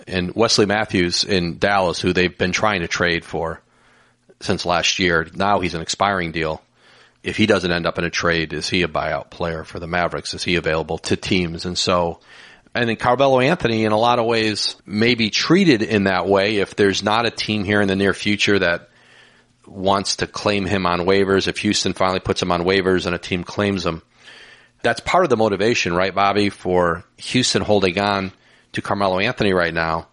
And 0.08 0.34
Wesley 0.34 0.66
Matthews 0.66 1.24
in 1.24 1.58
Dallas, 1.58 2.00
who 2.00 2.14
they've 2.14 2.36
been 2.36 2.52
trying 2.52 2.82
to 2.82 2.88
trade 2.88 3.24
for 3.24 3.62
since 4.40 4.66
last 4.66 5.00
year, 5.00 5.28
now 5.36 5.60
he's 5.60 5.74
an 5.74 5.82
expiring 5.82 6.32
deal. 6.32 6.62
If 7.22 7.36
he 7.36 7.46
doesn't 7.46 7.72
end 7.72 7.86
up 7.86 7.98
in 7.98 8.06
a 8.06 8.10
trade, 8.10 8.54
is 8.54 8.70
he 8.70 8.84
a 8.84 8.88
buyout 8.88 9.30
player 9.30 9.66
for 9.66 9.80
the 9.80 9.88
Mavericks? 9.88 10.34
Is 10.34 10.44
he 10.44 10.56
available 10.56 11.00
to 11.00 11.18
teams? 11.18 11.66
And 11.66 11.78
so, 11.78 12.22
and 12.74 12.88
then 12.88 12.96
Carmelo 12.96 13.42
Anthony, 13.42 13.84
in 13.84 13.92
a 13.92 13.98
lot 13.98 14.20
of 14.20 14.26
ways, 14.26 14.78
may 14.86 15.16
be 15.16 15.30
treated 15.30 15.82
in 15.82 16.06
that 16.06 16.28
way 16.28 16.58
if 16.58 16.76
there's 16.76 17.04
not 17.04 17.26
a 17.26 17.32
team 17.32 17.66
here 17.66 17.82
in 17.82 17.90
the 17.90 17.96
near 17.98 18.14
future 18.14 18.58
that 18.60 18.89
wants 19.70 20.18
to 20.18 20.28
claim 20.28 20.66
him 20.66 20.86
on 20.86 21.02
waivers, 21.02 21.48
if 21.48 21.60
Houston 21.60 21.94
finally 21.94 22.20
puts 22.20 22.42
him 22.42 22.52
on 22.52 22.64
waivers 22.64 23.06
and 23.06 23.16
a 23.16 23.20
team 23.20 23.44
claims 23.44 23.86
him, 23.86 24.02
that's 24.82 25.00
part 25.02 25.24
of 25.24 25.30
the 25.30 25.38
motivation, 25.38 25.94
right, 25.94 26.14
Bobby, 26.14 26.50
for 26.50 27.04
Houston 27.18 27.62
holding 27.62 28.00
on 28.00 28.32
to 28.74 28.82
Carmelo 28.82 29.20
Anthony 29.20 29.54
right 29.54 29.74
now 29.74 30.08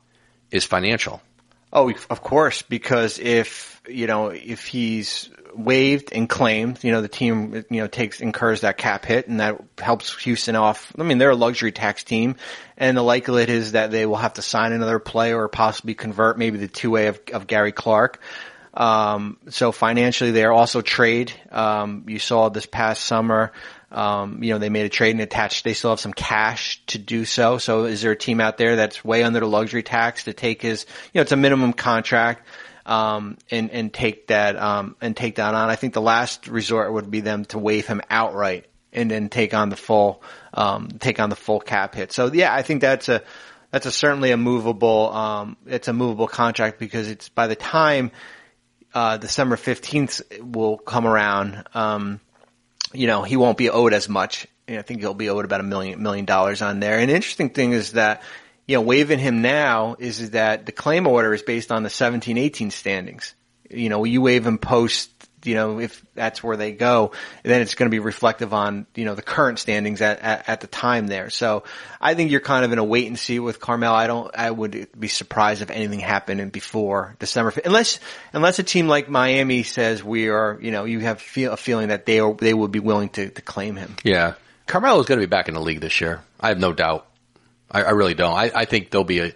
is 0.50 0.64
financial. 0.64 1.22
Oh, 1.72 1.92
of 2.10 2.22
course, 2.22 2.62
because 2.62 3.18
if, 3.18 3.82
you 3.88 4.06
know, 4.06 4.28
if 4.28 4.66
he's 4.66 5.28
waived 5.54 6.12
and 6.12 6.28
claimed, 6.28 6.82
you 6.82 6.92
know, 6.92 7.02
the 7.02 7.08
team, 7.08 7.64
you 7.70 7.80
know, 7.80 7.86
takes, 7.86 8.20
incurs 8.20 8.60
that 8.60 8.78
cap 8.78 9.04
hit 9.04 9.28
and 9.28 9.40
that 9.40 9.60
helps 9.78 10.16
Houston 10.22 10.56
off. 10.56 10.92
I 10.98 11.02
mean, 11.02 11.18
they're 11.18 11.30
a 11.30 11.36
luxury 11.36 11.72
tax 11.72 12.04
team 12.04 12.36
and 12.76 12.96
the 12.96 13.02
likelihood 13.02 13.50
is 13.50 13.72
that 13.72 13.90
they 13.90 14.06
will 14.06 14.16
have 14.16 14.34
to 14.34 14.42
sign 14.42 14.72
another 14.72 14.98
player 14.98 15.40
or 15.40 15.48
possibly 15.48 15.94
convert 15.94 16.38
maybe 16.38 16.58
the 16.58 16.68
two 16.68 16.90
way 16.90 17.08
of, 17.08 17.20
of 17.32 17.46
Gary 17.46 17.72
Clark. 17.72 18.20
Um, 18.76 19.38
so 19.48 19.72
financially, 19.72 20.32
they 20.32 20.44
are 20.44 20.52
also 20.52 20.82
trade. 20.82 21.32
Um, 21.50 22.04
you 22.08 22.18
saw 22.18 22.50
this 22.50 22.66
past 22.66 23.06
summer, 23.06 23.52
um, 23.90 24.42
you 24.42 24.52
know, 24.52 24.58
they 24.58 24.68
made 24.68 24.84
a 24.84 24.90
trade 24.90 25.12
and 25.12 25.22
attached. 25.22 25.64
They 25.64 25.72
still 25.72 25.90
have 25.90 26.00
some 26.00 26.12
cash 26.12 26.82
to 26.88 26.98
do 26.98 27.24
so. 27.24 27.56
So 27.56 27.84
is 27.84 28.02
there 28.02 28.12
a 28.12 28.16
team 28.16 28.38
out 28.38 28.58
there 28.58 28.76
that's 28.76 29.02
way 29.02 29.22
under 29.22 29.40
the 29.40 29.46
luxury 29.46 29.82
tax 29.82 30.24
to 30.24 30.34
take 30.34 30.60
his, 30.60 30.84
you 31.14 31.18
know, 31.18 31.22
it's 31.22 31.32
a 31.32 31.36
minimum 31.36 31.72
contract, 31.72 32.46
um, 32.84 33.38
and, 33.50 33.70
and 33.70 33.94
take 33.94 34.26
that, 34.26 34.56
um, 34.56 34.94
and 35.00 35.16
take 35.16 35.36
that 35.36 35.54
on? 35.54 35.70
I 35.70 35.76
think 35.76 35.94
the 35.94 36.02
last 36.02 36.46
resort 36.46 36.92
would 36.92 37.10
be 37.10 37.20
them 37.20 37.46
to 37.46 37.58
waive 37.58 37.86
him 37.86 38.02
outright 38.10 38.66
and 38.92 39.10
then 39.10 39.30
take 39.30 39.54
on 39.54 39.70
the 39.70 39.76
full, 39.76 40.22
um, 40.52 40.88
take 41.00 41.18
on 41.18 41.30
the 41.30 41.36
full 41.36 41.60
cap 41.60 41.94
hit. 41.94 42.12
So 42.12 42.30
yeah, 42.30 42.52
I 42.52 42.60
think 42.60 42.82
that's 42.82 43.08
a, 43.08 43.22
that's 43.70 43.86
a 43.86 43.92
certainly 43.92 44.32
a 44.32 44.36
movable, 44.36 45.12
um, 45.12 45.56
it's 45.64 45.88
a 45.88 45.94
movable 45.94 46.28
contract 46.28 46.78
because 46.78 47.08
it's 47.08 47.30
by 47.30 47.46
the 47.46 47.56
time, 47.56 48.10
uh, 48.96 49.18
December 49.18 49.56
15th 49.56 50.40
will 50.40 50.78
come 50.78 51.06
around, 51.06 51.62
um, 51.74 52.18
you 52.94 53.06
know, 53.06 53.24
he 53.24 53.36
won't 53.36 53.58
be 53.58 53.68
owed 53.68 53.92
as 53.92 54.08
much. 54.08 54.46
I 54.66 54.80
think 54.80 55.00
he'll 55.00 55.12
be 55.12 55.28
owed 55.28 55.44
about 55.44 55.60
a 55.60 55.64
million, 55.64 56.02
million 56.02 56.24
dollars 56.24 56.62
on 56.62 56.80
there. 56.80 56.98
And 56.98 57.10
the 57.10 57.14
interesting 57.14 57.50
thing 57.50 57.72
is 57.72 57.92
that, 57.92 58.22
you 58.66 58.74
know, 58.74 58.80
waiving 58.80 59.18
him 59.18 59.42
now 59.42 59.96
is 59.98 60.30
that 60.30 60.64
the 60.64 60.72
claim 60.72 61.06
order 61.06 61.34
is 61.34 61.42
based 61.42 61.70
on 61.70 61.82
the 61.82 61.90
17, 61.90 62.38
18 62.38 62.70
standings. 62.70 63.34
You 63.68 63.90
know, 63.90 64.04
you 64.04 64.22
waive 64.22 64.46
him 64.46 64.56
post 64.56 65.10
you 65.46 65.54
know, 65.54 65.80
if 65.80 66.04
that's 66.14 66.42
where 66.42 66.56
they 66.56 66.72
go, 66.72 67.12
then 67.42 67.62
it's 67.62 67.74
going 67.74 67.86
to 67.86 67.94
be 67.94 67.98
reflective 67.98 68.52
on, 68.52 68.86
you 68.94 69.04
know, 69.04 69.14
the 69.14 69.22
current 69.22 69.58
standings 69.58 70.00
at, 70.00 70.20
at, 70.20 70.48
at, 70.48 70.60
the 70.60 70.66
time 70.66 71.06
there. 71.06 71.30
So 71.30 71.64
I 72.00 72.14
think 72.14 72.30
you're 72.30 72.40
kind 72.40 72.64
of 72.64 72.72
in 72.72 72.78
a 72.78 72.84
wait 72.84 73.06
and 73.06 73.18
see 73.18 73.38
with 73.38 73.60
Carmel. 73.60 73.94
I 73.94 74.06
don't, 74.06 74.34
I 74.36 74.50
would 74.50 74.88
be 74.98 75.08
surprised 75.08 75.62
if 75.62 75.70
anything 75.70 76.00
happened 76.00 76.52
before 76.52 77.16
December, 77.18 77.54
unless, 77.64 78.00
unless 78.32 78.58
a 78.58 78.62
team 78.62 78.88
like 78.88 79.08
Miami 79.08 79.62
says 79.62 80.02
we 80.02 80.28
are, 80.28 80.58
you 80.60 80.70
know, 80.70 80.84
you 80.84 81.00
have 81.00 81.20
feel, 81.20 81.52
a 81.52 81.56
feeling 81.56 81.88
that 81.88 82.06
they 82.06 82.20
are, 82.20 82.34
they 82.34 82.54
would 82.54 82.72
be 82.72 82.80
willing 82.80 83.08
to, 83.10 83.28
to 83.28 83.42
claim 83.42 83.76
him. 83.76 83.96
Yeah. 84.02 84.34
Carmelo's 84.66 85.06
going 85.06 85.20
to 85.20 85.26
be 85.26 85.30
back 85.30 85.48
in 85.48 85.54
the 85.54 85.60
league 85.60 85.80
this 85.80 86.00
year. 86.00 86.22
I 86.40 86.48
have 86.48 86.58
no 86.58 86.72
doubt. 86.72 87.06
I, 87.70 87.82
I 87.82 87.90
really 87.90 88.14
don't. 88.14 88.34
I, 88.34 88.50
I 88.54 88.64
think 88.64 88.90
there'll 88.90 89.04
be 89.04 89.20
a, 89.20 89.32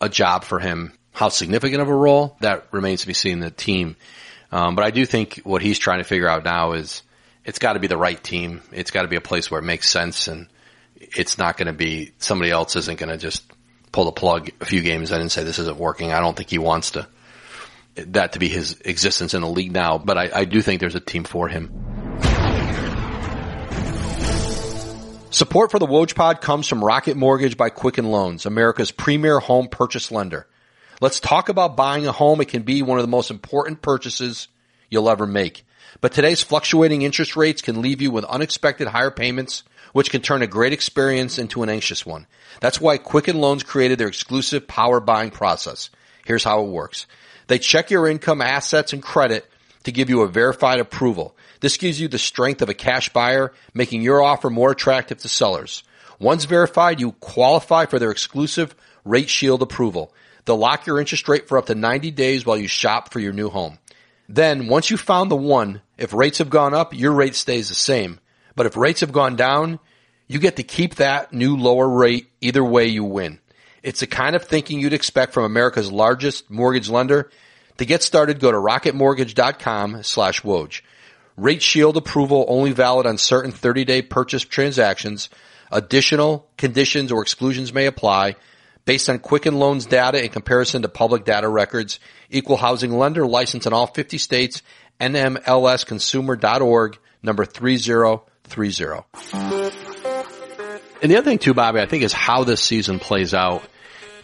a 0.00 0.08
job 0.08 0.44
for 0.44 0.58
him. 0.58 0.92
How 1.12 1.30
significant 1.30 1.80
of 1.80 1.88
a 1.88 1.94
role 1.94 2.36
that 2.40 2.66
remains 2.72 3.00
to 3.00 3.06
be 3.06 3.14
seen 3.14 3.40
the 3.40 3.50
team. 3.50 3.96
Um, 4.52 4.74
but 4.76 4.84
I 4.84 4.90
do 4.90 5.04
think 5.04 5.40
what 5.44 5.62
he's 5.62 5.78
trying 5.78 5.98
to 5.98 6.04
figure 6.04 6.28
out 6.28 6.44
now 6.44 6.72
is 6.72 7.02
it's 7.44 7.58
got 7.58 7.74
to 7.74 7.80
be 7.80 7.86
the 7.86 7.96
right 7.96 8.22
team. 8.22 8.62
It's 8.72 8.90
got 8.90 9.02
to 9.02 9.08
be 9.08 9.16
a 9.16 9.20
place 9.20 9.50
where 9.50 9.60
it 9.60 9.64
makes 9.64 9.88
sense, 9.88 10.28
and 10.28 10.48
it's 10.96 11.38
not 11.38 11.56
going 11.56 11.66
to 11.66 11.72
be 11.72 12.12
somebody 12.18 12.50
else 12.50 12.76
isn't 12.76 12.98
going 12.98 13.10
to 13.10 13.18
just 13.18 13.44
pull 13.92 14.04
the 14.04 14.12
plug 14.12 14.50
a 14.60 14.64
few 14.64 14.82
games 14.82 15.10
in 15.10 15.20
and 15.20 15.30
say 15.30 15.42
this 15.42 15.58
isn't 15.58 15.78
working. 15.78 16.12
I 16.12 16.20
don't 16.20 16.36
think 16.36 16.50
he 16.50 16.58
wants 16.58 16.92
to 16.92 17.06
that 17.96 18.32
to 18.32 18.38
be 18.38 18.48
his 18.48 18.80
existence 18.84 19.34
in 19.34 19.40
the 19.40 19.48
league 19.48 19.72
now. 19.72 19.98
But 19.98 20.18
I, 20.18 20.30
I 20.34 20.44
do 20.44 20.60
think 20.62 20.80
there's 20.80 20.94
a 20.94 21.00
team 21.00 21.24
for 21.24 21.48
him. 21.48 21.70
Support 25.30 25.70
for 25.70 25.78
the 25.78 25.86
Woj 25.86 26.14
Pod 26.14 26.40
comes 26.40 26.66
from 26.66 26.82
Rocket 26.82 27.16
Mortgage 27.16 27.56
by 27.56 27.68
Quicken 27.68 28.06
Loans, 28.06 28.46
America's 28.46 28.90
premier 28.90 29.38
home 29.38 29.68
purchase 29.68 30.10
lender. 30.10 30.46
Let's 31.00 31.20
talk 31.20 31.50
about 31.50 31.76
buying 31.76 32.06
a 32.06 32.12
home. 32.12 32.40
It 32.40 32.48
can 32.48 32.62
be 32.62 32.80
one 32.80 32.98
of 32.98 33.04
the 33.04 33.08
most 33.08 33.30
important 33.30 33.82
purchases 33.82 34.48
you'll 34.88 35.10
ever 35.10 35.26
make. 35.26 35.66
But 36.00 36.12
today's 36.12 36.42
fluctuating 36.42 37.02
interest 37.02 37.36
rates 37.36 37.60
can 37.60 37.82
leave 37.82 38.00
you 38.00 38.10
with 38.10 38.24
unexpected 38.24 38.88
higher 38.88 39.10
payments, 39.10 39.62
which 39.92 40.10
can 40.10 40.22
turn 40.22 40.42
a 40.42 40.46
great 40.46 40.72
experience 40.72 41.38
into 41.38 41.62
an 41.62 41.68
anxious 41.68 42.06
one. 42.06 42.26
That's 42.60 42.80
why 42.80 42.96
Quicken 42.96 43.38
Loans 43.38 43.62
created 43.62 43.98
their 43.98 44.08
exclusive 44.08 44.66
power 44.66 45.00
buying 45.00 45.30
process. 45.30 45.90
Here's 46.24 46.44
how 46.44 46.62
it 46.62 46.68
works. 46.68 47.06
They 47.46 47.58
check 47.58 47.90
your 47.90 48.08
income, 48.08 48.40
assets, 48.40 48.92
and 48.92 49.02
credit 49.02 49.48
to 49.84 49.92
give 49.92 50.10
you 50.10 50.22
a 50.22 50.28
verified 50.28 50.80
approval. 50.80 51.36
This 51.60 51.76
gives 51.76 52.00
you 52.00 52.08
the 52.08 52.18
strength 52.18 52.62
of 52.62 52.68
a 52.68 52.74
cash 52.74 53.10
buyer, 53.10 53.52
making 53.72 54.02
your 54.02 54.22
offer 54.22 54.50
more 54.50 54.72
attractive 54.72 55.18
to 55.18 55.28
sellers. 55.28 55.84
Once 56.18 56.44
verified, 56.44 57.00
you 57.00 57.12
qualify 57.12 57.86
for 57.86 57.98
their 57.98 58.10
exclusive 58.10 58.74
Rate 59.04 59.28
Shield 59.28 59.62
approval. 59.62 60.12
They'll 60.46 60.56
lock 60.56 60.86
your 60.86 60.98
interest 60.98 61.28
rate 61.28 61.48
for 61.48 61.58
up 61.58 61.66
to 61.66 61.74
90 61.74 62.12
days 62.12 62.46
while 62.46 62.56
you 62.56 62.68
shop 62.68 63.12
for 63.12 63.20
your 63.20 63.32
new 63.32 63.50
home. 63.50 63.78
Then, 64.28 64.68
once 64.68 64.90
you've 64.90 65.00
found 65.00 65.30
the 65.30 65.36
one, 65.36 65.82
if 65.98 66.12
rates 66.12 66.38
have 66.38 66.50
gone 66.50 66.72
up, 66.72 66.94
your 66.94 67.12
rate 67.12 67.34
stays 67.34 67.68
the 67.68 67.74
same. 67.74 68.20
But 68.54 68.66
if 68.66 68.76
rates 68.76 69.00
have 69.00 69.12
gone 69.12 69.36
down, 69.36 69.78
you 70.28 70.38
get 70.38 70.56
to 70.56 70.62
keep 70.62 70.96
that 70.96 71.32
new 71.32 71.56
lower 71.56 71.88
rate. 71.88 72.28
Either 72.40 72.64
way, 72.64 72.86
you 72.86 73.04
win. 73.04 73.40
It's 73.82 74.00
the 74.00 74.06
kind 74.06 74.34
of 74.34 74.44
thinking 74.44 74.80
you'd 74.80 74.92
expect 74.92 75.32
from 75.32 75.44
America's 75.44 75.92
largest 75.92 76.50
mortgage 76.50 76.88
lender. 76.88 77.30
To 77.78 77.84
get 77.84 78.02
started, 78.02 78.40
go 78.40 78.50
to 78.50 78.56
rocketmortgage.com 78.56 80.02
slash 80.02 80.42
Woj. 80.42 80.80
Rate 81.36 81.62
Shield 81.62 81.96
approval 81.96 82.46
only 82.48 82.72
valid 82.72 83.06
on 83.06 83.18
certain 83.18 83.52
30-day 83.52 84.02
purchase 84.02 84.42
transactions. 84.42 85.28
Additional 85.70 86.48
conditions 86.56 87.12
or 87.12 87.20
exclusions 87.22 87.72
may 87.72 87.86
apply 87.86 88.36
based 88.86 89.10
on 89.10 89.18
Quicken 89.18 89.58
Loans 89.58 89.84
data 89.84 90.24
in 90.24 90.30
comparison 90.30 90.80
to 90.82 90.88
public 90.88 91.26
data 91.26 91.48
records. 91.48 92.00
Equal 92.30 92.56
housing 92.56 92.96
lender 92.96 93.26
license 93.26 93.66
in 93.66 93.74
all 93.74 93.86
50 93.86 94.16
states. 94.16 94.62
NMLSconsumer.org 94.98 96.98
number 97.22 97.44
3030. 97.44 99.02
And 101.02 101.10
the 101.10 101.16
other 101.16 101.24
thing 101.24 101.38
too, 101.38 101.52
Bobby, 101.52 101.80
I 101.80 101.86
think 101.86 102.04
is 102.04 102.14
how 102.14 102.44
this 102.44 102.62
season 102.62 102.98
plays 102.98 103.34
out 103.34 103.62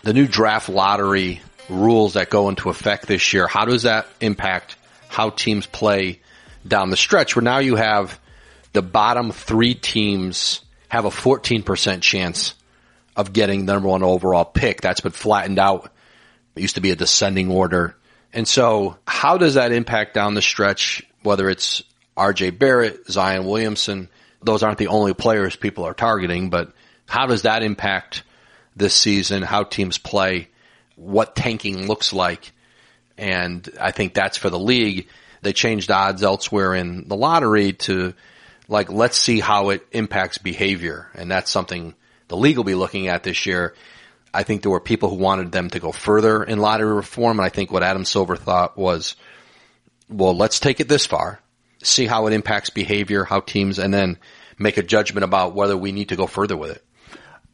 the 0.02 0.14
new 0.14 0.26
draft 0.26 0.70
lottery 0.70 1.42
rules 1.68 2.14
that 2.14 2.30
go 2.30 2.48
into 2.48 2.70
effect 2.70 3.06
this 3.06 3.34
year, 3.34 3.46
how 3.46 3.66
does 3.66 3.82
that 3.82 4.06
impact 4.20 4.76
how 5.08 5.30
teams 5.30 5.66
play 5.66 6.20
down 6.66 6.90
the 6.90 6.96
stretch 6.96 7.36
where 7.36 7.42
now 7.42 7.58
you 7.58 7.76
have 7.76 8.18
the 8.72 8.82
bottom 8.82 9.32
three 9.32 9.74
teams 9.74 10.62
have 10.88 11.04
a 11.04 11.10
14% 11.10 12.00
chance 12.00 12.54
of 13.16 13.32
getting 13.32 13.66
the 13.66 13.74
number 13.74 13.88
one 13.88 14.02
overall 14.02 14.44
pick. 14.44 14.80
That's 14.80 15.00
been 15.00 15.12
flattened 15.12 15.58
out. 15.58 15.92
It 16.56 16.62
used 16.62 16.76
to 16.76 16.80
be 16.80 16.90
a 16.90 16.96
descending 16.96 17.50
order. 17.50 17.96
And 18.32 18.46
so 18.48 18.96
how 19.06 19.38
does 19.38 19.54
that 19.54 19.72
impact 19.72 20.14
down 20.14 20.34
the 20.34 20.42
stretch, 20.42 21.02
whether 21.22 21.48
it's 21.50 21.82
RJ 22.16 22.58
Barrett, 22.58 23.06
Zion 23.10 23.44
Williamson? 23.44 24.08
Those 24.42 24.62
aren't 24.62 24.78
the 24.78 24.88
only 24.88 25.14
players 25.14 25.56
people 25.56 25.84
are 25.84 25.94
targeting, 25.94 26.50
but 26.50 26.72
how 27.06 27.26
does 27.26 27.42
that 27.42 27.62
impact 27.62 28.24
this 28.76 28.94
season, 28.94 29.42
how 29.42 29.64
teams 29.64 29.98
play, 29.98 30.48
what 30.96 31.36
tanking 31.36 31.86
looks 31.86 32.12
like. 32.12 32.52
And 33.18 33.68
I 33.80 33.90
think 33.90 34.14
that's 34.14 34.38
for 34.38 34.50
the 34.50 34.58
league. 34.58 35.08
They 35.42 35.52
changed 35.52 35.90
odds 35.90 36.22
elsewhere 36.22 36.74
in 36.74 37.08
the 37.08 37.16
lottery 37.16 37.72
to 37.72 38.14
like, 38.68 38.90
let's 38.90 39.18
see 39.18 39.40
how 39.40 39.70
it 39.70 39.86
impacts 39.92 40.38
behavior. 40.38 41.08
And 41.14 41.30
that's 41.30 41.50
something 41.50 41.94
the 42.32 42.38
league 42.38 42.56
will 42.56 42.64
be 42.64 42.74
looking 42.74 43.08
at 43.08 43.22
this 43.22 43.44
year. 43.44 43.74
I 44.32 44.42
think 44.42 44.62
there 44.62 44.70
were 44.70 44.80
people 44.80 45.10
who 45.10 45.16
wanted 45.16 45.52
them 45.52 45.68
to 45.68 45.78
go 45.78 45.92
further 45.92 46.42
in 46.42 46.58
lottery 46.58 46.94
reform. 46.94 47.38
And 47.38 47.44
I 47.44 47.50
think 47.50 47.70
what 47.70 47.82
Adam 47.82 48.06
Silver 48.06 48.36
thought 48.36 48.78
was, 48.78 49.16
well, 50.08 50.34
let's 50.34 50.58
take 50.58 50.80
it 50.80 50.88
this 50.88 51.04
far, 51.04 51.40
see 51.82 52.06
how 52.06 52.26
it 52.28 52.32
impacts 52.32 52.70
behavior, 52.70 53.24
how 53.24 53.40
teams, 53.40 53.78
and 53.78 53.92
then 53.92 54.16
make 54.58 54.78
a 54.78 54.82
judgment 54.82 55.24
about 55.24 55.54
whether 55.54 55.76
we 55.76 55.92
need 55.92 56.08
to 56.08 56.16
go 56.16 56.26
further 56.26 56.56
with 56.56 56.70
it. 56.70 56.82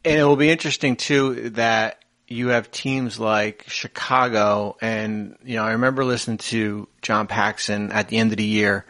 And 0.05 0.17
it 0.17 0.23
will 0.23 0.37
be 0.37 0.49
interesting 0.49 0.95
too 0.95 1.49
that 1.49 2.01
you 2.29 2.47
have 2.47 2.71
teams 2.71 3.19
like 3.19 3.65
Chicago 3.67 4.77
and, 4.79 5.35
you 5.43 5.57
know, 5.57 5.65
I 5.65 5.71
remember 5.73 6.05
listening 6.05 6.37
to 6.37 6.87
John 7.01 7.27
Paxson 7.27 7.91
at 7.91 8.07
the 8.07 8.15
end 8.15 8.31
of 8.31 8.37
the 8.37 8.45
year 8.45 8.85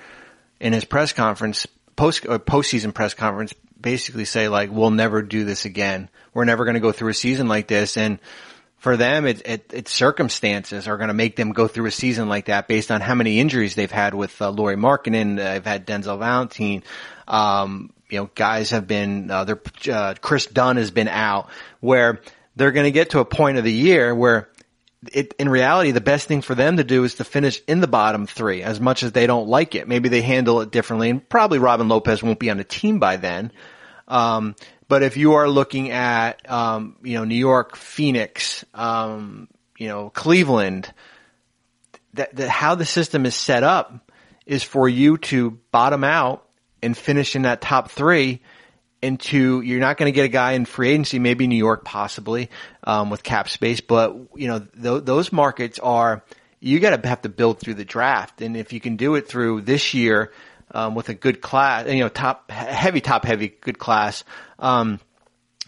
in 0.60 0.72
his 0.72 0.86
press 0.86 1.14
conference, 1.14 1.66
post, 1.96 2.28
or 2.28 2.38
postseason 2.38 2.94
press 2.94 3.16
conference, 3.16 3.56
basically 3.80 4.26
say 4.26 4.48
like, 4.48 4.72
we'll 4.72 4.92
never 4.92 5.22
do 5.22 5.46
this 5.46 5.66
again. 5.66 6.10
We're 6.34 6.46
never 6.46 6.66
going 6.66 6.76
to 6.76 6.80
go 6.80 6.92
through 6.92 7.10
a 7.10 7.14
season 7.16 7.48
like 7.48 7.68
this. 7.68 7.98
And 7.98 8.20
for 8.78 8.98
them, 8.98 9.26
it, 9.26 9.42
it, 9.46 9.72
it's 9.74 9.92
circumstances 9.92 10.88
are 10.88 10.98
going 10.98 11.10
to 11.10 11.14
make 11.14 11.36
them 11.36 11.52
go 11.52 11.68
through 11.68 11.88
a 11.88 11.92
season 11.92 12.30
like 12.30 12.46
that 12.46 12.68
based 12.68 12.92
on 12.92 13.02
how 13.02 13.16
many 13.16 13.40
injuries 13.40 13.76
they've 13.76 13.92
had 13.92 14.14
with 14.14 14.42
uh, 14.42 14.50
Lauri 14.50 14.76
Markkanen. 14.76 15.38
They've 15.38 15.66
had 15.66 15.86
Denzel 15.86 16.20
Valentine. 16.20 16.84
Um, 17.28 17.94
you 18.10 18.20
know, 18.20 18.30
guys 18.34 18.72
have 18.72 18.88
been, 18.88 19.30
uh, 19.30 19.44
their, 19.44 19.62
uh, 19.92 20.16
Kris 20.20 20.48
Dunn 20.48 20.78
has 20.78 20.92
been 20.92 21.08
out 21.08 21.50
where 21.80 22.22
they're 22.56 22.72
going 22.72 22.86
to 22.86 22.92
get 22.92 23.12
to 23.12 23.20
a 23.20 23.26
point 23.26 23.58
of 23.58 23.64
the 23.64 23.72
year 23.72 24.16
where 24.16 24.50
it, 25.12 25.34
in 25.40 25.48
reality, 25.48 25.92
the 25.92 26.02
best 26.02 26.28
thing 26.28 26.42
for 26.42 26.56
them 26.56 26.78
to 26.78 26.84
do 26.84 27.04
is 27.04 27.16
to 27.16 27.24
finish 27.24 27.62
in 27.68 27.80
the 27.80 27.88
bottom 27.88 28.28
three 28.28 28.64
as 28.64 28.80
much 28.80 29.04
as 29.04 29.12
they 29.14 29.28
don't 29.28 29.48
like 29.48 29.76
it. 29.76 29.88
Maybe 29.88 30.10
they 30.10 30.22
handle 30.22 30.62
it 30.62 30.72
differently 30.72 31.10
and 31.10 31.28
probably 31.28 31.60
Robin 31.60 31.88
Lopez 31.88 32.22
won't 32.22 32.40
be 32.40 32.50
on 32.50 32.58
the 32.58 32.64
team 32.64 33.00
by 33.00 33.18
then. 33.18 33.52
Um, 34.08 34.56
but 34.88 35.04
if 35.04 35.18
you 35.18 35.34
are 35.34 35.48
looking 35.48 35.92
at, 35.92 36.50
um, 36.52 36.98
you 37.04 37.14
know, 37.14 37.24
New 37.24 37.36
York, 37.36 37.76
Phoenix, 37.76 38.66
um, 38.74 39.48
you 39.78 39.88
know, 39.88 40.10
Cleveland, 40.10 40.92
that, 42.16 42.36
that 42.36 42.50
how 42.50 42.76
the 42.76 42.86
system 42.86 43.26
is 43.26 43.36
set 43.36 43.64
up 43.64 44.12
is 44.46 44.64
for 44.64 44.90
you 44.90 45.18
to 45.18 45.52
bottom 45.72 46.04
out 46.04 46.46
and 46.82 46.98
finish 46.98 47.36
in 47.36 47.44
that 47.44 47.62
top 47.62 47.92
three 47.92 48.42
into 49.02 49.62
you're 49.62 49.80
not 49.80 49.98
going 49.98 50.12
to 50.12 50.16
get 50.16 50.26
a 50.26 50.30
guy 50.30 50.54
in 50.54 50.66
free 50.66 50.90
agency, 50.90 51.20
maybe 51.20 51.48
New 51.48 51.58
York 51.58 51.86
possibly 51.86 52.50
um, 52.84 53.10
with 53.10 53.24
cap 53.24 53.50
space, 53.50 53.82
but 53.82 54.16
you 54.36 54.48
know 54.48 54.60
th- 54.60 55.04
those 55.04 55.32
markets 55.32 55.80
are 55.80 56.24
you 56.60 56.80
got 56.80 57.02
to 57.02 57.08
have 57.08 57.22
to 57.22 57.30
build 57.30 57.60
through 57.60 57.76
the 57.76 57.86
draft, 57.86 58.42
and 58.42 58.58
if 58.58 58.74
you 58.74 58.80
can 58.82 58.98
do 58.98 59.16
it 59.16 59.28
through 59.28 59.62
this 59.62 59.94
year 59.94 60.32
um, 60.72 60.96
with 60.96 61.10
a 61.10 61.14
good 61.14 61.42
class, 61.42 61.88
you 61.88 62.00
know, 62.00 62.10
top 62.10 62.52
heavy, 62.52 63.02
top 63.02 63.26
heavy, 63.26 63.48
good 63.48 63.80
class. 63.80 64.24
Um, 64.60 65.00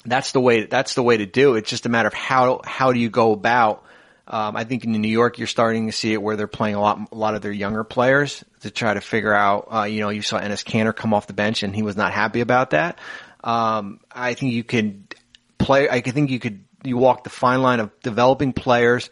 that's 0.06 0.32
the 0.32 0.40
way. 0.40 0.66
That's 0.66 0.96
the 0.96 1.04
way 1.04 1.18
to 1.18 1.26
do 1.26 1.56
it. 1.56 1.60
It's 1.60 1.70
just 1.70 1.86
a 1.86 1.90
matter 1.90 2.08
of 2.08 2.14
how 2.14 2.62
how 2.64 2.92
do 2.92 3.00
you 3.00 3.10
go 3.10 3.32
about 3.34 3.84
um, 4.32 4.56
I 4.56 4.64
think 4.64 4.86
in 4.86 4.94
New 4.94 5.10
York, 5.10 5.38
you're 5.40 5.48
starting 5.48 5.88
to 5.88 5.92
see 5.92 6.14
it 6.14 6.22
where 6.22 6.38
they're 6.38 6.48
playing 6.48 6.76
a 6.76 6.80
lot, 6.80 7.10
a 7.12 7.16
lot 7.16 7.36
of 7.36 7.42
their 7.42 7.52
younger 7.52 7.84
players 7.84 8.46
to 8.62 8.72
try 8.72 8.94
to 8.94 9.02
figure 9.02 9.34
out. 9.34 9.68
Uh, 9.70 9.84
you 9.84 10.00
know, 10.00 10.08
you 10.08 10.22
saw 10.22 10.40
Enes 10.40 10.64
Kanter 10.64 10.96
come 10.96 11.14
off 11.14 11.28
the 11.28 11.34
bench, 11.34 11.64
and 11.64 11.76
he 11.76 11.84
was 11.84 11.98
not 11.98 12.14
happy 12.14 12.40
about 12.40 12.70
that. 12.70 12.98
Um, 13.44 14.00
I 14.10 14.34
think 14.34 14.54
you 14.54 14.64
could 14.64 15.16
play. 15.58 15.90
I 15.90 16.00
think 16.00 16.30
you 16.30 16.40
could 16.40 16.64
you 16.84 16.96
walk 16.96 17.26
the 17.26 17.30
fine 17.30 17.62
line 17.62 17.82
of 17.82 17.92
developing 18.04 18.54
players 18.54 19.10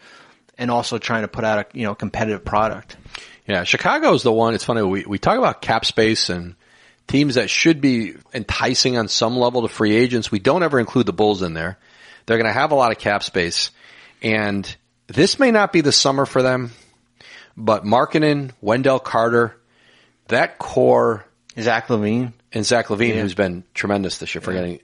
and 0.58 0.72
also 0.72 0.98
trying 0.98 1.24
to 1.24 1.28
put 1.28 1.44
out 1.44 1.60
a 1.60 1.78
you 1.78 1.84
know 1.84 1.96
competitive 1.96 2.46
product. 2.46 2.96
Yeah, 3.46 3.66
Chicago 3.66 4.14
is 4.14 4.24
the 4.24 4.32
one. 4.32 4.54
It's 4.54 4.64
funny 4.64 4.84
we 4.84 5.04
we 5.04 5.20
talk 5.20 5.38
about 5.38 5.62
cap 5.62 5.84
space 5.84 6.30
and 6.30 6.56
teams 7.08 7.36
that 7.36 7.50
should 7.50 7.82
be 7.82 8.14
enticing 8.34 8.98
on 8.98 9.10
some 9.10 9.36
level 9.36 9.64
to 9.64 9.68
free 9.68 9.98
agents. 9.98 10.32
We 10.32 10.40
don't 10.40 10.64
ever 10.64 10.80
include 10.80 11.08
the 11.08 11.14
Bulls 11.14 11.42
in 11.42 11.54
there. 11.54 11.78
They're 12.26 12.38
going 12.38 12.48
to 12.48 12.58
have 12.58 12.72
a 12.72 12.76
lot 12.76 12.92
of 12.94 13.00
cap 13.00 13.22
space, 13.22 13.72
and 14.22 14.78
this 15.10 15.40
may 15.40 15.52
not 15.52 15.74
be 15.74 15.82
the 15.82 15.92
summer 15.92 16.26
for 16.26 16.42
them, 16.42 16.72
but 17.58 17.84
Markkanen, 17.84 18.52
Wendell 18.62 19.00
Carter, 19.00 19.58
that 20.28 20.58
core, 20.58 21.26
Zach 21.60 21.88
LaVine. 21.88 22.34
and 22.54 22.66
Zach 22.66 22.88
LaVine, 22.88 23.16
yeah. 23.16 23.22
who's 23.22 23.36
been 23.36 23.64
tremendous 23.74 24.20
this 24.20 24.34
year, 24.34 24.42
forgetting 24.42 24.74
yeah. 24.74 24.80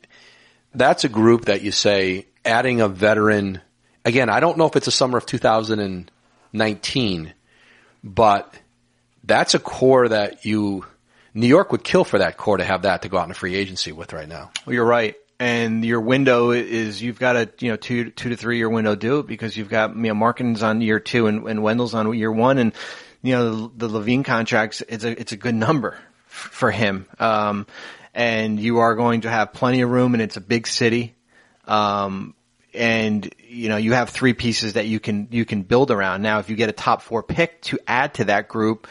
that's 0.73 1.03
a 1.03 1.09
group 1.09 1.45
that 1.45 1.61
you 1.61 1.71
say 1.71 2.25
adding 2.43 2.81
a 2.81 2.87
veteran. 2.87 3.61
Again, 4.03 4.29
I 4.29 4.39
don't 4.39 4.57
know 4.57 4.65
if 4.65 4.75
it's 4.75 4.87
a 4.87 4.91
summer 4.91 5.17
of 5.17 5.25
2019, 5.25 7.33
but 8.03 8.53
that's 9.23 9.53
a 9.53 9.59
core 9.59 10.09
that 10.09 10.45
you 10.45 10.85
New 11.33 11.47
York 11.47 11.71
would 11.71 11.83
kill 11.83 12.05
for 12.05 12.19
that 12.19 12.37
core 12.37 12.57
to 12.57 12.63
have 12.63 12.83
that 12.83 13.01
to 13.01 13.09
go 13.09 13.17
out 13.17 13.25
in 13.25 13.31
a 13.31 13.35
free 13.35 13.55
agency 13.55 13.91
with 13.91 14.13
right 14.13 14.27
now. 14.27 14.51
Well, 14.65 14.73
you're 14.73 14.85
right. 14.85 15.15
And 15.39 15.83
your 15.83 15.99
window 15.99 16.51
is 16.51 17.01
you've 17.01 17.19
got 17.19 17.35
a 17.35 17.49
you 17.59 17.69
know 17.71 17.75
two 17.75 18.11
two 18.11 18.29
to 18.29 18.37
three 18.37 18.57
year 18.57 18.69
window 18.69 18.95
do 18.95 19.19
it 19.19 19.27
because 19.27 19.55
you've 19.57 19.69
got 19.69 19.95
you 19.95 20.01
know 20.01 20.13
Markkanen's 20.13 20.63
on 20.63 20.81
year 20.81 20.99
two 20.99 21.27
and, 21.27 21.47
and 21.47 21.61
Wendell's 21.61 21.93
on 21.93 22.13
year 22.13 22.31
one 22.31 22.57
and 22.57 22.73
you 23.21 23.33
know 23.33 23.67
the, 23.67 23.87
the 23.87 23.99
LaVine 23.99 24.23
contracts 24.23 24.81
it's 24.87 25.03
a 25.03 25.19
it's 25.19 25.33
a 25.33 25.37
good 25.37 25.55
number 25.55 25.97
for 26.27 26.71
him. 26.71 27.05
Um, 27.19 27.67
and 28.13 28.59
you 28.59 28.79
are 28.79 28.95
going 28.95 29.21
to 29.21 29.29
have 29.29 29.51
plenty 29.51 29.81
of 29.81 29.89
room 29.89 30.13
and 30.13 30.23
it's 30.23 30.37
a 30.37 30.41
big 30.41 30.67
city. 30.67 31.15
Um, 31.65 32.33
and 32.73 33.33
you 33.47 33.67
know 33.69 33.77
you 33.77 33.93
have 33.93 34.09
three 34.09 34.33
pieces 34.33 34.73
that 34.73 34.85
you 34.87 34.99
can 34.99 35.27
you 35.31 35.43
can 35.43 35.63
build 35.63 35.91
around. 35.91 36.21
Now 36.21 36.39
if 36.39 36.49
you 36.49 36.55
get 36.55 36.69
a 36.69 36.73
top 36.73 37.01
four 37.01 37.23
pick 37.23 37.61
to 37.63 37.79
add 37.87 38.13
to 38.15 38.25
that 38.25 38.47
group 38.47 38.87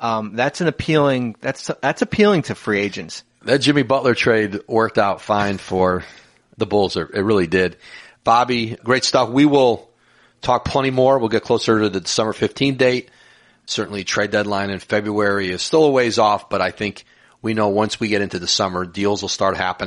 um, 0.00 0.36
that's 0.36 0.60
an 0.60 0.68
appealing 0.68 1.36
that's 1.40 1.70
that's 1.80 2.02
appealing 2.02 2.42
to 2.42 2.54
free 2.54 2.80
agents 2.80 3.24
That 3.42 3.58
Jimmy 3.58 3.82
Butler 3.82 4.14
trade 4.14 4.60
worked 4.66 4.98
out 4.98 5.22
fine 5.22 5.58
for 5.58 6.04
the 6.56 6.66
Bulls. 6.66 6.96
It 6.96 7.14
really 7.14 7.46
did. 7.46 7.76
Bobby, 8.24 8.76
great 8.82 9.04
stuff. 9.04 9.30
We 9.30 9.46
will 9.46 9.88
talk 10.42 10.64
plenty 10.64 10.90
more. 10.90 11.18
We'll 11.18 11.28
get 11.28 11.44
closer 11.44 11.80
to 11.80 11.88
the 11.88 12.00
December 12.00 12.32
15 12.32 12.76
date. 12.76 13.10
Certainly 13.66 14.04
trade 14.04 14.32
deadline 14.32 14.70
in 14.70 14.80
February 14.80 15.50
is 15.50 15.62
still 15.62 15.84
a 15.84 15.90
ways 15.90 16.18
off, 16.18 16.50
but 16.50 16.60
I 16.60 16.72
think 16.72 17.04
we 17.40 17.54
know 17.54 17.68
once 17.68 18.00
we 18.00 18.08
get 18.08 18.22
into 18.22 18.38
the 18.38 18.48
summer, 18.48 18.84
deals 18.84 19.22
will 19.22 19.28
start 19.28 19.56
happening. 19.56 19.86